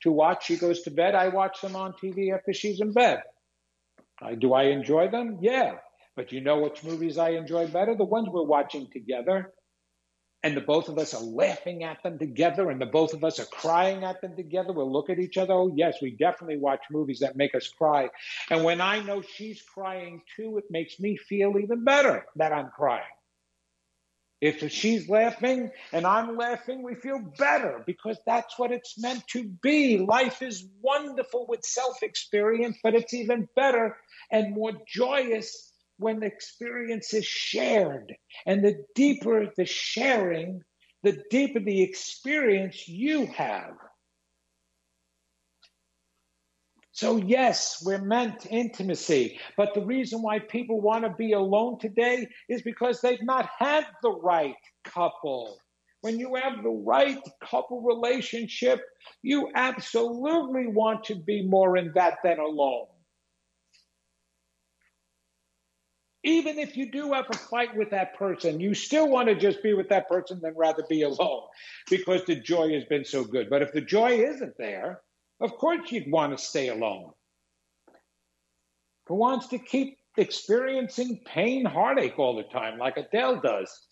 to 0.01 0.11
watch. 0.11 0.45
She 0.45 0.57
goes 0.57 0.81
to 0.83 0.91
bed. 0.91 1.15
I 1.15 1.29
watch 1.29 1.61
them 1.61 1.75
on 1.75 1.93
TV 1.93 2.33
after 2.33 2.53
she's 2.53 2.79
in 2.79 2.93
bed. 2.93 3.23
I, 4.21 4.35
do 4.35 4.53
I 4.53 4.63
enjoy 4.65 5.09
them? 5.09 5.39
Yeah. 5.41 5.75
But 6.15 6.31
you 6.31 6.41
know 6.41 6.59
which 6.61 6.83
movies 6.83 7.17
I 7.17 7.31
enjoy 7.31 7.67
better? 7.67 7.95
The 7.95 8.05
ones 8.05 8.29
we're 8.29 8.43
watching 8.43 8.89
together. 8.91 9.53
And 10.43 10.55
the 10.55 10.61
both 10.61 10.89
of 10.89 10.99
us 10.99 11.15
are 11.15 11.23
laughing 11.23 11.83
at 11.83 12.03
them 12.03 12.19
together, 12.19 12.69
and 12.69 12.79
the 12.79 12.85
both 12.85 13.15
of 13.15 13.23
us 13.23 13.39
are 13.39 13.45
crying 13.45 14.03
at 14.03 14.21
them 14.21 14.35
together. 14.35 14.73
We'll 14.73 14.91
look 14.93 15.09
at 15.09 15.17
each 15.17 15.37
other. 15.37 15.53
Oh, 15.53 15.73
yes, 15.75 15.97
we 16.03 16.11
definitely 16.11 16.59
watch 16.59 16.81
movies 16.91 17.21
that 17.21 17.35
make 17.35 17.55
us 17.55 17.67
cry. 17.67 18.09
And 18.51 18.63
when 18.63 18.79
I 18.79 18.99
know 18.99 19.23
she's 19.23 19.59
crying 19.63 20.21
too, 20.35 20.59
it 20.59 20.65
makes 20.69 20.99
me 20.99 21.17
feel 21.17 21.57
even 21.57 21.83
better 21.83 22.27
that 22.35 22.53
I'm 22.53 22.69
crying. 22.69 23.03
If 24.39 24.71
she's 24.71 25.09
laughing 25.09 25.71
and 25.91 26.05
I'm 26.05 26.37
laughing, 26.37 26.83
we 26.83 26.93
feel 26.93 27.19
better 27.39 27.81
because 27.83 28.19
that's 28.27 28.59
what 28.59 28.71
it's 28.71 28.99
meant 28.99 29.27
to 29.29 29.45
be. 29.45 29.97
Life 29.97 30.43
is 30.43 30.67
wonderful 30.79 31.47
with 31.49 31.63
self 31.63 32.03
experience, 32.03 32.77
but 32.83 32.93
it's 32.93 33.15
even 33.15 33.49
better 33.55 33.97
and 34.29 34.53
more 34.53 34.73
joyous 34.87 35.71
when 35.97 36.19
the 36.19 36.27
experience 36.27 37.13
is 37.13 37.25
shared. 37.25 38.15
And 38.45 38.63
the 38.63 38.83
deeper 38.95 39.51
the 39.55 39.65
sharing, 39.65 40.61
the 41.03 41.21
deeper 41.29 41.59
the 41.59 41.81
experience 41.81 42.87
you 42.87 43.27
have. 43.27 43.75
So, 46.95 47.17
yes, 47.17 47.83
we're 47.85 48.01
meant 48.01 48.47
intimacy. 48.49 49.37
But 49.57 49.73
the 49.73 49.85
reason 49.85 50.21
why 50.21 50.39
people 50.39 50.79
want 50.79 51.03
to 51.03 51.09
be 51.09 51.33
alone 51.33 51.77
today 51.77 52.25
is 52.47 52.61
because 52.61 53.01
they've 53.01 53.21
not 53.21 53.49
had 53.59 53.85
the 54.01 54.11
right 54.11 54.55
couple. 54.85 55.57
When 55.99 56.17
you 56.19 56.35
have 56.35 56.63
the 56.63 56.69
right 56.69 57.19
couple 57.43 57.81
relationship, 57.81 58.79
you 59.21 59.51
absolutely 59.55 60.67
want 60.67 61.03
to 61.05 61.15
be 61.15 61.41
more 61.41 61.75
in 61.75 61.91
that 61.95 62.19
than 62.23 62.39
alone. 62.39 62.87
Even 66.25 66.57
if 66.57 66.75
you 66.75 66.91
do 66.91 67.13
have 67.13 67.25
a 67.29 67.37
fight 67.37 67.77
with 67.77 67.91
that 67.91 68.17
person, 68.17 68.59
you 68.59 68.73
still 68.73 69.07
want 69.07 69.29
to 69.29 69.35
just 69.35 69.61
be 69.61 69.75
with 69.75 69.89
that 69.89 70.09
person 70.09 70.39
than 70.41 70.55
rather 70.57 70.83
be 70.89 71.03
alone 71.03 71.43
because 71.89 72.25
the 72.25 72.35
joy 72.35 72.73
has 72.73 72.83
been 72.85 73.05
so 73.05 73.23
good. 73.23 73.47
But 73.49 73.61
if 73.61 73.71
the 73.71 73.81
joy 73.81 74.13
isn't 74.13 74.57
there, 74.57 75.01
of 75.39 75.51
course 75.51 75.91
you'd 75.91 76.11
want 76.11 76.35
to 76.35 76.43
stay 76.43 76.69
alone. 76.69 77.11
Who 79.07 79.15
wants 79.15 79.49
to 79.49 79.59
keep 79.59 79.99
experiencing 80.17 81.21
pain, 81.25 81.63
heartache 81.63 82.17
all 82.17 82.35
the 82.35 82.43
time 82.43 82.79
like 82.79 82.97
Adele 82.97 83.41
does? 83.41 83.87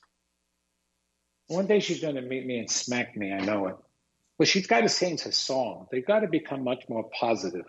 One 1.47 1.67
day 1.67 1.81
she's 1.81 2.01
going 2.01 2.15
to 2.15 2.21
meet 2.21 2.47
me 2.47 2.57
and 2.57 2.69
smack 2.69 3.15
me, 3.15 3.31
I 3.31 3.41
know 3.41 3.67
it. 3.67 3.75
But 4.39 4.47
she's 4.47 4.65
got 4.65 4.81
to 4.81 4.89
change 4.89 5.21
her 5.21 5.31
song. 5.31 5.85
They've 5.91 6.05
got 6.05 6.21
to 6.21 6.27
become 6.27 6.63
much 6.63 6.85
more 6.89 7.07
positive. 7.19 7.65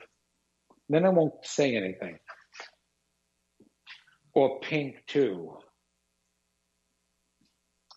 Then 0.89 1.05
I 1.05 1.11
won't 1.11 1.35
say 1.43 1.77
anything 1.77 2.19
or 4.35 4.61
Pink 4.61 5.05
too. 5.07 5.57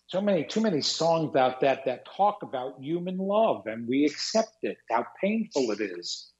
So 0.06 0.22
many, 0.22 0.44
too 0.44 0.62
many 0.62 0.80
songs 0.80 1.36
out 1.36 1.60
that 1.60 1.84
that 1.84 2.06
talk 2.16 2.42
about 2.42 2.82
human 2.82 3.18
love, 3.18 3.66
and 3.66 3.86
we 3.86 4.06
accept 4.06 4.56
it. 4.62 4.78
How 4.90 5.06
painful 5.20 5.70
it 5.72 5.80
is. 5.80 6.32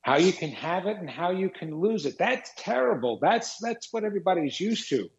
How 0.00 0.16
you 0.16 0.32
can 0.32 0.50
have 0.52 0.86
it 0.86 0.96
and 0.96 1.10
how 1.10 1.32
you 1.32 1.50
can 1.50 1.80
lose 1.80 2.06
it. 2.06 2.16
That's 2.16 2.50
terrible. 2.56 3.18
That's 3.20 3.58
that's 3.58 3.92
what 3.92 4.04
everybody's 4.04 4.58
used 4.58 4.88
to. 4.88 5.10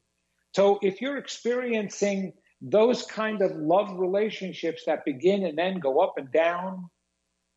So 0.55 0.79
if 0.81 1.01
you're 1.01 1.17
experiencing 1.17 2.33
those 2.61 3.03
kind 3.03 3.43
of 3.43 3.51
love 3.55 3.99
relationships 3.99 4.83
that 4.87 5.05
begin 5.05 5.45
and 5.45 5.57
then 5.57 5.79
go 5.79 5.99
up 5.99 6.13
and 6.17 6.31
down, 6.31 6.89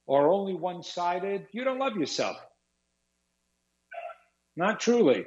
or 0.06 0.28
only 0.28 0.54
one 0.54 0.82
sided, 0.82 1.46
you 1.52 1.64
don't 1.64 1.78
love 1.78 1.96
yourself. 1.96 2.36
Not 4.56 4.80
truly. 4.80 5.24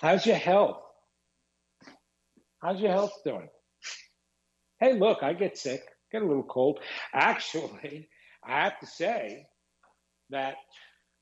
How's 0.00 0.26
your 0.26 0.36
health? 0.36 0.82
How's 2.60 2.80
your 2.80 2.92
health 2.92 3.12
doing? 3.24 3.48
Hey, 4.78 4.98
look, 4.98 5.22
I 5.22 5.32
get 5.32 5.56
sick, 5.56 5.82
get 6.12 6.20
a 6.22 6.26
little 6.26 6.42
cold. 6.42 6.80
Actually, 7.14 8.08
I 8.44 8.64
have 8.64 8.78
to 8.80 8.86
say 8.86 9.46
that, 10.30 10.56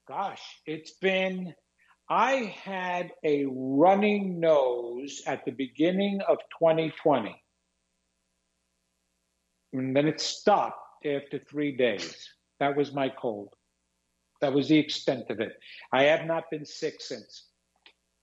gosh, 0.09 0.43
it's 0.66 0.93
been, 1.01 1.55
I 2.11 2.55
had 2.64 3.12
a 3.25 3.47
running 3.49 4.41
nose 4.41 5.22
at 5.25 5.45
the 5.45 5.53
beginning 5.53 6.20
of 6.29 6.39
2020. 6.59 7.41
And 9.72 9.97
then 9.97 10.09
it 10.09 10.20
stopped 10.20 11.05
after 11.05 11.39
three 11.39 11.77
days. 11.77 12.29
That 12.59 12.77
was 12.77 12.93
my 12.93 13.09
cold. 13.09 13.55
That 14.41 14.53
was 14.53 14.68
the 14.68 14.79
extent 14.79 15.31
of 15.31 15.41
it. 15.41 15.53
I 15.93 16.05
have 16.05 16.27
not 16.27 16.51
been 16.51 16.64
sick 16.64 17.01
since. 17.01 17.47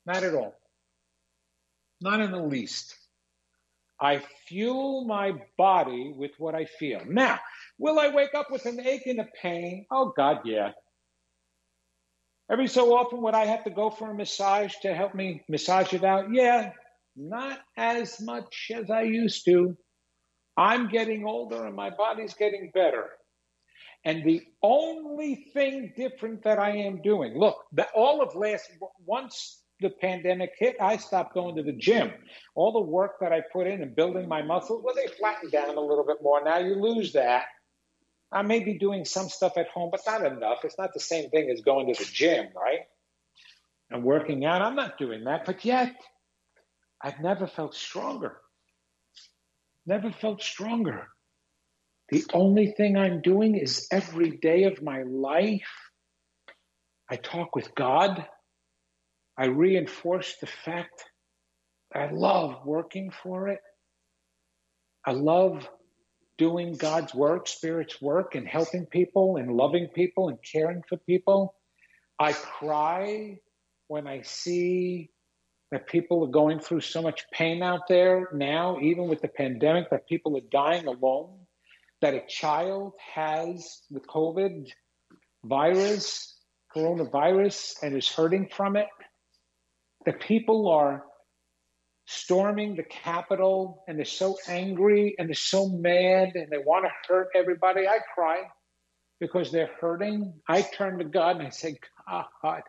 Not 0.06 0.24
at 0.24 0.34
all. 0.34 0.56
Not 2.02 2.22
in 2.22 2.32
the 2.32 2.42
least. 2.42 2.96
I 4.00 4.24
fuel 4.48 5.06
my 5.06 5.34
body 5.58 6.12
with 6.16 6.32
what 6.40 6.56
I 6.56 6.66
feel. 6.66 7.02
Now, 7.06 7.40
will 7.78 8.00
I 8.00 8.10
wake 8.10 8.34
up 8.34 8.50
with 8.50 8.66
an 8.66 8.80
ache 8.80 9.06
and 9.06 9.20
a 9.20 9.28
pain? 9.42 9.86
Oh, 9.92 10.12
God, 10.18 10.40
yeah. 10.44 10.72
Every 12.52 12.68
so 12.68 12.98
often, 12.98 13.22
would 13.22 13.36
I 13.36 13.46
have 13.46 13.64
to 13.66 13.70
go 13.70 13.92
for 13.92 14.10
a 14.10 14.16
massage 14.16 14.74
to 14.82 14.94
help 14.94 15.14
me 15.14 15.44
massage 15.48 15.94
it 15.94 16.04
out? 16.04 16.34
Yeah, 16.34 16.72
not 17.16 17.60
as 17.78 18.20
much 18.20 18.72
as 18.74 18.90
I 18.90 19.04
used 19.04 19.46
to. 19.46 19.78
I'm 20.58 20.90
getting 20.90 21.26
older 21.26 21.66
and 21.66 21.76
my 21.76 21.92
body's 21.92 22.34
getting 22.34 22.72
better. 22.74 23.10
And 24.04 24.24
the 24.24 24.42
only 24.64 25.48
thing 25.54 25.94
different 25.96 26.44
that 26.44 26.58
I 26.58 26.72
am 26.72 27.02
doing, 27.04 27.38
look, 27.38 27.58
the, 27.72 27.88
all 27.96 28.22
of 28.22 28.36
last, 28.36 28.70
once 29.06 29.61
the 29.82 29.90
pandemic 29.90 30.54
hit, 30.58 30.78
I 30.80 30.98
stopped 30.98 31.34
going 31.34 31.56
to 31.56 31.64
the 31.64 31.74
gym. 31.74 32.12
All 32.56 32.72
the 32.72 32.82
work 32.82 33.20
that 33.20 33.34
I 33.34 33.42
put 33.52 33.68
in 33.68 33.82
and 33.82 33.96
building 33.96 34.28
my 34.28 34.42
muscles, 34.42 34.84
well, 34.84 34.96
they 34.96 35.08
flattened 35.08 35.52
down 35.52 35.76
a 35.76 35.82
little 35.82 36.06
bit 36.06 36.18
more. 36.22 36.44
Now 36.44 36.60
you 36.60 36.76
lose 36.76 37.14
that. 37.14 37.46
I 38.32 38.44
may 38.44 38.64
be 38.64 38.78
doing 38.78 39.04
some 39.04 39.28
stuff 39.28 39.58
at 39.58 39.68
home, 39.70 39.90
but 39.92 40.02
not 40.06 40.26
enough. 40.26 40.60
It's 40.64 40.78
not 40.78 40.94
the 40.94 41.00
same 41.00 41.30
thing 41.30 41.50
as 41.50 41.62
going 41.62 41.94
to 41.94 42.00
the 42.00 42.10
gym, 42.10 42.48
right? 42.56 42.80
And 43.90 44.04
working 44.04 44.46
out. 44.46 44.62
I'm 44.62 44.76
not 44.76 44.98
doing 44.98 45.26
that, 45.26 45.46
but 45.46 45.66
yet 45.66 45.94
I've 47.02 47.20
never 47.20 47.46
felt 47.46 47.76
stronger. 47.76 48.38
Never 49.86 50.12
felt 50.12 50.42
stronger. 50.42 51.08
The 52.10 52.24
only 52.34 52.68
thing 52.72 52.98
I'm 52.98 53.22
doing 53.22 53.56
is 53.56 53.88
every 53.92 54.32
day 54.38 54.64
of 54.64 54.82
my 54.82 55.04
life, 55.04 55.68
I 57.10 57.18
talk 57.18 57.56
with 57.56 57.74
God. 57.76 58.26
I 59.42 59.46
reinforce 59.46 60.36
the 60.40 60.46
fact 60.46 61.04
that 61.92 62.00
I 62.00 62.12
love 62.12 62.64
working 62.64 63.10
for 63.24 63.48
it. 63.48 63.58
I 65.04 65.14
love 65.14 65.68
doing 66.38 66.76
God's 66.76 67.16
work, 67.16 67.48
Spirit's 67.48 68.00
work, 68.00 68.36
and 68.36 68.48
helping 68.48 68.86
people 68.86 69.38
and 69.38 69.52
loving 69.52 69.88
people 69.88 70.30
and 70.30 70.38
caring 70.44 70.84
for 70.88 70.98
people. 70.98 71.56
I 72.20 72.34
cry 72.34 73.40
when 73.88 74.06
I 74.06 74.22
see 74.22 75.10
that 75.72 75.88
people 75.88 76.24
are 76.24 76.32
going 76.32 76.60
through 76.60 76.82
so 76.82 77.02
much 77.02 77.24
pain 77.34 77.64
out 77.64 77.88
there 77.90 78.28
now, 78.32 78.78
even 78.80 79.08
with 79.08 79.22
the 79.22 79.28
pandemic, 79.28 79.90
that 79.90 80.08
people 80.08 80.38
are 80.38 80.48
dying 80.52 80.86
alone, 80.86 81.40
that 82.02 82.14
a 82.14 82.22
child 82.28 82.94
has 83.16 83.82
the 83.90 84.02
COVID 84.02 84.68
virus, 85.44 86.38
coronavirus, 86.76 87.78
and 87.82 87.98
is 87.98 88.08
hurting 88.08 88.48
from 88.56 88.76
it, 88.76 88.86
that 90.06 90.20
people 90.20 90.70
are 90.70 91.04
storming 92.06 92.76
the 92.76 92.84
Capitol 92.84 93.84
and 93.88 93.98
they're 93.98 94.06
so 94.06 94.38
angry 94.48 95.16
and 95.18 95.30
they're 95.30 95.36
so 95.36 95.70
mad 95.70 96.36
and 96.36 96.50
they 96.50 96.58
want 96.58 96.86
to 96.86 96.92
hurt 97.08 97.30
everybody. 97.36 97.88
I 97.88 98.00
cry 98.14 98.44
because 99.20 99.52
they're 99.52 99.70
hurting. 99.80 100.34
I 100.48 100.62
turn 100.62 100.98
to 100.98 101.06
God 101.06 101.38
and 101.38 101.48
I 101.48 101.52
say, 101.52 101.78
God, 102.08 102.64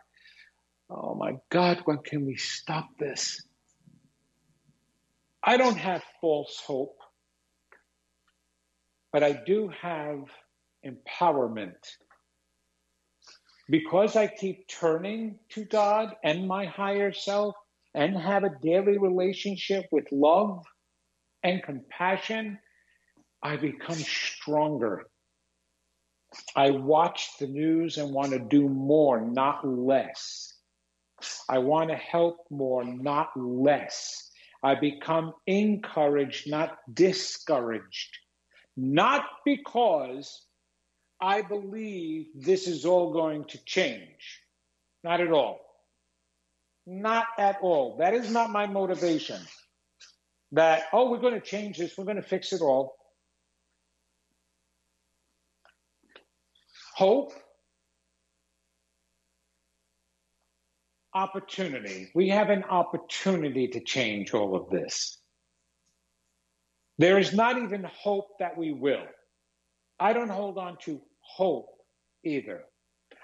Oh 0.89 1.15
my 1.15 1.37
God, 1.49 1.81
when 1.85 1.97
can 1.97 2.25
we 2.25 2.35
stop 2.37 2.87
this? 2.99 3.41
I 5.43 5.57
don't 5.57 5.77
have 5.77 6.03
false 6.21 6.61
hope, 6.65 6.97
but 9.11 9.23
I 9.23 9.33
do 9.45 9.71
have 9.81 10.25
empowerment. 10.85 11.73
Because 13.69 14.15
I 14.15 14.27
keep 14.27 14.67
turning 14.67 15.39
to 15.49 15.63
God 15.65 16.15
and 16.23 16.47
my 16.47 16.65
higher 16.65 17.13
self 17.13 17.55
and 17.93 18.17
have 18.17 18.43
a 18.43 18.57
daily 18.61 18.97
relationship 18.97 19.85
with 19.91 20.11
love 20.11 20.63
and 21.43 21.63
compassion, 21.63 22.59
I 23.41 23.57
become 23.57 23.97
stronger. 23.97 25.05
I 26.55 26.71
watch 26.71 27.29
the 27.39 27.47
news 27.47 27.97
and 27.97 28.13
want 28.13 28.31
to 28.31 28.39
do 28.39 28.67
more, 28.67 29.21
not 29.21 29.67
less. 29.67 30.53
I 31.47 31.59
want 31.59 31.89
to 31.89 31.95
help 31.95 32.37
more, 32.49 32.83
not 32.83 33.29
less. 33.35 34.29
I 34.63 34.75
become 34.75 35.33
encouraged, 35.45 36.49
not 36.49 36.77
discouraged. 36.93 38.17
Not 38.75 39.25
because 39.45 40.41
I 41.23 41.41
believe 41.41 42.27
this 42.35 42.67
is 42.67 42.83
all 42.83 43.13
going 43.13 43.45
to 43.45 43.63
change. 43.63 44.41
Not 45.05 45.21
at 45.21 45.31
all. 45.31 45.61
Not 46.85 47.27
at 47.39 47.59
all. 47.61 47.95
That 47.99 48.13
is 48.13 48.29
not 48.29 48.49
my 48.49 48.67
motivation. 48.67 49.39
That, 50.51 50.83
oh, 50.91 51.09
we're 51.09 51.21
going 51.21 51.39
to 51.39 51.39
change 51.39 51.77
this, 51.77 51.97
we're 51.97 52.03
going 52.03 52.17
to 52.17 52.21
fix 52.21 52.51
it 52.51 52.61
all. 52.61 52.97
Hope 56.93 57.31
opportunity. 61.13 62.09
We 62.13 62.29
have 62.29 62.49
an 62.49 62.65
opportunity 62.65 63.69
to 63.69 63.79
change 63.79 64.33
all 64.33 64.57
of 64.57 64.69
this. 64.69 65.17
There 66.97 67.17
is 67.17 67.33
not 67.33 67.57
even 67.57 67.85
hope 67.85 68.39
that 68.39 68.57
we 68.57 68.73
will. 68.73 69.05
I 69.99 70.11
don't 70.11 70.29
hold 70.29 70.57
on 70.57 70.77
to 70.83 70.99
hope 71.23 71.69
either. 72.23 72.63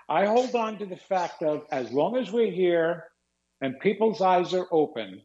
I 0.07 0.25
hold 0.25 0.55
on 0.55 0.79
to 0.79 0.85
the 0.85 0.97
fact 0.97 1.43
of 1.43 1.65
as 1.71 1.91
long 1.91 2.17
as 2.17 2.31
we're 2.31 2.51
here 2.51 3.05
and 3.61 3.79
people's 3.79 4.21
eyes 4.21 4.53
are 4.53 4.67
open, 4.71 5.21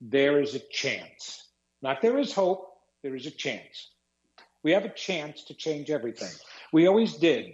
there 0.00 0.40
is 0.40 0.54
a 0.54 0.60
chance. 0.70 1.48
Not 1.82 2.00
there 2.00 2.18
is 2.18 2.32
hope, 2.32 2.68
there 3.02 3.16
is 3.16 3.26
a 3.26 3.30
chance. 3.30 3.90
We 4.62 4.72
have 4.72 4.84
a 4.84 4.90
chance 4.90 5.44
to 5.44 5.54
change 5.54 5.90
everything. 5.90 6.30
We 6.72 6.86
always 6.86 7.14
did. 7.14 7.52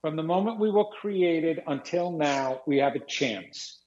From 0.00 0.16
the 0.16 0.22
moment 0.22 0.60
we 0.60 0.70
were 0.70 0.84
created 0.84 1.62
until 1.66 2.12
now, 2.12 2.62
we 2.66 2.78
have 2.78 2.94
a 2.94 3.04
chance. 3.04 3.80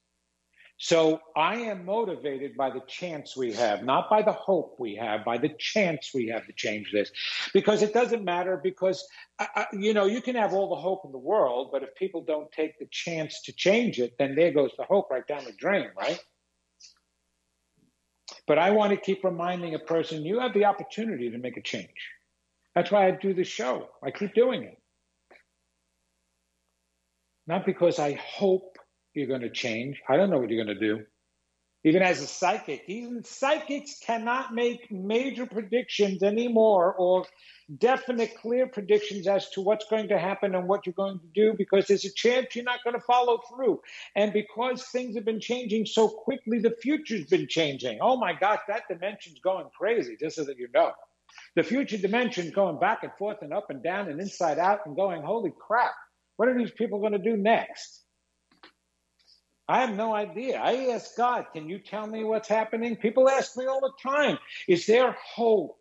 So 0.84 1.22
I 1.36 1.58
am 1.58 1.86
motivated 1.86 2.58
by 2.58 2.72
the 2.72 2.82
chance 2.88 3.38
we 3.38 3.54
have, 3.54 3.84
not 3.84 4.10
by 4.10 4.24
the 4.24 4.32
hope 4.32 4.78
we 4.80 4.96
have, 4.96 5.24
by 5.24 5.38
the 5.38 5.50
chance 5.60 6.10
we 6.12 6.30
have 6.30 6.48
to 6.48 6.54
change 6.54 6.92
this. 6.92 7.12
Because 7.54 7.84
it 7.84 7.94
doesn't 7.94 8.24
matter, 8.24 8.60
because, 8.64 9.08
uh, 9.38 9.66
you 9.74 9.94
know, 9.94 10.06
you 10.06 10.24
can 10.24 10.36
have 10.36 10.54
all 10.54 10.70
the 10.70 10.82
hope 10.82 11.04
in 11.06 11.12
the 11.12 11.20
world, 11.20 11.70
but 11.72 11.84
if 11.84 11.94
people 11.94 12.24
don't 12.24 12.52
take 12.52 12.80
the 12.80 12.88
chance 12.90 13.44
to 13.44 13.54
change 13.54 14.00
it, 14.00 14.16
then 14.18 14.34
there 14.34 14.52
goes 14.52 14.72
the 14.76 14.84
hope 14.84 15.12
right 15.12 15.28
down 15.28 15.46
the 15.46 15.52
drain, 15.52 15.90
right? 15.96 16.20
But 18.48 18.58
I 18.58 18.72
want 18.72 18.90
to 18.90 18.98
keep 18.98 19.24
reminding 19.24 19.76
a 19.76 19.80
person 19.80 20.26
you 20.26 20.40
have 20.40 20.56
the 20.56 20.66
opportunity 20.66 21.30
to 21.30 21.38
make 21.38 21.58
a 21.58 21.62
change. 21.62 22.10
That's 22.74 22.90
why 22.90 23.06
I 23.06 23.12
do 23.12 23.36
the 23.36 23.44
show. 23.44 23.88
I 24.04 24.10
keep 24.10 24.34
doing 24.34 24.64
it 24.64 24.82
not 27.52 27.66
because 27.66 28.00
I 28.00 28.14
hope 28.14 28.71
you're 29.14 29.28
going 29.28 29.42
to 29.42 29.50
change. 29.50 30.02
I 30.08 30.18
don't 30.18 30.30
know 30.30 30.40
what 30.40 30.50
you're 30.50 30.64
going 30.64 30.78
to 30.78 30.88
do. 30.88 31.04
Even 31.84 32.04
as 32.04 32.22
a 32.22 32.28
psychic, 32.28 32.84
even 32.88 33.24
psychics 33.24 33.98
cannot 34.06 34.54
make 34.54 34.92
major 34.92 35.48
predictions 35.48 36.22
anymore 36.22 36.94
or 36.94 37.26
definite, 37.80 38.38
clear 38.40 38.68
predictions 38.68 39.26
as 39.28 39.50
to 39.52 39.62
what's 39.62 39.86
going 39.90 40.10
to 40.10 40.20
happen 40.20 40.54
and 40.54 40.68
what 40.68 40.86
you're 40.86 40.94
going 40.94 41.20
to 41.20 41.28
do 41.34 41.56
because 41.58 41.88
there's 41.88 42.06
a 42.06 42.14
chance 42.14 42.56
you're 42.56 42.64
not 42.64 42.84
going 42.84 42.94
to 42.94 43.02
follow 43.02 43.40
through. 43.50 43.82
And 44.16 44.32
because 44.32 44.84
things 44.84 45.16
have 45.16 45.26
been 45.26 45.40
changing 45.40 45.88
so 45.88 46.08
quickly, 46.08 46.60
the 46.60 46.76
future's 46.84 47.26
been 47.26 47.48
changing. 47.48 47.98
Oh 48.00 48.16
my 48.16 48.34
gosh, 48.34 48.60
that 48.68 48.84
dimension's 48.88 49.40
going 49.40 49.66
crazy, 49.76 50.16
just 50.20 50.36
so 50.36 50.44
that 50.44 50.60
you 50.60 50.68
know. 50.76 50.92
The 51.56 51.64
future 51.64 51.98
dimension 51.98 52.52
going 52.52 52.78
back 52.80 53.02
and 53.02 53.12
forth 53.18 53.38
and 53.42 53.54
up 53.54 53.72
and 53.72 53.82
down 53.82 54.08
and 54.08 54.22
inside 54.22 54.60
out 54.60 54.86
and 54.86 54.96
going, 54.96 55.24
holy 55.24 55.52
crap. 55.58 55.94
What 56.38 56.48
are 56.48 56.58
these 56.58 56.72
people 56.72 57.00
going 57.00 57.14
to 57.14 57.20
do 57.20 57.38
next? 57.38 58.04
I 59.72 59.80
have 59.80 59.96
no 59.96 60.14
idea. 60.14 60.60
I 60.60 60.90
ask 60.92 61.16
God, 61.16 61.46
can 61.54 61.70
you 61.70 61.80
tell 61.80 62.06
me 62.06 62.26
what's 62.26 62.50
happening? 62.50 62.98
People 62.98 63.30
ask 63.30 63.56
me 63.56 63.68
all 63.68 63.80
the 63.80 63.94
time, 64.04 64.38
is 64.68 64.86
there 64.86 65.16
hope? 65.34 65.78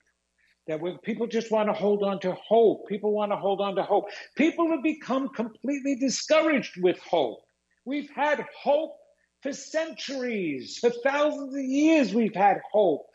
That 0.68 0.80
when 0.80 0.98
people 0.98 1.26
just 1.26 1.50
want 1.50 1.68
to 1.68 1.72
hold 1.72 2.04
on 2.04 2.20
to 2.20 2.32
hope, 2.34 2.86
people 2.86 3.12
want 3.12 3.32
to 3.32 3.36
hold 3.36 3.60
on 3.60 3.74
to 3.74 3.82
hope. 3.82 4.04
People 4.36 4.70
have 4.70 4.84
become 4.84 5.30
completely 5.30 5.96
discouraged 5.96 6.80
with 6.80 7.00
hope. 7.00 7.40
We've 7.84 8.08
had 8.14 8.46
hope 8.56 8.94
for 9.42 9.52
centuries, 9.52 10.78
for 10.78 10.90
thousands 11.02 11.52
of 11.56 11.64
years, 11.64 12.14
we've 12.14 12.34
had 12.34 12.58
hope. 12.70 13.06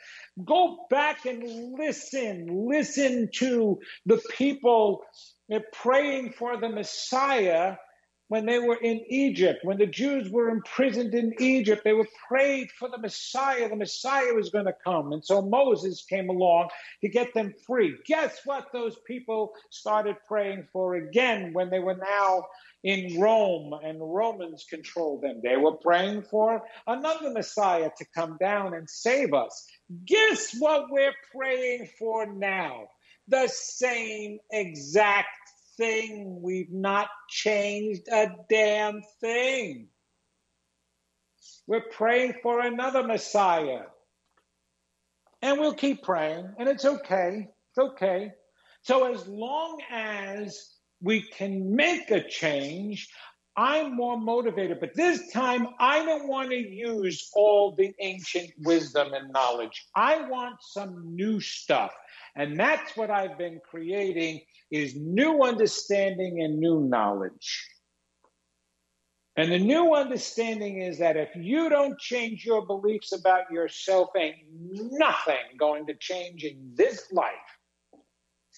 Go 0.44 0.88
back 0.90 1.26
and 1.26 1.78
listen. 1.80 2.68
Listen 2.68 3.30
to 3.36 3.80
the 4.06 4.22
people 4.38 5.06
praying 5.72 6.34
for 6.34 6.58
the 6.58 6.68
Messiah 6.68 7.78
when 8.28 8.46
they 8.46 8.58
were 8.58 8.78
in 8.78 9.02
Egypt, 9.08 9.60
when 9.64 9.78
the 9.78 9.86
Jews 9.86 10.30
were 10.30 10.50
imprisoned 10.50 11.14
in 11.14 11.34
Egypt, 11.40 11.84
they 11.84 11.94
were 11.94 12.08
prayed 12.28 12.72
for 12.72 12.90
the 12.90 12.98
Messiah. 12.98 13.70
The 13.70 13.76
Messiah 13.76 14.34
was 14.34 14.50
going 14.50 14.66
to 14.66 14.76
come. 14.84 15.14
And 15.14 15.24
so 15.24 15.42
Moses 15.42 16.04
came 16.06 16.30
along 16.30 16.70
to 17.02 17.10
get 17.10 17.34
them 17.34 17.54
free. 17.68 17.96
Guess 18.06 18.40
what 18.46 18.72
those 18.74 18.98
people 19.06 19.54
started 19.70 20.16
praying 20.28 20.68
for 20.74 20.96
again 20.96 21.54
when 21.54 21.70
they 21.70 21.80
were 21.80 21.96
now 21.98 22.46
in 22.84 23.20
Rome 23.20 23.74
and 23.84 24.00
Romans 24.02 24.66
controlled 24.68 25.22
them? 25.22 25.42
They 25.44 25.58
were 25.58 25.74
praying 25.78 26.24
for 26.24 26.64
another 26.88 27.30
Messiah 27.30 27.92
to 27.96 28.06
come 28.16 28.38
down 28.40 28.74
and 28.74 28.90
save 28.90 29.34
us. 29.36 29.68
Guess 30.06 30.56
what 30.58 30.86
we're 30.90 31.14
praying 31.32 31.90
for 32.00 32.26
now? 32.26 32.88
the 33.28 33.48
same 33.48 34.40
exact 34.52 35.28
thing. 35.78 36.42
We've 36.42 36.72
not 36.72 37.08
changed 37.30 38.08
a 38.12 38.32
damn 38.50 39.02
thing. 39.22 39.88
We're 41.68 41.90
praying 41.92 42.36
for 42.44 42.60
another 42.60 43.04
Messiah. 43.04 43.82
And 45.42 45.60
we'll 45.60 45.74
keep 45.74 46.04
praying, 46.04 46.54
and 46.58 46.68
it's 46.68 46.86
okay. 46.86 47.48
It's 47.70 47.78
okay. 47.78 48.32
So, 48.82 49.14
as 49.14 49.28
long 49.28 49.80
as 49.92 50.76
we 51.02 51.22
can 51.22 51.76
make 51.76 52.10
a 52.10 52.28
change, 52.28 53.08
I'm 53.58 53.96
more 53.96 54.20
motivated, 54.20 54.80
but 54.80 54.96
this 54.96 55.32
time 55.32 55.68
I 55.80 56.04
don't 56.04 56.28
want 56.28 56.50
to 56.50 56.58
use 56.58 57.30
all 57.36 57.74
the 57.76 57.94
ancient 58.02 58.52
wisdom 58.60 59.14
and 59.14 59.32
knowledge. 59.32 59.86
I 59.96 60.28
want 60.28 60.58
some 60.62 61.16
new 61.16 61.40
stuff. 61.40 61.94
And 62.36 62.60
that's 62.60 62.98
what 62.98 63.10
I've 63.10 63.38
been 63.38 63.62
creating 63.70 64.42
is 64.72 64.96
new 64.96 65.44
understanding 65.44 66.42
and 66.42 66.60
new 66.60 66.82
knowledge. 66.82 67.68
And 69.38 69.52
the 69.52 69.60
new 69.60 69.94
understanding 69.94 70.82
is 70.82 70.98
that 71.00 71.18
if 71.18 71.30
you 71.36 71.70
don't 71.70 72.00
change 72.00 72.46
your 72.46 72.66
beliefs 72.66 73.12
about 73.12 73.52
yourself, 73.52 74.10
ain't 74.16 74.38
nothing 74.52 75.58
going 75.60 75.88
to 75.88 75.94
change 75.96 76.44
in 76.44 76.72
this 76.74 77.12
life. 77.12 77.34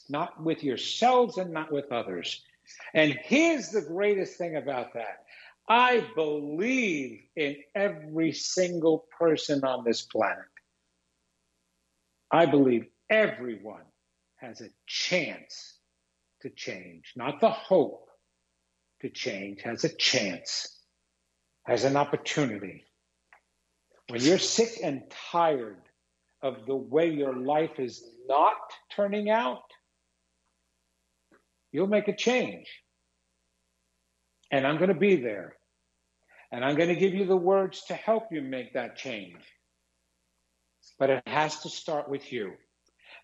Not 0.07 0.41
with 0.41 0.63
yourselves 0.63 1.37
and 1.37 1.51
not 1.51 1.71
with 1.71 1.91
others. 1.91 2.43
And 2.93 3.17
here's 3.23 3.69
the 3.69 3.81
greatest 3.81 4.37
thing 4.37 4.55
about 4.57 4.93
that 4.93 5.25
I 5.67 6.05
believe 6.15 7.21
in 7.35 7.57
every 7.75 8.31
single 8.31 9.05
person 9.17 9.63
on 9.63 9.83
this 9.83 10.03
planet. 10.03 10.45
I 12.31 12.45
believe 12.45 12.85
everyone 13.09 13.83
has 14.37 14.61
a 14.61 14.69
chance 14.85 15.76
to 16.41 16.49
change, 16.49 17.13
not 17.15 17.39
the 17.39 17.49
hope 17.49 18.09
to 19.01 19.09
change, 19.09 19.61
has 19.61 19.83
a 19.83 19.95
chance, 19.95 20.67
has 21.63 21.83
an 21.83 21.95
opportunity. 21.95 22.85
When 24.09 24.21
you're 24.21 24.37
sick 24.37 24.79
and 24.83 25.03
tired 25.31 25.81
of 26.41 26.65
the 26.65 26.75
way 26.75 27.09
your 27.09 27.35
life 27.35 27.79
is 27.79 28.03
not 28.27 28.57
turning 28.95 29.29
out, 29.29 29.63
You'll 31.71 31.87
make 31.87 32.07
a 32.07 32.15
change. 32.15 32.67
And 34.51 34.65
I'm 34.65 34.77
going 34.77 34.89
to 34.89 34.95
be 34.95 35.17
there. 35.17 35.55
And 36.51 36.63
I'm 36.63 36.75
going 36.75 36.89
to 36.89 36.95
give 36.95 37.13
you 37.13 37.25
the 37.25 37.35
words 37.35 37.83
to 37.87 37.93
help 37.93 38.29
you 38.31 38.41
make 38.41 38.73
that 38.73 38.95
change. 38.95 39.43
But 40.97 41.09
it 41.09 41.23
has 41.27 41.59
to 41.61 41.69
start 41.69 42.09
with 42.09 42.31
you. 42.31 42.53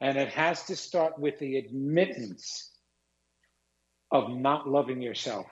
And 0.02 0.18
it 0.18 0.30
has 0.30 0.66
to 0.66 0.76
start 0.76 1.18
with 1.18 1.40
the 1.40 1.58
admittance 1.58 2.70
of 4.14 4.30
not 4.30 4.70
loving 4.70 5.02
yourself 5.02 5.48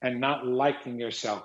and 0.00 0.20
not 0.20 0.46
liking 0.46 0.98
yourself. 0.98 1.44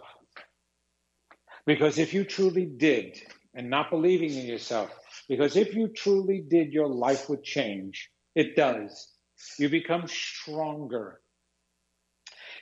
Because 1.65 1.97
if 1.97 2.13
you 2.13 2.23
truly 2.23 2.65
did, 2.65 3.19
and 3.55 3.69
not 3.69 3.89
believing 3.89 4.33
in 4.33 4.45
yourself, 4.45 4.91
because 5.29 5.55
if 5.55 5.73
you 5.73 5.87
truly 5.87 6.43
did, 6.47 6.73
your 6.73 6.87
life 6.87 7.29
would 7.29 7.41
change. 7.41 8.11
It 8.35 8.55
does. 8.55 9.13
You 9.57 9.69
become 9.69 10.07
stronger. 10.07 11.21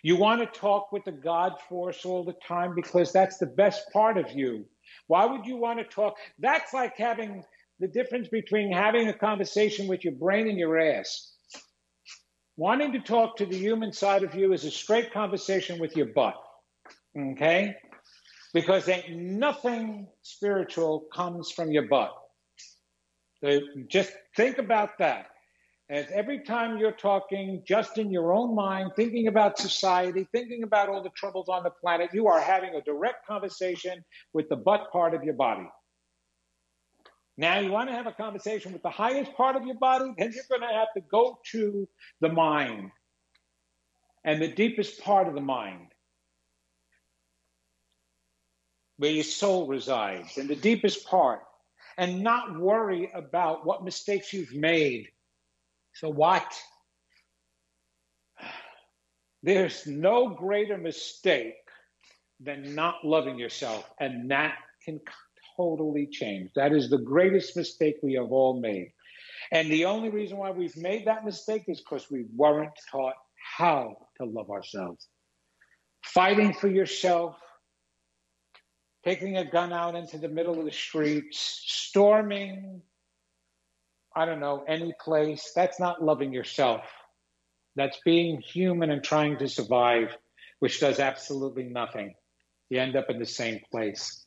You 0.04 0.18
want 0.18 0.42
to 0.42 0.60
talk 0.60 0.92
with 0.92 1.04
the 1.06 1.12
God 1.12 1.54
force 1.68 2.06
all 2.06 2.24
the 2.24 2.36
time 2.48 2.76
because 2.76 3.12
that's 3.12 3.38
the 3.38 3.48
best 3.48 3.92
part 3.92 4.18
of 4.18 4.32
you. 4.32 4.66
Why 5.08 5.26
would 5.26 5.46
you 5.46 5.58
want 5.58 5.80
to 5.80 5.86
talk? 5.86 6.16
That's 6.40 6.74
like 6.74 6.96
having 6.98 7.44
the 7.80 7.88
difference 7.88 8.28
between 8.28 8.72
having 8.72 9.08
a 9.08 9.14
conversation 9.14 9.88
with 9.88 10.04
your 10.04 10.14
brain 10.14 10.48
and 10.48 10.60
your 10.60 10.78
ass. 10.80 11.33
Wanting 12.56 12.91
to 12.93 12.99
talk 12.99 13.38
to 13.38 13.45
the 13.45 13.58
human 13.58 13.91
side 13.91 14.24
of 14.24 14.36
you 14.36 14.54
is 14.54 14.64
a 14.64 14.72
straight 14.72 15.12
conversation 15.12 15.80
with 15.80 15.97
your 15.97 16.08
butt. 16.08 16.36
Okay? 17.18 17.76
Because 18.54 18.88
ain't 18.88 19.10
nothing 19.10 20.08
spiritual 20.22 21.06
comes 21.14 21.49
from 21.51 21.72
your 21.72 21.88
butt. 21.88 22.14
So 23.43 23.60
just 23.89 24.12
think 24.36 24.60
about 24.60 24.99
that. 24.99 25.28
As 25.89 26.06
every 26.14 26.43
time 26.43 26.78
you're 26.78 26.91
talking 26.91 27.64
just 27.68 27.97
in 27.97 28.12
your 28.12 28.32
own 28.32 28.56
mind, 28.56 28.91
thinking 28.95 29.28
about 29.28 29.58
society, 29.58 30.28
thinking 30.32 30.64
about 30.64 30.89
all 30.89 31.04
the 31.04 31.10
troubles 31.10 31.49
on 31.49 31.64
the 31.64 31.72
planet, 31.72 32.12
you 32.14 32.28
are 32.28 32.39
having 32.39 32.76
a 32.76 32.82
direct 32.82 33.28
conversation 33.28 34.04
with 34.32 34.47
the 34.47 34.56
butt 34.56 34.91
part 34.91 35.14
of 35.14 35.24
your 35.24 35.34
body. 35.34 35.68
Now, 37.36 37.60
you 37.60 37.72
want 37.72 37.90
to 37.90 37.96
have 37.96 38.06
a 38.06 38.12
conversation 38.12 38.74
with 38.74 38.84
the 38.84 38.90
highest 38.90 39.34
part 39.34 39.56
of 39.56 39.66
your 39.66 39.76
body, 39.76 40.14
then 40.18 40.32
you're 40.34 40.44
going 40.50 40.70
to 40.70 40.76
have 40.76 40.94
to 40.96 41.02
go 41.02 41.40
to 41.52 41.88
the 42.22 42.30
mind. 42.30 42.92
And 44.24 44.42
the 44.42 44.48
deepest 44.48 45.02
part 45.02 45.28
of 45.28 45.34
the 45.34 45.42
mind, 45.42 45.88
where 48.98 49.12
your 49.12 49.24
soul 49.24 49.68
resides, 49.68 50.38
in 50.38 50.48
the 50.48 50.56
deepest 50.56 51.06
part, 51.08 51.42
and 51.98 52.22
not 52.22 52.58
worry 52.58 53.12
about 53.14 53.66
what 53.66 53.84
mistakes 53.84 54.32
you've 54.32 54.54
made. 54.54 55.08
So 55.94 56.10
what? 56.10 56.62
There's 59.42 59.86
no 59.86 60.30
greater 60.30 60.78
mistake 60.78 61.56
than 62.40 62.76
not 62.76 63.04
loving 63.04 63.38
yourself, 63.38 63.90
and 64.00 64.32
that 64.32 64.56
can 64.86 65.02
totally 65.58 66.08
changed. 66.08 66.54
That 66.56 66.74
is 66.74 66.89
the 66.89 66.97
greatest 66.97 67.56
mistake 67.56 67.95
we 68.01 68.14
have 68.14 68.32
all 68.32 68.60
made. 68.60 68.91
And 69.51 69.72
the 69.72 69.86
only 69.86 70.10
reason 70.10 70.38
why 70.38 70.51
we've 70.51 70.78
made 70.78 71.06
that 71.06 71.26
mistake 71.26 71.64
is 71.68 71.80
because 71.80 72.10
we 72.10 72.26
weren't 72.36 72.72
taught 72.91 73.16
how 73.58 73.95
to 74.18 74.26
love 74.26 74.49
ourselves. 74.49 75.08
Fighting 76.04 76.54
for 76.54 76.68
yourself, 76.68 77.36
taking 79.06 79.38
a 79.38 79.49
gun 79.49 79.72
out 79.74 79.95
into 79.95 80.18
the 80.18 80.30
middle 80.30 80.60
of 80.60 80.66
the 80.66 80.72
streets, 80.72 81.62
storming 81.66 82.82
I 84.16 84.26
don't 84.26 84.39
know, 84.39 84.64
any 84.68 84.93
place. 85.04 85.51
That's 85.56 85.80
not 85.80 86.04
loving 86.04 86.34
yourself. 86.34 86.82
That's 87.76 87.99
being 88.06 88.41
human 88.41 88.91
and 88.91 89.04
trying 89.04 89.38
to 89.38 89.47
survive, 89.47 90.16
which 90.60 90.80
does 90.80 90.99
absolutely 90.99 91.64
nothing. 91.64 92.14
You 92.70 92.80
end 92.80 92.95
up 92.95 93.10
in 93.10 93.18
the 93.18 93.26
same 93.26 93.62
place. 93.72 94.23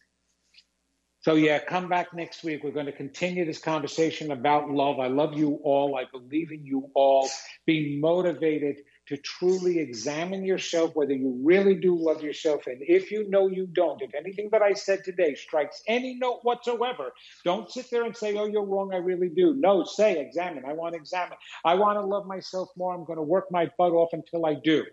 So, 1.26 1.34
yeah, 1.34 1.58
come 1.58 1.88
back 1.88 2.14
next 2.14 2.44
week. 2.44 2.62
We're 2.62 2.70
going 2.70 2.86
to 2.86 2.92
continue 2.92 3.44
this 3.44 3.58
conversation 3.58 4.30
about 4.30 4.70
love. 4.70 5.00
I 5.00 5.08
love 5.08 5.34
you 5.34 5.58
all. 5.64 5.96
I 5.96 6.04
believe 6.04 6.52
in 6.52 6.64
you 6.64 6.88
all. 6.94 7.28
Be 7.66 7.98
motivated 7.98 8.76
to 9.08 9.16
truly 9.16 9.80
examine 9.80 10.44
yourself, 10.44 10.94
whether 10.94 11.14
you 11.14 11.40
really 11.42 11.74
do 11.74 11.96
love 11.98 12.22
yourself. 12.22 12.68
And 12.68 12.76
if 12.80 13.10
you 13.10 13.28
know 13.28 13.48
you 13.48 13.66
don't, 13.66 14.00
if 14.02 14.14
anything 14.14 14.50
that 14.52 14.62
I 14.62 14.72
said 14.72 15.02
today 15.02 15.34
strikes 15.34 15.82
any 15.88 16.14
note 16.14 16.42
whatsoever, 16.44 17.12
don't 17.44 17.68
sit 17.72 17.90
there 17.90 18.04
and 18.04 18.16
say, 18.16 18.36
oh, 18.36 18.46
you're 18.46 18.64
wrong. 18.64 18.94
I 18.94 18.98
really 18.98 19.28
do. 19.28 19.52
No, 19.58 19.82
say, 19.82 20.20
examine. 20.20 20.62
I 20.64 20.74
want 20.74 20.94
to 20.94 21.00
examine. 21.00 21.38
I 21.64 21.74
want 21.74 21.98
to 21.98 22.06
love 22.06 22.26
myself 22.26 22.68
more. 22.76 22.94
I'm 22.94 23.04
going 23.04 23.18
to 23.18 23.24
work 23.24 23.46
my 23.50 23.68
butt 23.76 23.90
off 23.90 24.10
until 24.12 24.46
I 24.46 24.54
do. 24.62 24.84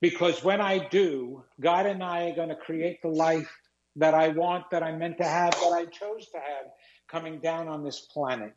Because 0.00 0.42
when 0.42 0.60
I 0.60 0.88
do, 0.88 1.44
God 1.60 1.86
and 1.86 2.02
I 2.02 2.30
are 2.30 2.34
going 2.34 2.48
to 2.48 2.56
create 2.56 3.02
the 3.02 3.08
life 3.08 3.50
that 3.96 4.14
I 4.14 4.28
want, 4.28 4.70
that 4.70 4.82
I'm 4.82 4.98
meant 4.98 5.18
to 5.18 5.24
have, 5.24 5.52
that 5.52 5.72
I 5.74 5.84
chose 5.84 6.26
to 6.30 6.38
have 6.38 6.66
coming 7.10 7.40
down 7.40 7.68
on 7.68 7.84
this 7.84 8.00
planet. 8.12 8.54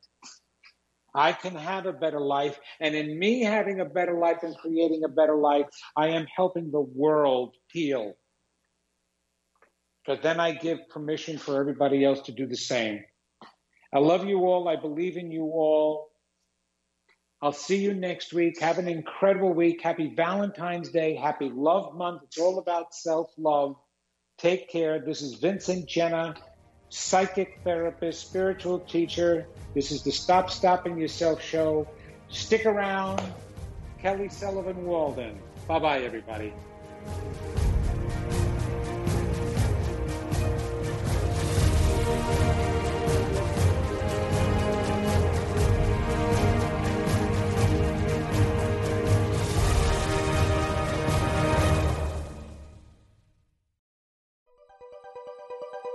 I 1.16 1.34
can 1.34 1.56
have 1.56 1.86
a 1.86 1.94
better 1.94 2.20
life. 2.20 2.60
And 2.80 2.96
in 2.96 3.20
me 3.20 3.42
having 3.44 3.80
a 3.80 3.86
better 3.86 4.18
life 4.18 4.44
and 4.44 4.56
creating 4.58 5.04
a 5.04 5.10
better 5.10 5.36
life, 5.36 5.68
I 5.96 6.08
am 6.10 6.26
helping 6.34 6.72
the 6.72 6.82
world 6.82 7.56
heal. 7.72 8.14
But 10.06 10.22
then 10.22 10.40
I 10.40 10.54
give 10.54 10.90
permission 10.90 11.38
for 11.38 11.60
everybody 11.60 12.04
else 12.04 12.22
to 12.22 12.32
do 12.32 12.48
the 12.48 12.58
same. 12.58 13.04
I 13.94 14.00
love 14.00 14.26
you 14.26 14.40
all. 14.40 14.68
I 14.68 14.76
believe 14.76 15.18
in 15.18 15.32
you 15.32 15.44
all. 15.44 16.10
I'll 17.44 17.52
see 17.52 17.76
you 17.76 17.94
next 17.94 18.32
week. 18.32 18.62
Have 18.62 18.78
an 18.78 18.88
incredible 18.88 19.54
week. 19.54 19.82
Happy 19.82 20.08
Valentine's 20.16 20.92
Day. 20.92 21.14
Happy 21.14 21.52
Love 21.54 21.94
Month. 21.94 22.22
It's 22.24 22.38
all 22.38 22.58
about 22.58 22.96
self 22.96 23.34
love. 23.38 23.76
Take 24.38 24.70
care. 24.70 25.02
This 25.02 25.22
is 25.22 25.34
Vincent 25.34 25.86
Genna, 25.86 26.38
psychic 26.88 27.60
therapist, 27.66 28.26
spiritual 28.26 28.80
teacher. 28.80 29.46
This 29.76 29.92
is 29.92 30.04
the 30.04 30.12
Stop 30.14 30.52
Stopping 30.52 30.98
Yourself 30.98 31.44
show. 31.44 31.86
Stick 32.30 32.66
around. 32.66 33.22
Kelly 34.02 34.30
Sullivan 34.30 34.86
Walden. 34.86 35.38
Bye 35.68 35.80
bye, 35.80 36.00
everybody. 36.00 36.54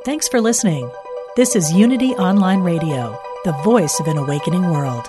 Thanks 0.09 0.27
for 0.27 0.41
listening. 0.41 0.91
This 1.37 1.55
is 1.55 1.71
Unity 1.71 2.13
Online 2.15 2.61
Radio, 2.61 3.21
the 3.45 3.53
voice 3.63 4.01
of 4.01 4.07
an 4.07 4.17
awakening 4.17 4.71
world. 4.71 5.07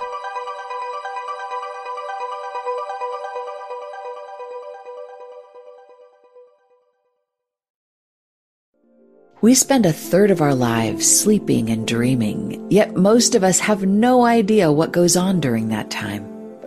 We 9.40 9.54
spend 9.54 9.86
a 9.86 9.92
third 9.94 10.30
of 10.30 10.42
our 10.42 10.54
lives 10.54 11.10
sleeping 11.10 11.70
and 11.70 11.88
dreaming, 11.88 12.70
yet 12.70 12.94
most 12.94 13.34
of 13.34 13.42
us 13.42 13.58
have 13.60 13.86
no 13.86 14.26
idea 14.26 14.70
what 14.70 14.92
goes 14.92 15.16
on 15.16 15.40
during 15.40 15.68
that 15.68 15.90
time. 15.90 16.29